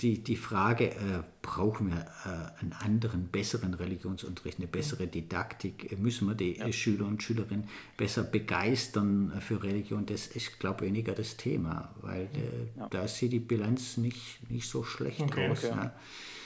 die, 0.01 0.23
die 0.23 0.35
Frage, 0.35 0.91
äh, 0.91 1.23
brauchen 1.41 1.89
wir 1.89 2.05
äh, 2.25 2.61
einen 2.61 2.73
anderen, 2.73 3.27
besseren 3.27 3.73
Religionsunterricht, 3.73 4.59
eine 4.59 4.67
bessere 4.67 5.07
Didaktik, 5.07 5.97
müssen 5.99 6.27
wir 6.27 6.35
die 6.35 6.57
ja. 6.57 6.71
Schüler 6.71 7.05
und 7.05 7.21
Schülerinnen 7.23 7.67
besser 7.97 8.23
begeistern 8.23 9.33
für 9.39 9.63
Religion, 9.63 10.05
das 10.05 10.27
ist, 10.27 10.59
glaube 10.59 10.85
ich, 10.85 10.91
weniger 10.91 11.13
das 11.13 11.37
Thema, 11.37 11.93
weil 12.01 12.23
äh, 12.23 12.79
ja. 12.79 12.87
da 12.89 13.07
sieht 13.07 13.31
die 13.31 13.39
Bilanz 13.39 13.97
nicht, 13.97 14.49
nicht 14.49 14.67
so 14.67 14.83
schlecht 14.83 15.21
okay, 15.21 15.49
aus. 15.49 15.63
Okay. 15.63 15.75
Ja. 15.75 15.93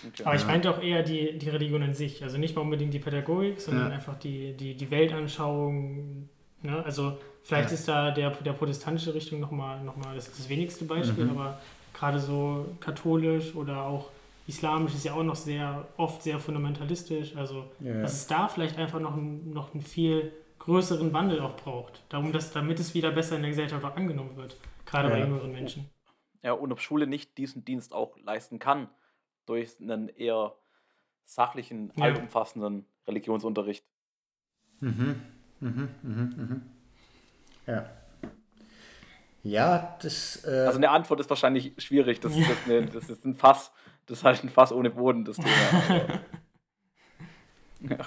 Okay. 0.07 0.23
Aber 0.23 0.35
ich 0.35 0.45
meinte 0.45 0.69
auch 0.69 0.81
eher 0.81 1.03
die, 1.03 1.37
die 1.37 1.49
Religion 1.49 1.83
an 1.83 1.93
sich, 1.93 2.23
also 2.23 2.37
nicht 2.37 2.55
mal 2.55 2.61
unbedingt 2.61 2.93
die 2.93 2.99
Pädagogik, 2.99 3.59
sondern 3.59 3.91
einfach 3.91 4.17
die, 4.17 4.53
die, 4.53 4.75
die 4.75 4.89
Weltanschauung. 4.91 6.29
Ne? 6.61 6.83
Also 6.85 7.17
vielleicht 7.43 7.71
ist 7.71 7.87
da 7.87 8.11
der, 8.11 8.31
der 8.31 8.53
protestantische 8.53 9.13
Richtung 9.13 9.39
nochmal 9.41 9.83
noch 9.83 9.97
mal 9.97 10.15
das, 10.15 10.27
das 10.31 10.47
wenigste 10.47 10.85
Beispiel, 10.85 11.25
mhm. 11.25 11.31
aber 11.31 11.59
gerade 11.99 12.19
so 12.19 12.65
katholisch 12.79 13.55
oder 13.55 13.83
auch 13.83 14.09
islamisch 14.47 14.95
ist 14.95 15.05
ja 15.05 15.13
auch 15.13 15.23
noch 15.23 15.35
sehr 15.35 15.87
oft 15.97 16.23
sehr 16.23 16.39
fundamentalistisch. 16.39 17.35
Also 17.35 17.65
ja. 17.79 18.01
dass 18.01 18.13
es 18.13 18.27
da 18.27 18.47
vielleicht 18.47 18.77
einfach 18.77 18.99
noch, 18.99 19.15
ein, 19.15 19.51
noch 19.51 19.73
einen 19.73 19.83
viel 19.83 20.31
größeren 20.59 21.13
Wandel 21.13 21.41
auch 21.41 21.55
braucht, 21.55 22.03
darum, 22.09 22.31
dass, 22.31 22.51
damit 22.51 22.79
es 22.79 22.93
wieder 22.93 23.11
besser 23.11 23.35
in 23.35 23.41
der 23.41 23.51
Gesellschaft 23.51 23.83
auch 23.83 23.95
angenommen 23.95 24.35
wird, 24.37 24.55
gerade 24.85 25.09
ja. 25.09 25.15
bei 25.15 25.21
jüngeren 25.21 25.51
Menschen. 25.51 25.89
Ja, 26.41 26.53
und 26.53 26.71
ob 26.71 26.79
Schule 26.79 27.05
nicht 27.05 27.37
diesen 27.37 27.65
Dienst 27.65 27.93
auch 27.93 28.17
leisten 28.23 28.59
kann, 28.59 28.89
durch 29.45 29.75
einen 29.81 30.09
eher 30.09 30.53
sachlichen, 31.25 31.91
ja. 31.95 32.05
allumfassenden 32.05 32.85
Religionsunterricht. 33.07 33.85
Mhm. 34.79 35.21
Mhm. 35.59 35.89
Mhm. 36.01 36.33
Mhm. 36.37 36.61
Ja. 37.67 37.89
Ja, 39.43 39.97
das. 40.01 40.43
Äh 40.45 40.65
also 40.65 40.77
eine 40.77 40.89
Antwort 40.89 41.19
ist 41.19 41.29
wahrscheinlich 41.29 41.73
schwierig. 41.77 42.19
Das, 42.19 42.35
ist, 42.35 42.49
eine, 42.65 42.85
das 42.85 43.09
ist 43.09 43.25
ein 43.25 43.35
Fass. 43.35 43.71
Das 44.05 44.19
ist 44.19 44.23
halt 44.23 44.43
ein 44.43 44.49
Fass 44.49 44.71
ohne 44.71 44.89
Boden, 44.89 45.23
das 45.23 45.37
Thema. 45.37 46.21
ja. 47.89 47.97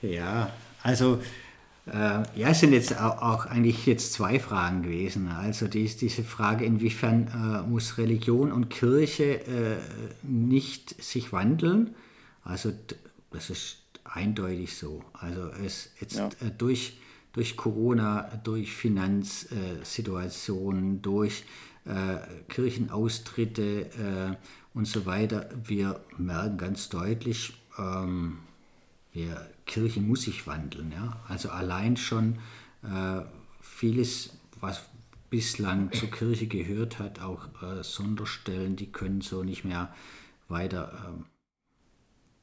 ja, 0.00 0.50
also 0.82 1.20
äh, 1.86 2.22
ja, 2.34 2.48
es 2.48 2.60
sind 2.60 2.72
jetzt 2.72 2.98
auch, 2.98 3.20
auch, 3.20 3.46
eigentlich 3.46 3.84
jetzt 3.84 4.14
zwei 4.14 4.38
Fragen 4.38 4.82
gewesen. 4.82 5.28
Also 5.28 5.68
die 5.68 5.84
ist 5.84 6.00
diese 6.00 6.24
Frage, 6.24 6.64
inwiefern 6.64 7.28
äh, 7.28 7.68
muss 7.68 7.98
Religion 7.98 8.52
und 8.52 8.70
Kirche 8.70 9.40
äh, 9.46 9.76
nicht 10.22 11.02
sich 11.02 11.32
wandeln? 11.32 11.94
Also 12.42 12.72
das 13.30 13.50
ist 13.50 13.78
eindeutig 14.04 14.76
so. 14.76 15.02
Also 15.12 15.50
es 15.64 15.90
jetzt 16.00 16.16
ja. 16.16 16.28
Äh, 16.40 16.52
durch 16.56 16.96
durch 17.34 17.56
Corona, 17.56 18.40
durch 18.42 18.72
Finanzsituationen, 18.72 21.02
durch 21.02 21.44
äh, 21.84 22.16
Kirchenaustritte 22.48 23.62
äh, 23.62 24.34
und 24.72 24.86
so 24.86 25.04
weiter. 25.04 25.50
Wir 25.62 26.00
merken 26.16 26.56
ganz 26.56 26.88
deutlich, 26.88 27.52
ähm, 27.76 28.38
wir, 29.12 29.50
Kirche 29.66 30.00
muss 30.00 30.22
sich 30.22 30.46
wandeln. 30.46 30.92
Ja? 30.92 31.20
Also 31.28 31.50
allein 31.50 31.98
schon 31.98 32.38
äh, 32.82 33.20
vieles, 33.60 34.30
was 34.60 34.88
bislang 35.28 35.92
zur 35.92 36.10
Kirche 36.10 36.46
gehört 36.46 36.98
hat, 37.00 37.20
auch 37.20 37.48
äh, 37.62 37.82
Sonderstellen, 37.82 38.76
die 38.76 38.92
können 38.92 39.20
so 39.20 39.42
nicht 39.42 39.64
mehr 39.64 39.92
weiter 40.48 40.92
ähm, 41.08 41.26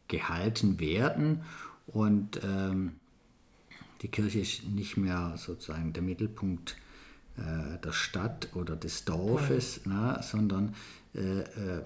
gehalten 0.09 0.81
werden. 0.81 1.45
Und 1.87 2.41
ähm, 2.43 2.99
die 4.01 4.07
Kirche 4.07 4.39
ist 4.39 4.63
nicht 4.67 4.97
mehr 4.97 5.33
sozusagen 5.37 5.93
der 5.93 6.03
Mittelpunkt 6.03 6.75
äh, 7.37 7.79
der 7.83 7.93
Stadt 7.93 8.49
oder 8.55 8.75
des 8.75 9.05
Dorfes, 9.05 9.81
na, 9.85 10.21
sondern 10.21 10.75
äh, 11.15 11.41
äh, 11.41 11.83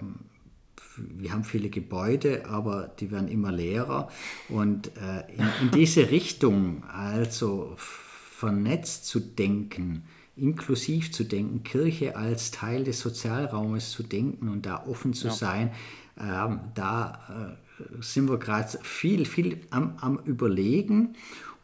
wir 0.96 1.32
haben 1.32 1.44
viele 1.44 1.68
Gebäude, 1.68 2.46
aber 2.46 2.88
die 2.98 3.10
werden 3.10 3.28
immer 3.28 3.52
leerer. 3.52 4.08
Und 4.48 4.88
äh, 4.96 5.30
in, 5.32 5.46
in, 5.62 5.70
diese 5.72 6.10
Richtung, 6.10 6.84
also 6.84 7.74
vernetzt 7.76 9.06
zu 9.06 9.20
denken, 9.20 10.04
inklusiv 10.36 11.12
zu 11.12 11.24
denken, 11.24 11.62
Kirche 11.62 12.16
als 12.16 12.50
Teil 12.50 12.84
des 12.84 13.00
Sozialraumes 13.00 13.90
zu 13.90 14.02
denken 14.02 14.48
und 14.48 14.66
da 14.66 14.84
offen 14.86 15.14
zu 15.14 15.28
ja. 15.28 15.32
sein, 15.34 15.70
ähm, 16.18 16.60
da 16.74 17.56
äh, 17.78 18.02
sind 18.02 18.28
wir 18.28 18.38
gerade 18.38 18.78
viel, 18.82 19.24
viel 19.24 19.60
am, 19.70 19.96
am 20.00 20.18
Überlegen. 20.24 21.14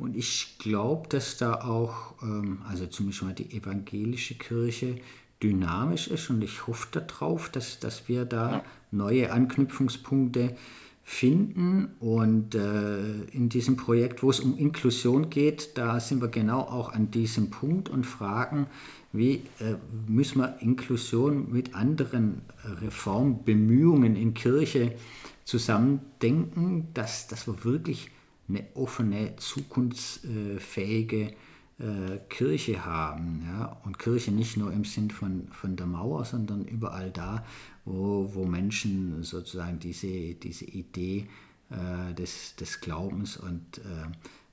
Und 0.02 0.16
ich 0.16 0.56
glaube, 0.58 1.08
dass 1.08 1.36
da 1.36 1.60
auch, 1.60 2.20
ähm, 2.22 2.58
also 2.68 2.86
zumindest 2.86 3.22
mal 3.22 3.34
die 3.34 3.56
evangelische 3.56 4.34
Kirche 4.34 4.96
dynamisch 5.40 6.08
ist 6.08 6.28
und 6.28 6.42
ich 6.42 6.66
hoffe 6.66 6.88
darauf, 6.90 7.48
dass, 7.48 7.78
dass 7.78 8.08
wir 8.08 8.24
da 8.24 8.64
neue 8.90 9.30
Anknüpfungspunkte 9.30 10.56
finden. 11.04 11.90
Und 12.00 12.56
äh, 12.56 13.22
in 13.30 13.48
diesem 13.48 13.76
Projekt, 13.76 14.24
wo 14.24 14.30
es 14.30 14.40
um 14.40 14.58
Inklusion 14.58 15.30
geht, 15.30 15.78
da 15.78 16.00
sind 16.00 16.20
wir 16.20 16.28
genau 16.28 16.62
auch 16.62 16.92
an 16.92 17.12
diesem 17.12 17.50
Punkt 17.50 17.88
und 17.88 18.04
fragen, 18.04 18.66
wie 19.12 19.34
äh, 19.60 19.76
müssen 20.08 20.40
wir 20.40 20.56
Inklusion 20.58 21.52
mit 21.52 21.76
anderen 21.76 22.42
Reformbemühungen 22.64 24.16
in 24.16 24.34
Kirche 24.34 24.96
zusammendenken, 25.44 26.88
dass, 26.92 27.28
dass 27.28 27.46
wir 27.46 27.62
wirklich 27.62 28.10
eine 28.48 28.64
offene, 28.74 29.36
zukunftsfähige 29.36 31.34
äh, 31.78 32.18
Kirche 32.28 32.84
haben. 32.84 33.42
Ja? 33.46 33.80
Und 33.84 33.98
Kirche 33.98 34.30
nicht 34.30 34.56
nur 34.56 34.72
im 34.72 34.84
Sinn 34.84 35.10
von, 35.10 35.48
von 35.48 35.76
der 35.76 35.86
Mauer, 35.86 36.24
sondern 36.24 36.64
überall 36.64 37.10
da, 37.10 37.44
wo, 37.84 38.30
wo 38.34 38.44
Menschen 38.46 39.22
sozusagen 39.22 39.78
diese, 39.78 40.34
diese 40.34 40.64
Idee 40.66 41.28
äh, 41.70 42.14
des, 42.14 42.56
des 42.56 42.80
Glaubens 42.80 43.36
und 43.36 43.78
äh, 43.78 44.10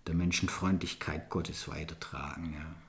der 0.08 0.16
Menschenfreundlichkeit 0.16 1.30
Gottes 1.30 1.68
weitertragen. 1.68 2.54
Ja. 2.54 2.89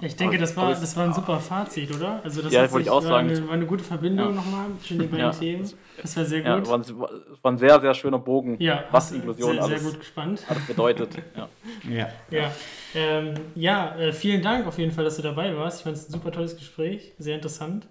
Ich 0.00 0.16
denke, 0.16 0.38
das 0.38 0.56
war, 0.56 0.70
das 0.70 0.96
war 0.96 1.04
ein 1.04 1.12
super 1.12 1.40
Fazit, 1.40 1.94
oder? 1.94 2.20
Also 2.22 2.42
das 2.42 2.52
ja, 2.52 2.70
wollte 2.70 2.84
ich 2.84 2.90
auch 2.90 3.02
sagen. 3.02 3.28
Eine, 3.28 3.46
war 3.46 3.54
eine 3.54 3.66
gute 3.66 3.82
Verbindung 3.82 4.28
ja. 4.28 4.34
nochmal 4.36 4.66
zwischen 4.78 5.00
den 5.00 5.10
beiden 5.10 5.26
ja. 5.26 5.30
Themen. 5.32 5.68
Das 6.00 6.16
war 6.16 6.24
sehr 6.24 6.40
gut. 6.40 6.66
Ja, 6.66 6.70
war, 6.70 6.78
ein, 6.78 7.00
war 7.42 7.52
ein 7.52 7.58
sehr, 7.58 7.80
sehr 7.80 7.94
schöner 7.94 8.18
Bogen, 8.18 8.56
ja, 8.60 8.84
was 8.90 9.12
Inklusion 9.12 9.54
sehr, 9.54 9.62
alles, 9.62 9.82
sehr 9.82 9.90
gut 9.90 10.00
gespannt. 10.00 10.44
alles 10.48 10.66
bedeutet. 10.66 11.10
Ja, 11.36 11.48
ja. 11.90 12.08
ja. 12.30 12.52
Ähm, 12.94 13.34
ja 13.54 13.96
äh, 13.96 14.12
vielen 14.12 14.42
Dank 14.42 14.66
auf 14.66 14.78
jeden 14.78 14.92
Fall, 14.92 15.04
dass 15.04 15.16
du 15.16 15.22
dabei 15.22 15.56
warst. 15.56 15.78
Ich 15.78 15.84
fand 15.84 15.96
es 15.96 16.08
ein 16.08 16.12
super 16.12 16.30
tolles 16.30 16.56
Gespräch, 16.56 17.12
sehr 17.18 17.36
interessant. 17.36 17.86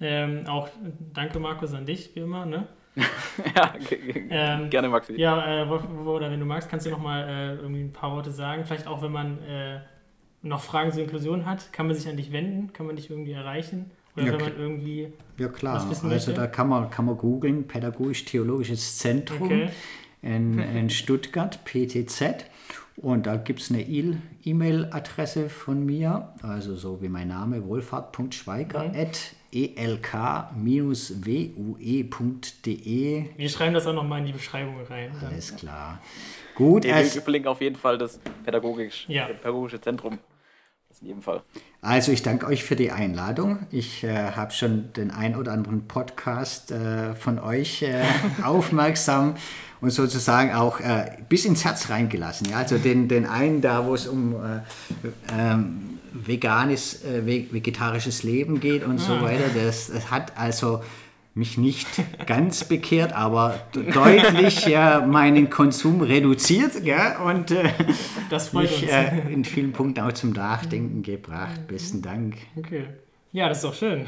Ähm, 0.00 0.46
auch 0.48 0.68
danke, 1.12 1.38
Markus, 1.38 1.74
an 1.74 1.86
dich, 1.86 2.10
wie 2.14 2.20
immer. 2.20 2.44
Ne? 2.44 2.66
ja, 3.56 3.74
ähm, 4.30 4.68
gerne, 4.70 4.88
Maxi. 4.88 5.14
Ja, 5.18 5.62
äh, 5.62 5.66
oder 5.66 6.30
wenn 6.30 6.40
du 6.40 6.46
magst, 6.46 6.68
kannst 6.68 6.86
du 6.86 6.90
noch 6.90 6.98
mal 6.98 7.28
äh, 7.28 7.54
irgendwie 7.54 7.82
ein 7.82 7.92
paar 7.92 8.12
Worte 8.12 8.30
sagen. 8.30 8.64
Vielleicht 8.64 8.86
auch, 8.86 9.00
wenn 9.02 9.12
man 9.12 9.42
äh, 9.44 9.80
noch 10.42 10.60
Fragen 10.62 10.92
zur 10.92 11.02
Inklusion 11.02 11.46
hat, 11.46 11.72
kann 11.72 11.86
man 11.86 11.96
sich 11.96 12.08
an 12.08 12.16
dich 12.16 12.32
wenden? 12.32 12.72
Kann 12.72 12.86
man 12.86 12.96
dich 12.96 13.10
irgendwie 13.10 13.32
erreichen? 13.32 13.90
Oder 14.16 14.26
Ja, 14.26 14.32
wenn 14.32 14.40
man 14.40 14.56
irgendwie. 14.58 15.08
Ja 15.38 15.48
klar, 15.48 15.76
Was 15.76 15.88
wissen 15.90 16.10
also 16.10 16.32
da 16.32 16.46
kann 16.46 16.68
man, 16.68 16.90
kann 16.90 17.04
man 17.06 17.16
googeln, 17.16 17.66
Pädagogisch-Theologisches 17.66 18.98
Zentrum 18.98 19.42
Okay. 19.42 19.68
in, 20.20 20.58
in 20.58 20.90
Stuttgart, 20.90 21.64
PTZ. 21.64 22.44
Und 22.96 23.26
da 23.26 23.36
gibt 23.36 23.60
es 23.60 23.70
eine 23.70 23.80
E- 23.88 24.16
E-Mail-Adresse 24.44 25.48
von 25.48 25.86
mir, 25.86 26.28
also 26.42 26.76
so 26.76 27.00
wie 27.00 27.08
mein 27.08 27.28
Name, 27.28 27.64
wohlfahrt.schweiger 27.66 28.92
at 28.94 29.34
E. 29.54 29.70
Wir 33.36 33.48
schreiben 33.48 33.74
das 33.74 33.86
auch 33.86 33.94
nochmal 33.94 34.20
in 34.20 34.26
die 34.26 34.32
Beschreibung 34.32 34.76
rein. 34.88 35.10
Dann. 35.20 35.30
Alles 35.32 35.54
klar. 35.56 36.00
Gut, 36.54 36.84
Wir 36.84 36.94
also, 36.96 37.20
verlinken 37.20 37.48
auf 37.50 37.60
jeden 37.60 37.76
Fall 37.76 37.96
das 37.98 38.18
pädagogisch, 38.44 39.06
Ja. 39.08 39.26
pädagogische 39.26 39.80
Zentrum. 39.80 40.18
In 41.02 41.08
jedem 41.08 41.22
Fall. 41.22 41.42
also 41.80 42.12
ich 42.12 42.22
danke 42.22 42.46
euch 42.46 42.62
für 42.62 42.76
die 42.76 42.92
Einladung. 42.92 43.66
Ich 43.72 44.04
äh, 44.04 44.30
habe 44.36 44.52
schon 44.52 44.92
den 44.92 45.10
ein 45.10 45.34
oder 45.34 45.50
anderen 45.52 45.88
Podcast 45.88 46.70
äh, 46.70 47.16
von 47.16 47.40
euch 47.40 47.82
äh, 47.82 48.04
aufmerksam 48.44 49.34
und 49.80 49.90
sozusagen 49.90 50.52
auch 50.54 50.78
äh, 50.78 51.10
bis 51.28 51.44
ins 51.44 51.64
Herz 51.64 51.90
reingelassen. 51.90 52.48
Ja? 52.50 52.58
Also 52.58 52.78
den, 52.78 53.08
den 53.08 53.26
einen 53.26 53.60
da, 53.62 53.84
wo 53.84 53.94
es 53.94 54.06
um 54.06 54.34
äh, 54.36 54.60
ähm, 55.36 55.98
veganes, 56.12 57.04
äh, 57.04 57.26
ve- 57.26 57.48
vegetarisches 57.52 58.22
Leben 58.22 58.60
geht 58.60 58.84
und 58.84 58.98
so 58.98 59.20
weiter, 59.20 59.46
das, 59.52 59.88
das 59.92 60.08
hat 60.12 60.38
also 60.38 60.82
mich 61.34 61.56
nicht 61.58 61.86
ganz 62.26 62.64
bekehrt, 62.64 63.12
aber 63.14 63.58
de- 63.74 63.90
deutlich 63.90 64.66
ja, 64.66 65.00
meinen 65.06 65.48
Konsum 65.48 66.02
reduziert 66.02 66.84
ja, 66.84 67.20
und 67.22 67.50
äh, 67.50 67.70
Das 68.30 68.48
freut 68.50 68.70
mich 68.70 68.82
uns. 68.82 68.92
äh, 68.92 69.32
in 69.32 69.44
vielen 69.44 69.72
Punkten 69.72 70.00
auch 70.04 70.12
zum 70.12 70.32
Nachdenken 70.32 71.02
gebracht. 71.02 71.66
Besten 71.68 72.02
Dank. 72.02 72.36
Okay. 72.56 72.84
Ja, 73.32 73.48
das 73.48 73.58
ist 73.58 73.64
doch 73.64 73.74
schön. 73.74 74.06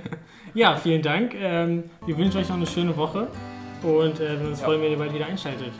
ja, 0.54 0.76
vielen 0.76 1.02
Dank. 1.02 1.34
Ähm, 1.34 1.84
wir 2.06 2.16
wünschen 2.16 2.38
euch 2.38 2.48
noch 2.48 2.56
eine 2.56 2.66
schöne 2.68 2.96
Woche 2.96 3.26
und 3.82 4.20
äh, 4.20 4.36
uns 4.46 4.60
Ja. 4.60 4.66
freuen, 4.66 4.80
wenn 4.82 4.92
ihr 4.92 4.98
bald 4.98 5.12
wieder 5.12 5.26
einschaltet. 5.26 5.72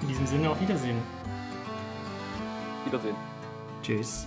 In 0.00 0.08
diesem 0.08 0.26
Sinne 0.26 0.48
auf 0.50 0.58
Wiedersehen. 0.60 0.96
Wiedersehen. 2.86 3.14
Tschüss. 3.82 4.26